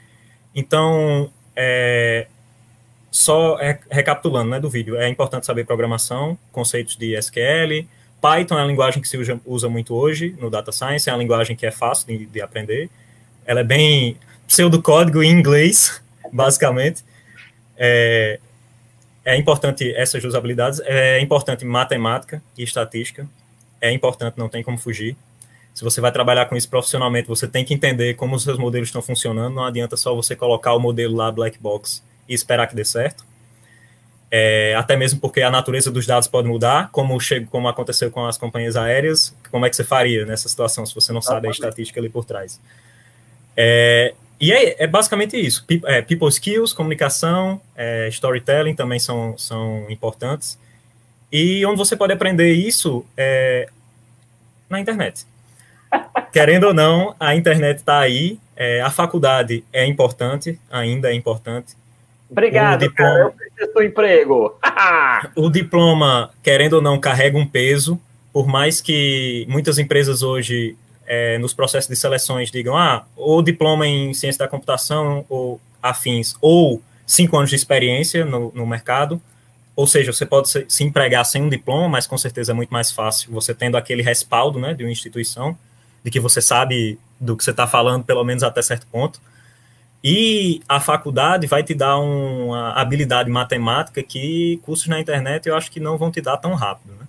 Então, 0.54 1.30
é, 1.56 2.26
só 3.10 3.58
recapitulando 3.90 4.50
né, 4.50 4.60
do 4.60 4.70
vídeo, 4.70 4.96
é 4.96 5.08
importante 5.08 5.46
saber 5.46 5.64
programação, 5.64 6.38
conceitos 6.50 6.96
de 6.96 7.14
SQL, 7.16 7.86
Python 8.22 8.56
é 8.56 8.62
uma 8.62 8.68
linguagem 8.68 9.02
que 9.02 9.08
se 9.08 9.18
usa, 9.18 9.40
usa 9.44 9.68
muito 9.68 9.92
hoje 9.92 10.36
no 10.38 10.48
Data 10.48 10.70
Science, 10.70 11.10
é 11.10 11.12
uma 11.12 11.18
linguagem 11.18 11.56
que 11.56 11.66
é 11.66 11.72
fácil 11.72 12.06
de, 12.06 12.24
de 12.24 12.40
aprender. 12.40 12.88
Ela 13.44 13.60
é 13.60 13.64
bem. 13.64 14.16
pseudocódigo 14.46 15.24
em 15.24 15.30
inglês, 15.30 16.00
basicamente. 16.32 17.04
É, 17.76 18.38
é 19.24 19.36
importante 19.36 19.92
essas 19.96 20.22
duas 20.22 20.36
habilidades, 20.36 20.80
é 20.84 21.20
importante 21.20 21.64
matemática 21.64 22.40
e 22.56 22.62
estatística, 22.62 23.26
é 23.80 23.90
importante, 23.90 24.38
não 24.38 24.48
tem 24.48 24.62
como 24.62 24.78
fugir. 24.78 25.16
Se 25.74 25.82
você 25.82 26.00
vai 26.00 26.12
trabalhar 26.12 26.46
com 26.46 26.54
isso 26.54 26.68
profissionalmente, 26.68 27.26
você 27.26 27.48
tem 27.48 27.64
que 27.64 27.74
entender 27.74 28.14
como 28.14 28.36
os 28.36 28.44
seus 28.44 28.58
modelos 28.58 28.88
estão 28.88 29.02
funcionando, 29.02 29.54
não 29.54 29.64
adianta 29.64 29.96
só 29.96 30.14
você 30.14 30.36
colocar 30.36 30.74
o 30.74 30.78
modelo 30.78 31.16
lá 31.16 31.32
black 31.32 31.58
box 31.58 32.02
e 32.28 32.34
esperar 32.34 32.68
que 32.68 32.76
dê 32.76 32.84
certo. 32.84 33.24
É, 34.34 34.74
até 34.78 34.96
mesmo 34.96 35.20
porque 35.20 35.42
a 35.42 35.50
natureza 35.50 35.90
dos 35.90 36.06
dados 36.06 36.26
pode 36.26 36.48
mudar, 36.48 36.88
como, 36.90 37.20
chego, 37.20 37.50
como 37.50 37.68
aconteceu 37.68 38.10
com 38.10 38.24
as 38.24 38.38
companhias 38.38 38.76
aéreas, 38.76 39.36
como 39.50 39.66
é 39.66 39.68
que 39.68 39.76
você 39.76 39.84
faria 39.84 40.24
nessa 40.24 40.48
situação 40.48 40.86
se 40.86 40.94
você 40.94 41.12
não 41.12 41.20
sabe 41.20 41.48
a 41.48 41.50
estatística 41.50 42.00
ali 42.00 42.08
por 42.08 42.24
trás? 42.24 42.58
É, 43.54 44.14
e 44.40 44.50
é, 44.50 44.84
é, 44.84 44.86
basicamente 44.86 45.36
isso. 45.38 45.66
É, 45.84 46.00
people 46.00 46.28
skills, 46.28 46.72
comunicação, 46.72 47.60
é, 47.76 48.08
storytelling 48.08 48.74
também 48.74 48.98
são, 48.98 49.36
são 49.36 49.84
importantes. 49.90 50.58
E 51.30 51.64
onde 51.66 51.76
você 51.76 51.94
pode 51.94 52.14
aprender 52.14 52.54
isso 52.54 53.04
é 53.14 53.68
na 54.66 54.80
internet. 54.80 55.26
Querendo 56.32 56.68
ou 56.68 56.74
não, 56.74 57.14
a 57.20 57.36
internet 57.36 57.80
está 57.80 57.98
aí. 57.98 58.40
É, 58.56 58.80
a 58.80 58.90
faculdade 58.90 59.62
é 59.70 59.84
importante, 59.84 60.58
ainda 60.70 61.10
é 61.10 61.14
importante. 61.14 61.74
Obrigado, 62.32 62.80
diploma, 62.80 63.10
cara, 63.10 63.24
eu 63.24 63.32
preciso 63.32 63.74
do 63.74 63.82
emprego. 63.82 64.58
o 65.36 65.48
diploma, 65.52 66.30
querendo 66.42 66.74
ou 66.74 66.82
não, 66.82 66.98
carrega 66.98 67.36
um 67.36 67.46
peso, 67.46 68.00
por 68.32 68.46
mais 68.46 68.80
que 68.80 69.46
muitas 69.48 69.78
empresas 69.78 70.22
hoje, 70.22 70.74
é, 71.06 71.36
nos 71.38 71.52
processos 71.52 71.88
de 71.88 71.96
seleções, 71.96 72.50
digam, 72.50 72.76
ah, 72.76 73.04
ou 73.14 73.42
diploma 73.42 73.86
em 73.86 74.14
ciência 74.14 74.40
da 74.40 74.48
computação, 74.48 75.26
ou 75.28 75.60
afins, 75.82 76.34
ou 76.40 76.82
cinco 77.06 77.36
anos 77.36 77.50
de 77.50 77.56
experiência 77.56 78.24
no, 78.24 78.50
no 78.54 78.66
mercado, 78.66 79.20
ou 79.74 79.86
seja, 79.86 80.12
você 80.12 80.26
pode 80.26 80.48
se, 80.48 80.64
se 80.68 80.84
empregar 80.84 81.24
sem 81.24 81.42
um 81.42 81.48
diploma, 81.48 81.88
mas 81.88 82.06
com 82.06 82.16
certeza 82.16 82.52
é 82.52 82.54
muito 82.54 82.70
mais 82.70 82.90
fácil 82.90 83.32
você 83.32 83.54
tendo 83.54 83.76
aquele 83.76 84.02
respaldo, 84.02 84.58
né, 84.58 84.74
de 84.74 84.84
uma 84.84 84.90
instituição, 84.90 85.56
de 86.04 86.10
que 86.10 86.20
você 86.20 86.40
sabe 86.40 86.98
do 87.20 87.36
que 87.36 87.44
você 87.44 87.50
está 87.50 87.66
falando, 87.66 88.04
pelo 88.04 88.24
menos 88.24 88.42
até 88.42 88.60
certo 88.60 88.86
ponto. 88.86 89.20
E 90.04 90.60
a 90.68 90.80
faculdade 90.80 91.46
vai 91.46 91.62
te 91.62 91.74
dar 91.74 91.96
uma 91.98 92.72
habilidade 92.72 93.30
matemática 93.30 94.02
que 94.02 94.58
cursos 94.64 94.88
na 94.88 94.98
internet 94.98 95.48
eu 95.48 95.54
acho 95.54 95.70
que 95.70 95.78
não 95.78 95.96
vão 95.96 96.10
te 96.10 96.20
dar 96.20 96.36
tão 96.38 96.54
rápido, 96.54 96.92
né? 96.94 97.06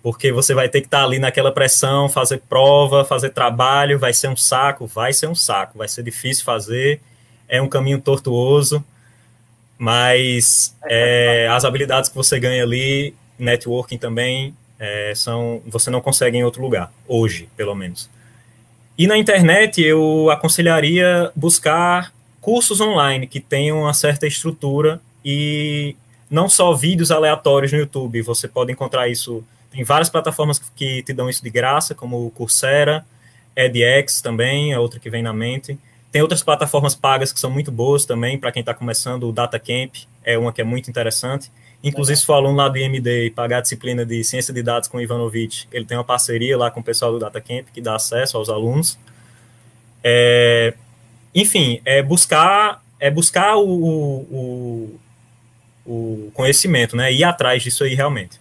Porque 0.00 0.30
você 0.30 0.54
vai 0.54 0.68
ter 0.68 0.80
que 0.80 0.86
estar 0.86 1.00
tá 1.00 1.04
ali 1.04 1.18
naquela 1.18 1.50
pressão, 1.50 2.08
fazer 2.08 2.40
prova, 2.48 3.04
fazer 3.04 3.30
trabalho, 3.30 3.98
vai 3.98 4.12
ser 4.12 4.28
um 4.28 4.36
saco, 4.36 4.86
vai 4.86 5.12
ser 5.12 5.26
um 5.26 5.34
saco, 5.34 5.76
vai 5.76 5.88
ser 5.88 6.04
difícil 6.04 6.44
fazer, 6.44 7.00
é 7.48 7.60
um 7.60 7.68
caminho 7.68 8.00
tortuoso, 8.00 8.84
mas 9.76 10.76
é, 10.84 11.48
as 11.50 11.64
habilidades 11.64 12.08
que 12.08 12.14
você 12.14 12.38
ganha 12.38 12.62
ali, 12.62 13.12
networking 13.36 13.98
também, 13.98 14.54
é, 14.78 15.12
são 15.16 15.60
você 15.66 15.90
não 15.90 16.00
consegue 16.00 16.38
em 16.38 16.44
outro 16.44 16.62
lugar, 16.62 16.92
hoje, 17.08 17.48
pelo 17.56 17.74
menos. 17.74 18.08
E 18.96 19.08
na 19.08 19.18
internet 19.18 19.82
eu 19.82 20.30
aconselharia 20.30 21.32
buscar 21.34 22.12
cursos 22.46 22.80
online 22.80 23.26
que 23.26 23.40
tenham 23.40 23.80
uma 23.80 23.92
certa 23.92 24.24
estrutura 24.24 25.00
e 25.24 25.96
não 26.30 26.48
só 26.48 26.72
vídeos 26.72 27.10
aleatórios 27.10 27.72
no 27.72 27.78
YouTube. 27.78 28.22
Você 28.22 28.46
pode 28.46 28.70
encontrar 28.70 29.08
isso. 29.08 29.42
Tem 29.68 29.82
várias 29.82 30.08
plataformas 30.08 30.60
que 30.76 31.02
te 31.02 31.12
dão 31.12 31.28
isso 31.28 31.42
de 31.42 31.50
graça, 31.50 31.92
como 31.92 32.24
o 32.24 32.30
Coursera, 32.30 33.04
edX 33.56 34.20
também, 34.20 34.72
é 34.72 34.78
outra 34.78 35.00
que 35.00 35.10
vem 35.10 35.24
na 35.24 35.32
mente. 35.32 35.76
Tem 36.12 36.22
outras 36.22 36.40
plataformas 36.40 36.94
pagas 36.94 37.32
que 37.32 37.40
são 37.40 37.50
muito 37.50 37.72
boas 37.72 38.04
também, 38.04 38.38
para 38.38 38.52
quem 38.52 38.60
está 38.60 38.72
começando, 38.72 39.28
o 39.28 39.32
DataCamp 39.32 40.06
é 40.22 40.38
uma 40.38 40.52
que 40.52 40.60
é 40.60 40.64
muito 40.64 40.88
interessante. 40.88 41.50
Inclusive, 41.82 42.16
se 42.16 42.24
for 42.24 42.34
aluno 42.34 42.56
lá 42.56 42.68
do 42.68 42.78
IMD 42.78 43.26
e 43.26 43.30
pagar 43.32 43.58
a 43.58 43.60
disciplina 43.60 44.06
de 44.06 44.22
ciência 44.22 44.54
de 44.54 44.62
dados 44.62 44.88
com 44.88 44.98
o 44.98 45.00
Ivanovic, 45.00 45.66
ele 45.72 45.84
tem 45.84 45.98
uma 45.98 46.04
parceria 46.04 46.56
lá 46.56 46.70
com 46.70 46.78
o 46.78 46.84
pessoal 46.84 47.10
do 47.10 47.18
DataCamp 47.18 47.66
que 47.74 47.80
dá 47.80 47.96
acesso 47.96 48.36
aos 48.36 48.48
alunos. 48.48 48.96
É, 50.04 50.74
enfim, 51.36 51.82
é 51.84 52.02
buscar, 52.02 52.82
é 52.98 53.10
buscar 53.10 53.56
o, 53.56 53.68
o, 53.68 55.00
o 55.86 56.30
conhecimento, 56.32 56.96
né? 56.96 57.12
Ir 57.12 57.24
atrás 57.24 57.62
disso 57.62 57.84
aí 57.84 57.94
realmente. 57.94 58.40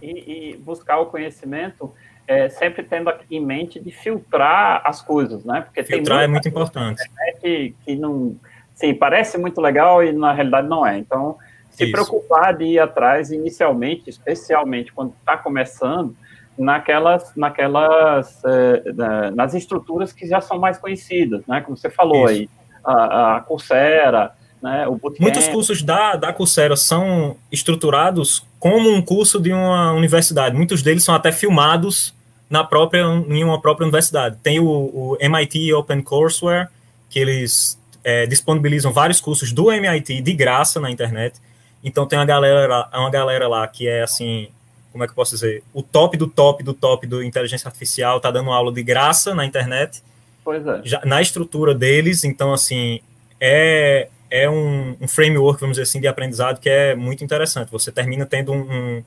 E, 0.00 0.52
e 0.52 0.56
buscar 0.56 0.98
o 0.98 1.06
conhecimento 1.06 1.92
é, 2.26 2.48
sempre 2.48 2.82
tendo 2.82 3.12
em 3.30 3.44
mente 3.44 3.78
de 3.78 3.90
filtrar 3.90 4.80
as 4.84 5.02
coisas, 5.02 5.44
né? 5.44 5.60
Porque 5.60 5.84
filtrar 5.84 6.22
é 6.22 6.26
muito 6.26 6.48
importante. 6.48 7.02
Que, 7.40 7.74
que 7.84 7.94
não, 7.94 8.36
sim, 8.74 8.94
parece 8.94 9.36
muito 9.36 9.60
legal 9.60 10.02
e 10.02 10.12
na 10.12 10.32
realidade 10.32 10.66
não 10.68 10.86
é. 10.86 10.96
Então, 10.96 11.36
se 11.70 11.84
Isso. 11.84 11.92
preocupar 11.92 12.56
de 12.56 12.64
ir 12.64 12.78
atrás 12.78 13.30
inicialmente, 13.30 14.08
especialmente 14.08 14.92
quando 14.92 15.12
está 15.20 15.36
começando, 15.36 16.16
naquelas, 16.58 17.32
naquelas 17.36 18.42
é, 18.44 19.30
nas 19.34 19.54
estruturas 19.54 20.12
que 20.12 20.26
já 20.26 20.40
são 20.40 20.58
mais 20.58 20.78
conhecidas, 20.78 21.42
né? 21.46 21.60
Como 21.60 21.76
você 21.76 21.90
falou 21.90 22.30
Isso. 22.30 22.40
aí, 22.40 22.48
a, 22.84 23.36
a 23.36 23.40
Coursera, 23.40 24.32
né? 24.62 24.86
O 24.86 24.96
Bootcamp. 24.96 25.20
Muitos 25.20 25.48
cursos 25.48 25.82
da, 25.82 26.16
da 26.16 26.32
Coursera 26.32 26.76
são 26.76 27.36
estruturados 27.50 28.46
como 28.58 28.90
um 28.90 29.02
curso 29.02 29.40
de 29.40 29.52
uma 29.52 29.92
universidade. 29.92 30.54
Muitos 30.54 30.82
deles 30.82 31.02
são 31.02 31.14
até 31.14 31.32
filmados 31.32 32.14
na 32.48 32.62
própria, 32.62 33.02
em 33.02 33.42
uma 33.42 33.60
própria 33.60 33.84
universidade. 33.84 34.36
Tem 34.42 34.60
o, 34.60 34.66
o 34.66 35.16
MIT 35.18 35.72
Open 35.72 36.02
Courseware, 36.02 36.68
que 37.08 37.18
eles 37.18 37.80
é, 38.04 38.26
disponibilizam 38.26 38.92
vários 38.92 39.20
cursos 39.20 39.52
do 39.52 39.72
MIT 39.72 40.20
de 40.20 40.32
graça 40.32 40.78
na 40.78 40.90
internet. 40.90 41.40
Então 41.82 42.06
tem 42.06 42.18
uma 42.18 42.24
galera, 42.24 42.88
uma 42.94 43.10
galera 43.10 43.48
lá 43.48 43.66
que 43.66 43.88
é 43.88 44.02
assim 44.02 44.48
como 44.92 45.02
é 45.02 45.06
que 45.06 45.12
eu 45.12 45.16
posso 45.16 45.34
dizer, 45.34 45.64
o 45.72 45.82
top 45.82 46.16
do 46.16 46.26
top 46.26 46.62
do 46.62 46.74
top 46.74 47.06
do 47.06 47.22
inteligência 47.22 47.66
artificial 47.66 48.18
está 48.18 48.30
dando 48.30 48.50
aula 48.50 48.70
de 48.70 48.82
graça 48.82 49.34
na 49.34 49.44
internet. 49.44 50.02
Pois 50.44 50.66
é. 50.66 50.82
Já, 50.84 51.00
na 51.04 51.22
estrutura 51.22 51.74
deles, 51.74 52.24
então, 52.24 52.52
assim, 52.52 53.00
é, 53.40 54.08
é 54.30 54.48
um, 54.50 54.96
um, 55.00 55.08
framework, 55.08 55.60
vamos 55.60 55.76
dizer 55.76 55.84
assim, 55.84 56.00
de 56.00 56.06
aprendizado 56.06 56.60
que 56.60 56.68
é 56.68 56.94
muito 56.94 57.24
interessante. 57.24 57.70
Você 57.72 57.90
termina 57.90 58.26
tendo 58.26 58.52
um, 58.52 59.02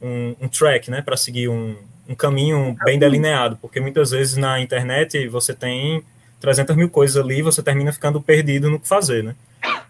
um, 0.00 0.36
um 0.42 0.48
track, 0.48 0.90
né, 0.90 1.00
para 1.00 1.16
seguir 1.16 1.48
um, 1.48 1.76
um 2.08 2.14
caminho 2.14 2.76
bem 2.84 2.98
delineado, 2.98 3.56
porque 3.60 3.80
muitas 3.80 4.10
vezes 4.10 4.36
na 4.36 4.60
internet 4.60 5.26
você 5.28 5.54
tem 5.54 6.04
300 6.40 6.76
mil 6.76 6.90
coisas 6.90 7.16
ali 7.16 7.38
e 7.38 7.42
você 7.42 7.62
termina 7.62 7.92
ficando 7.92 8.20
perdido 8.20 8.68
no 8.68 8.78
que 8.78 8.88
fazer, 8.88 9.22
né? 9.22 9.34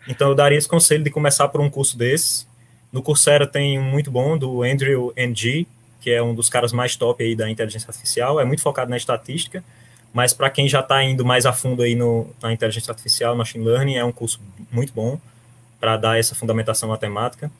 Então 0.06 0.28
eu 0.28 0.34
daria 0.34 0.58
esse 0.58 0.68
conselho 0.68 1.02
de 1.02 1.10
começar 1.10 1.48
por 1.48 1.60
um 1.60 1.70
curso 1.70 1.96
desse, 1.96 2.46
no 2.92 3.02
Coursera 3.02 3.46
tem 3.46 3.78
um 3.78 3.82
muito 3.82 4.10
bom 4.10 4.36
do 4.36 4.62
Andrew 4.62 5.12
Ng, 5.16 5.66
que 6.00 6.10
é 6.10 6.22
um 6.22 6.34
dos 6.34 6.48
caras 6.48 6.72
mais 6.72 6.96
top 6.96 7.22
aí 7.24 7.34
da 7.34 7.48
inteligência 7.48 7.88
artificial, 7.88 8.38
é 8.40 8.44
muito 8.44 8.60
focado 8.62 8.90
na 8.90 8.96
estatística, 8.96 9.64
mas 10.12 10.32
para 10.34 10.50
quem 10.50 10.68
já 10.68 10.80
está 10.80 11.02
indo 11.02 11.24
mais 11.24 11.46
a 11.46 11.52
fundo 11.52 11.82
aí 11.82 11.94
no, 11.94 12.26
na 12.42 12.52
inteligência 12.52 12.90
artificial, 12.90 13.34
machine 13.34 13.64
learning, 13.64 13.94
é 13.94 14.04
um 14.04 14.12
curso 14.12 14.40
muito 14.70 14.92
bom 14.92 15.18
para 15.80 15.96
dar 15.96 16.18
essa 16.18 16.34
fundamentação 16.34 16.88
matemática. 16.88 17.50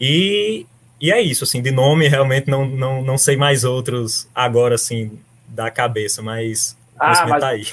E, 0.00 0.66
e 1.00 1.10
é 1.10 1.20
isso, 1.20 1.44
assim, 1.44 1.60
de 1.60 1.70
nome 1.70 2.06
realmente 2.08 2.48
não, 2.48 2.64
não, 2.64 3.02
não 3.02 3.18
sei 3.18 3.36
mais 3.36 3.64
outros 3.64 4.28
agora, 4.34 4.76
assim, 4.76 5.18
da 5.48 5.70
cabeça, 5.70 6.22
mas 6.22 6.76
ah, 6.98 7.26
mas, 7.26 7.40
tá 7.40 7.48
aí. 7.48 7.66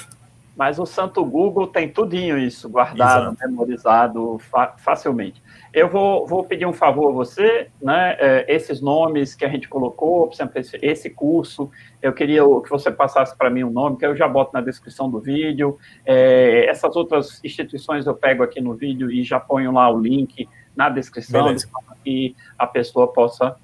Mas 0.56 0.78
o 0.78 0.86
santo 0.86 1.24
Google 1.24 1.66
tem 1.66 1.88
tudinho 1.88 2.38
isso 2.38 2.68
guardado, 2.68 3.32
Exato. 3.32 3.48
memorizado 3.48 4.40
fa 4.50 4.74
facilmente. 4.78 5.41
Eu 5.72 5.88
vou, 5.88 6.26
vou 6.26 6.44
pedir 6.44 6.66
um 6.66 6.72
favor 6.72 7.08
a 7.08 7.12
você, 7.12 7.68
né? 7.80 8.14
É, 8.18 8.44
esses 8.46 8.82
nomes 8.82 9.34
que 9.34 9.44
a 9.44 9.48
gente 9.48 9.66
colocou, 9.68 10.26
por 10.26 10.34
exemplo, 10.34 10.58
esse, 10.58 10.78
esse 10.82 11.08
curso, 11.08 11.70
eu 12.02 12.12
queria 12.12 12.42
que 12.62 12.68
você 12.68 12.90
passasse 12.90 13.34
para 13.36 13.48
mim 13.48 13.62
o 13.62 13.68
um 13.68 13.72
nome, 13.72 13.96
que 13.96 14.04
eu 14.04 14.14
já 14.14 14.28
boto 14.28 14.50
na 14.52 14.60
descrição 14.60 15.10
do 15.10 15.18
vídeo. 15.18 15.78
É, 16.04 16.66
essas 16.66 16.94
outras 16.94 17.40
instituições 17.42 18.06
eu 18.06 18.14
pego 18.14 18.42
aqui 18.42 18.60
no 18.60 18.74
vídeo 18.74 19.10
e 19.10 19.24
já 19.24 19.40
ponho 19.40 19.72
lá 19.72 19.88
o 19.88 19.98
link 19.98 20.46
na 20.76 20.90
descrição, 20.90 21.54
para 21.54 21.96
que 22.04 22.36
a 22.58 22.66
pessoa 22.66 23.10
possa 23.10 23.56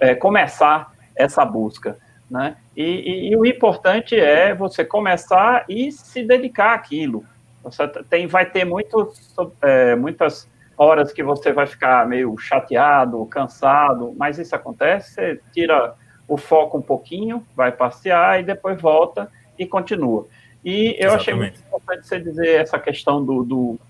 é, 0.00 0.16
começar 0.16 0.92
essa 1.14 1.44
busca. 1.44 1.96
Né? 2.28 2.56
E, 2.76 2.82
e, 2.82 3.30
e, 3.30 3.36
o 3.36 3.44
importante 3.44 4.18
é 4.18 4.54
você 4.54 4.84
começar 4.84 5.64
e 5.68 5.92
se 5.92 6.24
dedicar 6.24 6.74
àquilo. 6.74 7.24
Você 7.62 7.86
tem, 8.08 8.26
vai 8.26 8.46
ter 8.46 8.64
muitos, 8.64 9.36
é, 9.60 9.94
muitas 9.94 10.50
horas 10.82 11.12
que 11.12 11.22
você 11.22 11.52
vai 11.52 11.66
ficar 11.66 12.06
meio 12.06 12.36
chateado, 12.36 13.24
cansado, 13.26 14.14
mas 14.16 14.38
isso 14.38 14.54
acontece, 14.54 15.14
você 15.14 15.40
tira 15.52 15.94
o 16.26 16.36
foco 16.36 16.78
um 16.78 16.82
pouquinho, 16.82 17.46
vai 17.54 17.70
passear 17.70 18.40
e 18.40 18.44
depois 18.44 18.80
volta 18.80 19.30
e 19.58 19.66
continua. 19.66 20.26
E 20.64 20.96
eu 20.98 21.08
Exatamente. 21.08 21.20
achei 21.20 21.34
muito 21.34 21.60
importante 21.60 22.06
você 22.06 22.20
dizer 22.20 22.60
essa 22.60 22.78
questão 22.78 23.24
do, 23.24 23.42
do, 23.42 23.80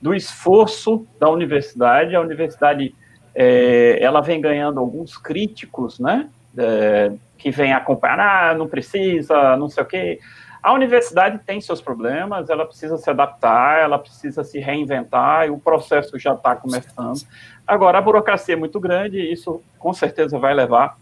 do 0.00 0.14
esforço 0.14 1.06
da 1.18 1.28
universidade. 1.28 2.14
A 2.14 2.20
universidade 2.20 2.94
é, 3.34 3.98
ela 4.00 4.20
vem 4.20 4.40
ganhando 4.40 4.78
alguns 4.78 5.16
críticos, 5.16 5.98
né? 5.98 6.28
É, 6.56 7.12
que 7.38 7.50
vem 7.50 7.72
acompanhar, 7.72 8.20
ah, 8.20 8.54
não 8.54 8.68
precisa, 8.68 9.56
não 9.56 9.68
sei 9.68 9.82
o 9.82 9.86
quê. 9.86 10.20
A 10.62 10.72
universidade 10.72 11.40
tem 11.44 11.60
seus 11.60 11.80
problemas, 11.80 12.48
ela 12.48 12.64
precisa 12.64 12.96
se 12.96 13.10
adaptar, 13.10 13.80
ela 13.80 13.98
precisa 13.98 14.44
se 14.44 14.60
reinventar, 14.60 15.46
e 15.46 15.50
o 15.50 15.58
processo 15.58 16.16
já 16.18 16.34
está 16.34 16.54
começando. 16.54 17.20
Agora, 17.66 17.98
a 17.98 18.00
burocracia 18.00 18.54
é 18.54 18.56
muito 18.56 18.78
grande 18.78 19.18
e 19.18 19.32
isso 19.32 19.60
com 19.78 19.92
certeza 19.92 20.38
vai 20.38 20.54
levar, 20.54 20.96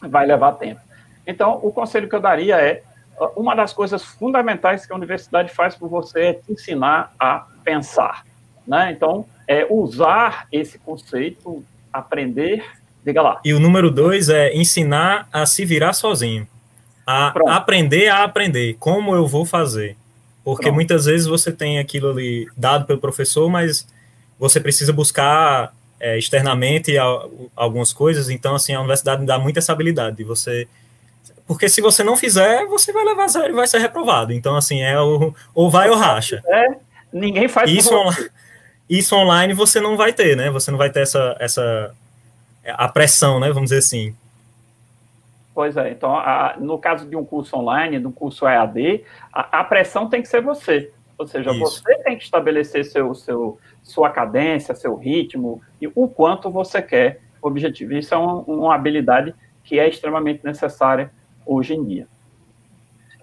vai 0.00 0.24
levar 0.24 0.52
tempo. 0.52 0.80
Então, 1.26 1.60
o 1.62 1.70
conselho 1.70 2.08
que 2.08 2.14
eu 2.14 2.20
daria 2.20 2.56
é 2.56 2.82
uma 3.34 3.54
das 3.54 3.72
coisas 3.72 4.02
fundamentais 4.02 4.86
que 4.86 4.92
a 4.92 4.96
universidade 4.96 5.52
faz 5.52 5.74
por 5.74 5.88
você 5.88 6.20
é 6.20 6.32
te 6.34 6.52
ensinar 6.52 7.12
a 7.18 7.46
pensar. 7.64 8.24
Né? 8.66 8.92
Então, 8.92 9.26
é 9.46 9.66
usar 9.68 10.46
esse 10.50 10.78
conceito, 10.78 11.62
aprender, 11.92 12.64
diga 13.04 13.20
lá. 13.20 13.40
E 13.44 13.52
o 13.52 13.60
número 13.60 13.90
dois 13.90 14.28
é 14.28 14.54
ensinar 14.54 15.28
a 15.32 15.44
se 15.44 15.64
virar 15.64 15.92
sozinho. 15.92 16.46
A 17.06 17.30
Pronto. 17.30 17.50
aprender 17.50 18.08
a 18.08 18.24
aprender. 18.24 18.76
Como 18.80 19.14
eu 19.14 19.26
vou 19.26 19.44
fazer? 19.44 19.96
Porque 20.44 20.64
Pronto. 20.64 20.74
muitas 20.74 21.04
vezes 21.04 21.26
você 21.26 21.52
tem 21.52 21.78
aquilo 21.78 22.10
ali 22.10 22.48
dado 22.56 22.84
pelo 22.84 22.98
professor, 22.98 23.48
mas 23.48 23.86
você 24.38 24.60
precisa 24.60 24.92
buscar 24.92 25.72
é, 26.00 26.18
externamente 26.18 26.96
algumas 27.54 27.92
coisas. 27.92 28.28
Então, 28.28 28.54
assim, 28.54 28.74
a 28.74 28.80
universidade 28.80 29.24
dá 29.24 29.38
muito 29.38 29.58
essa 29.58 29.72
habilidade 29.72 30.16
de 30.16 30.24
você 30.24 30.66
porque 31.46 31.68
se 31.68 31.80
você 31.80 32.02
não 32.02 32.16
fizer, 32.16 32.66
você 32.66 32.92
vai 32.92 33.04
levar 33.04 33.28
zero 33.28 33.52
e 33.52 33.56
vai 33.56 33.66
ser 33.66 33.78
reprovado. 33.78 34.32
Então, 34.32 34.56
assim, 34.56 34.80
é 34.82 35.00
o, 35.00 35.32
ou 35.54 35.70
vai 35.70 35.88
ou 35.88 35.96
racha. 35.96 36.42
É, 36.46 36.66
ninguém 37.12 37.48
faz 37.48 37.70
isso, 37.70 37.90
isso 38.90 39.14
online 39.14 39.54
você 39.54 39.80
não 39.80 39.96
vai 39.96 40.12
ter, 40.12 40.36
né? 40.36 40.50
Você 40.50 40.70
não 40.70 40.78
vai 40.78 40.90
ter 40.90 41.00
essa, 41.00 41.36
essa 41.38 41.94
a 42.66 42.88
pressão, 42.88 43.38
né? 43.38 43.48
Vamos 43.48 43.70
dizer 43.70 43.78
assim. 43.78 44.14
Pois 45.56 45.74
é. 45.74 45.90
Então, 45.90 46.14
a, 46.14 46.54
no 46.58 46.78
caso 46.78 47.08
de 47.08 47.16
um 47.16 47.24
curso 47.24 47.56
online, 47.56 47.98
de 47.98 48.06
um 48.06 48.12
curso 48.12 48.46
EAD, 48.46 49.02
a, 49.32 49.60
a 49.60 49.64
pressão 49.64 50.06
tem 50.06 50.20
que 50.20 50.28
ser 50.28 50.42
você. 50.42 50.92
Ou 51.16 51.26
seja, 51.26 51.50
isso. 51.50 51.60
você 51.60 51.96
tem 52.02 52.18
que 52.18 52.24
estabelecer 52.24 52.84
seu, 52.84 53.14
seu, 53.14 53.58
sua 53.82 54.10
cadência, 54.10 54.74
seu 54.74 54.94
ritmo 54.96 55.62
e 55.80 55.90
o 55.94 56.08
quanto 56.10 56.50
você 56.50 56.82
quer 56.82 57.22
o 57.40 57.48
objetivo. 57.48 57.94
Isso 57.94 58.12
é 58.12 58.18
uma, 58.18 58.34
uma 58.42 58.74
habilidade 58.74 59.34
que 59.64 59.78
é 59.78 59.88
extremamente 59.88 60.44
necessária 60.44 61.10
hoje 61.46 61.72
em 61.72 61.82
dia. 61.82 62.06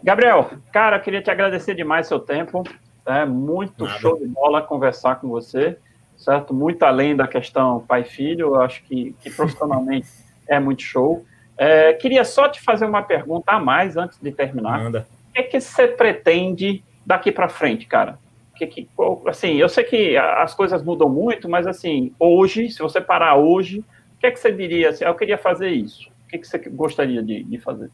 Gabriel, 0.02 0.54
cara, 0.72 1.00
queria 1.00 1.22
te 1.22 1.30
agradecer 1.30 1.76
demais 1.76 2.08
seu 2.08 2.20
tempo. 2.20 2.64
É 3.06 3.26
muito 3.26 3.84
Nada. 3.84 4.00
show 4.00 4.18
de 4.18 4.26
bola 4.26 4.60
conversar 4.60 5.18
com 5.18 5.30
você, 5.30 5.78
certo? 6.18 6.52
Muito 6.52 6.82
além 6.82 7.16
da 7.16 7.28
questão 7.28 7.82
pai-filho, 7.82 8.56
eu 8.56 8.62
acho 8.62 8.84
que, 8.86 9.16
que 9.20 9.30
profissionalmente 9.30 10.08
é 10.50 10.60
muito 10.60 10.82
show. 10.82 11.24
É, 11.58 11.94
queria 11.94 12.24
só 12.24 12.50
te 12.50 12.62
fazer 12.62 12.86
uma 12.86 13.04
pergunta 13.04 13.52
a 13.52 13.60
mais 13.60 13.96
antes 13.96 14.20
de 14.20 14.32
terminar. 14.32 14.84
Manda. 14.84 15.08
O 15.30 15.34
que, 15.34 15.40
é 15.40 15.44
que 15.44 15.60
você 15.60 15.88
pretende 15.88 16.84
daqui 17.06 17.32
para 17.32 17.50
frente, 17.50 17.86
cara? 17.86 18.18
Que, 18.56 18.68
que, 18.68 18.90
assim, 19.28 19.56
eu 19.56 19.68
sei 19.68 19.84
que 19.84 20.18
as 20.18 20.54
coisas 20.54 20.84
mudam 20.84 21.10
muito, 21.10 21.50
mas 21.50 21.66
assim, 21.66 22.14
hoje, 22.20 22.70
se 22.70 22.80
você 22.80 23.02
parar 23.02 23.36
hoje, 23.36 23.80
o 23.80 24.20
que 24.20 24.28
é 24.28 24.32
que 24.32 24.40
você 24.40 24.52
diria? 24.52 24.90
Assim, 24.90 25.04
eu 25.04 25.16
queria 25.16 25.38
fazer 25.38 25.70
isso. 25.70 26.10
O 26.26 26.30
que, 26.30 26.36
é 26.36 26.40
que 26.40 26.48
você 26.48 26.58
gostaria 26.58 27.22
de, 27.22 27.44
de 27.44 27.58
fazer? 27.60 27.90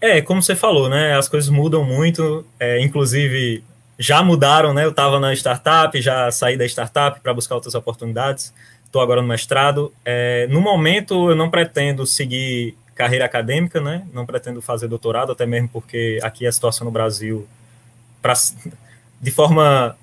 É, 0.00 0.22
como 0.22 0.42
você 0.42 0.56
falou, 0.56 0.88
né? 0.88 1.14
As 1.14 1.28
coisas 1.28 1.50
mudam 1.50 1.84
muito, 1.84 2.44
é, 2.58 2.80
inclusive 2.80 3.62
já 3.98 4.22
mudaram, 4.22 4.72
né? 4.72 4.84
Eu 4.84 4.90
estava 4.90 5.20
na 5.20 5.34
startup, 5.34 6.00
já 6.00 6.30
saí 6.30 6.56
da 6.56 6.64
startup 6.64 7.20
para 7.20 7.34
buscar 7.34 7.54
outras 7.54 7.74
oportunidades. 7.74 8.52
Estou 8.90 9.00
agora 9.00 9.22
no 9.22 9.28
mestrado. 9.28 9.94
É, 10.04 10.48
no 10.50 10.60
momento, 10.60 11.30
eu 11.30 11.36
não 11.36 11.48
pretendo 11.48 12.04
seguir 12.04 12.76
carreira 12.96 13.24
acadêmica, 13.24 13.80
né? 13.80 14.04
Não 14.12 14.26
pretendo 14.26 14.60
fazer 14.60 14.88
doutorado, 14.88 15.30
até 15.30 15.46
mesmo 15.46 15.68
porque 15.68 16.18
aqui 16.24 16.44
a 16.44 16.50
situação 16.50 16.84
no 16.84 16.90
Brasil, 16.90 17.46
pra, 18.20 18.34
de 19.20 19.30
forma 19.30 19.96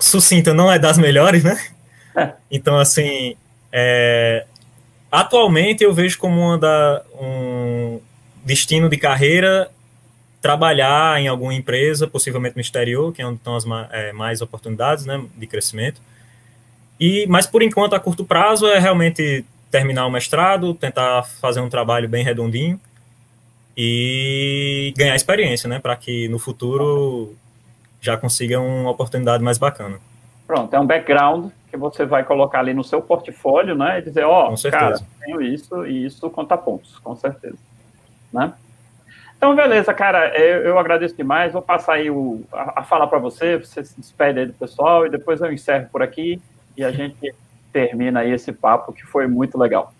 sucinta, 0.00 0.54
não 0.54 0.72
é 0.72 0.78
das 0.78 0.96
melhores, 0.96 1.44
né? 1.44 1.62
Então, 2.48 2.78
assim, 2.78 3.36
é, 3.72 4.46
atualmente 5.10 5.82
eu 5.82 5.92
vejo 5.92 6.16
como 6.16 6.40
uma 6.40 6.56
da, 6.56 7.02
um, 7.20 8.00
destino 8.44 8.88
de 8.88 8.96
carreira 8.96 9.68
trabalhar 10.40 11.20
em 11.20 11.26
alguma 11.26 11.52
empresa, 11.52 12.06
possivelmente 12.06 12.54
no 12.54 12.60
exterior, 12.60 13.12
que 13.12 13.20
é 13.20 13.26
onde 13.26 13.38
estão 13.38 13.56
as 13.56 13.64
é, 13.90 14.12
mais 14.12 14.40
oportunidades 14.40 15.04
né, 15.04 15.20
de 15.36 15.46
crescimento. 15.48 16.00
E, 17.04 17.26
mas 17.26 17.46
por 17.46 17.62
enquanto, 17.62 17.94
a 17.94 18.00
curto 18.00 18.24
prazo, 18.24 18.66
é 18.66 18.78
realmente 18.78 19.44
terminar 19.70 20.06
o 20.06 20.10
mestrado, 20.10 20.72
tentar 20.72 21.22
fazer 21.22 21.60
um 21.60 21.68
trabalho 21.68 22.08
bem 22.08 22.24
redondinho 22.24 22.80
e 23.76 24.94
ganhar 24.96 25.14
experiência, 25.14 25.68
né, 25.68 25.78
para 25.78 25.94
que 25.96 26.26
no 26.28 26.38
futuro 26.38 27.34
já 28.00 28.16
consiga 28.16 28.58
uma 28.58 28.90
oportunidade 28.90 29.44
mais 29.44 29.58
bacana. 29.58 29.98
Pronto, 30.46 30.74
é 30.74 30.80
um 30.80 30.86
background 30.86 31.50
que 31.70 31.76
você 31.76 32.06
vai 32.06 32.24
colocar 32.24 32.60
ali 32.60 32.72
no 32.72 32.82
seu 32.82 33.02
portfólio, 33.02 33.74
né, 33.74 33.98
e 33.98 34.02
dizer, 34.02 34.24
ó, 34.24 34.54
oh, 34.54 34.70
cara, 34.70 34.98
tenho 35.20 35.42
isso 35.42 35.84
e 35.84 36.06
isso 36.06 36.30
conta 36.30 36.56
pontos, 36.56 36.98
com 37.00 37.14
certeza 37.14 37.58
né? 38.32 38.54
Então, 39.36 39.54
beleza, 39.54 39.92
cara, 39.92 40.34
eu, 40.38 40.62
eu 40.62 40.78
agradeço 40.78 41.14
demais. 41.14 41.52
Vou 41.52 41.60
passar 41.60 41.94
aí 41.94 42.10
o, 42.10 42.42
a, 42.50 42.80
a 42.80 42.82
fala 42.82 43.06
para 43.06 43.18
você, 43.18 43.58
você 43.58 43.84
se 43.84 44.00
despede 44.00 44.38
aí 44.38 44.46
do 44.46 44.54
pessoal 44.54 45.04
e 45.04 45.10
depois 45.10 45.42
eu 45.42 45.52
encerro 45.52 45.86
por 45.92 46.02
aqui 46.02 46.40
e 46.76 46.84
a 46.84 46.90
gente 46.90 47.34
termina 47.72 48.20
aí 48.20 48.32
esse 48.32 48.52
papo 48.52 48.92
que 48.92 49.04
foi 49.04 49.26
muito 49.26 49.58
legal. 49.58 49.92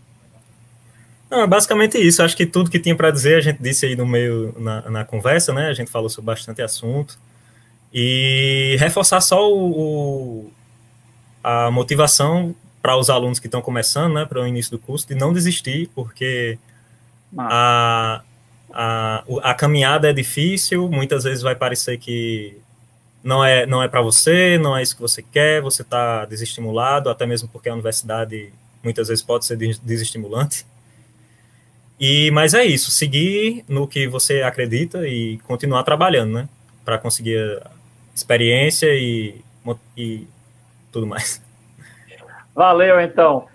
Não, 1.31 1.43
é 1.43 1.47
basicamente 1.47 1.99
isso. 1.99 2.23
Acho 2.23 2.37
que 2.37 2.47
tudo 2.47 2.71
que 2.71 2.79
tinha 2.79 2.95
para 2.95 3.11
dizer 3.11 3.37
a 3.37 3.41
gente 3.41 3.61
disse 3.61 3.87
aí 3.87 3.97
no 3.97 4.07
meio 4.07 4.55
na, 4.59 4.91
na, 4.91 5.05
conversa, 5.05 5.53
né? 5.53 5.69
A 5.69 5.75
gente 5.75 5.91
falou 5.91 6.09
sobre 6.09 6.27
bastante 6.27 6.63
assunto 6.63 7.19
e 7.93 8.77
reforçar 8.79 9.21
só 9.21 9.51
o, 9.51 9.71
o 9.71 10.53
a 11.43 11.71
motivação 11.71 12.55
para 12.81 12.97
os 12.97 13.11
alunos 13.11 13.39
que 13.39 13.47
estão 13.47 13.61
começando, 13.61 14.15
né? 14.15 14.25
Para 14.25 14.43
o 14.43 14.47
início 14.47 14.71
do 14.71 14.79
curso, 14.79 15.09
de 15.09 15.15
não 15.15 15.33
desistir, 15.33 15.91
porque 15.95 16.59
a, 17.37 18.23
a, 18.73 19.25
a 19.43 19.55
caminhada 19.55 20.09
é 20.09 20.13
difícil, 20.13 20.89
muitas 20.89 21.25
vezes 21.25 21.43
vai 21.43 21.55
parecer 21.55 21.99
que 21.99 22.57
não 23.25 23.43
é, 23.43 23.65
não 23.65 23.83
é 23.83 23.89
para 23.89 24.03
você, 24.03 24.59
não 24.59 24.77
é 24.77 24.83
isso 24.83 24.95
que 24.95 25.01
você 25.01 25.23
quer, 25.23 25.63
você 25.63 25.81
está 25.81 26.27
desestimulado, 26.27 27.09
até 27.09 27.25
mesmo 27.25 27.49
porque 27.49 27.71
a 27.71 27.73
universidade 27.73 28.53
muitas 28.83 29.09
vezes 29.09 29.25
pode 29.25 29.47
ser 29.47 29.57
desestimulante. 29.57 30.67
E, 31.99 32.31
mas 32.33 32.53
é 32.53 32.65
isso, 32.65 32.91
seguir 32.91 33.65
no 33.67 33.89
que 33.89 34.07
você 34.07 34.43
acredita 34.43 35.09
e 35.09 35.39
continuar 35.39 35.83
trabalhando, 35.85 36.35
né? 36.35 36.49
Para 36.85 36.99
conseguir 36.99 37.63
experiência 38.15 38.89
e, 38.93 39.41
e 39.97 40.27
tudo 40.93 41.07
mais. 41.07 41.43
Valeu, 42.55 43.01
então. 43.01 43.47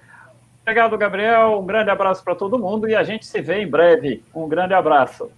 Obrigado, 0.64 0.98
Gabriel. 0.98 1.60
Um 1.60 1.66
grande 1.66 1.92
abraço 1.92 2.24
para 2.24 2.34
todo 2.34 2.58
mundo 2.58 2.90
e 2.90 2.96
a 2.96 3.04
gente 3.04 3.26
se 3.26 3.40
vê 3.40 3.62
em 3.62 3.68
breve. 3.68 4.24
Um 4.34 4.48
grande 4.48 4.74
abraço. 4.74 5.32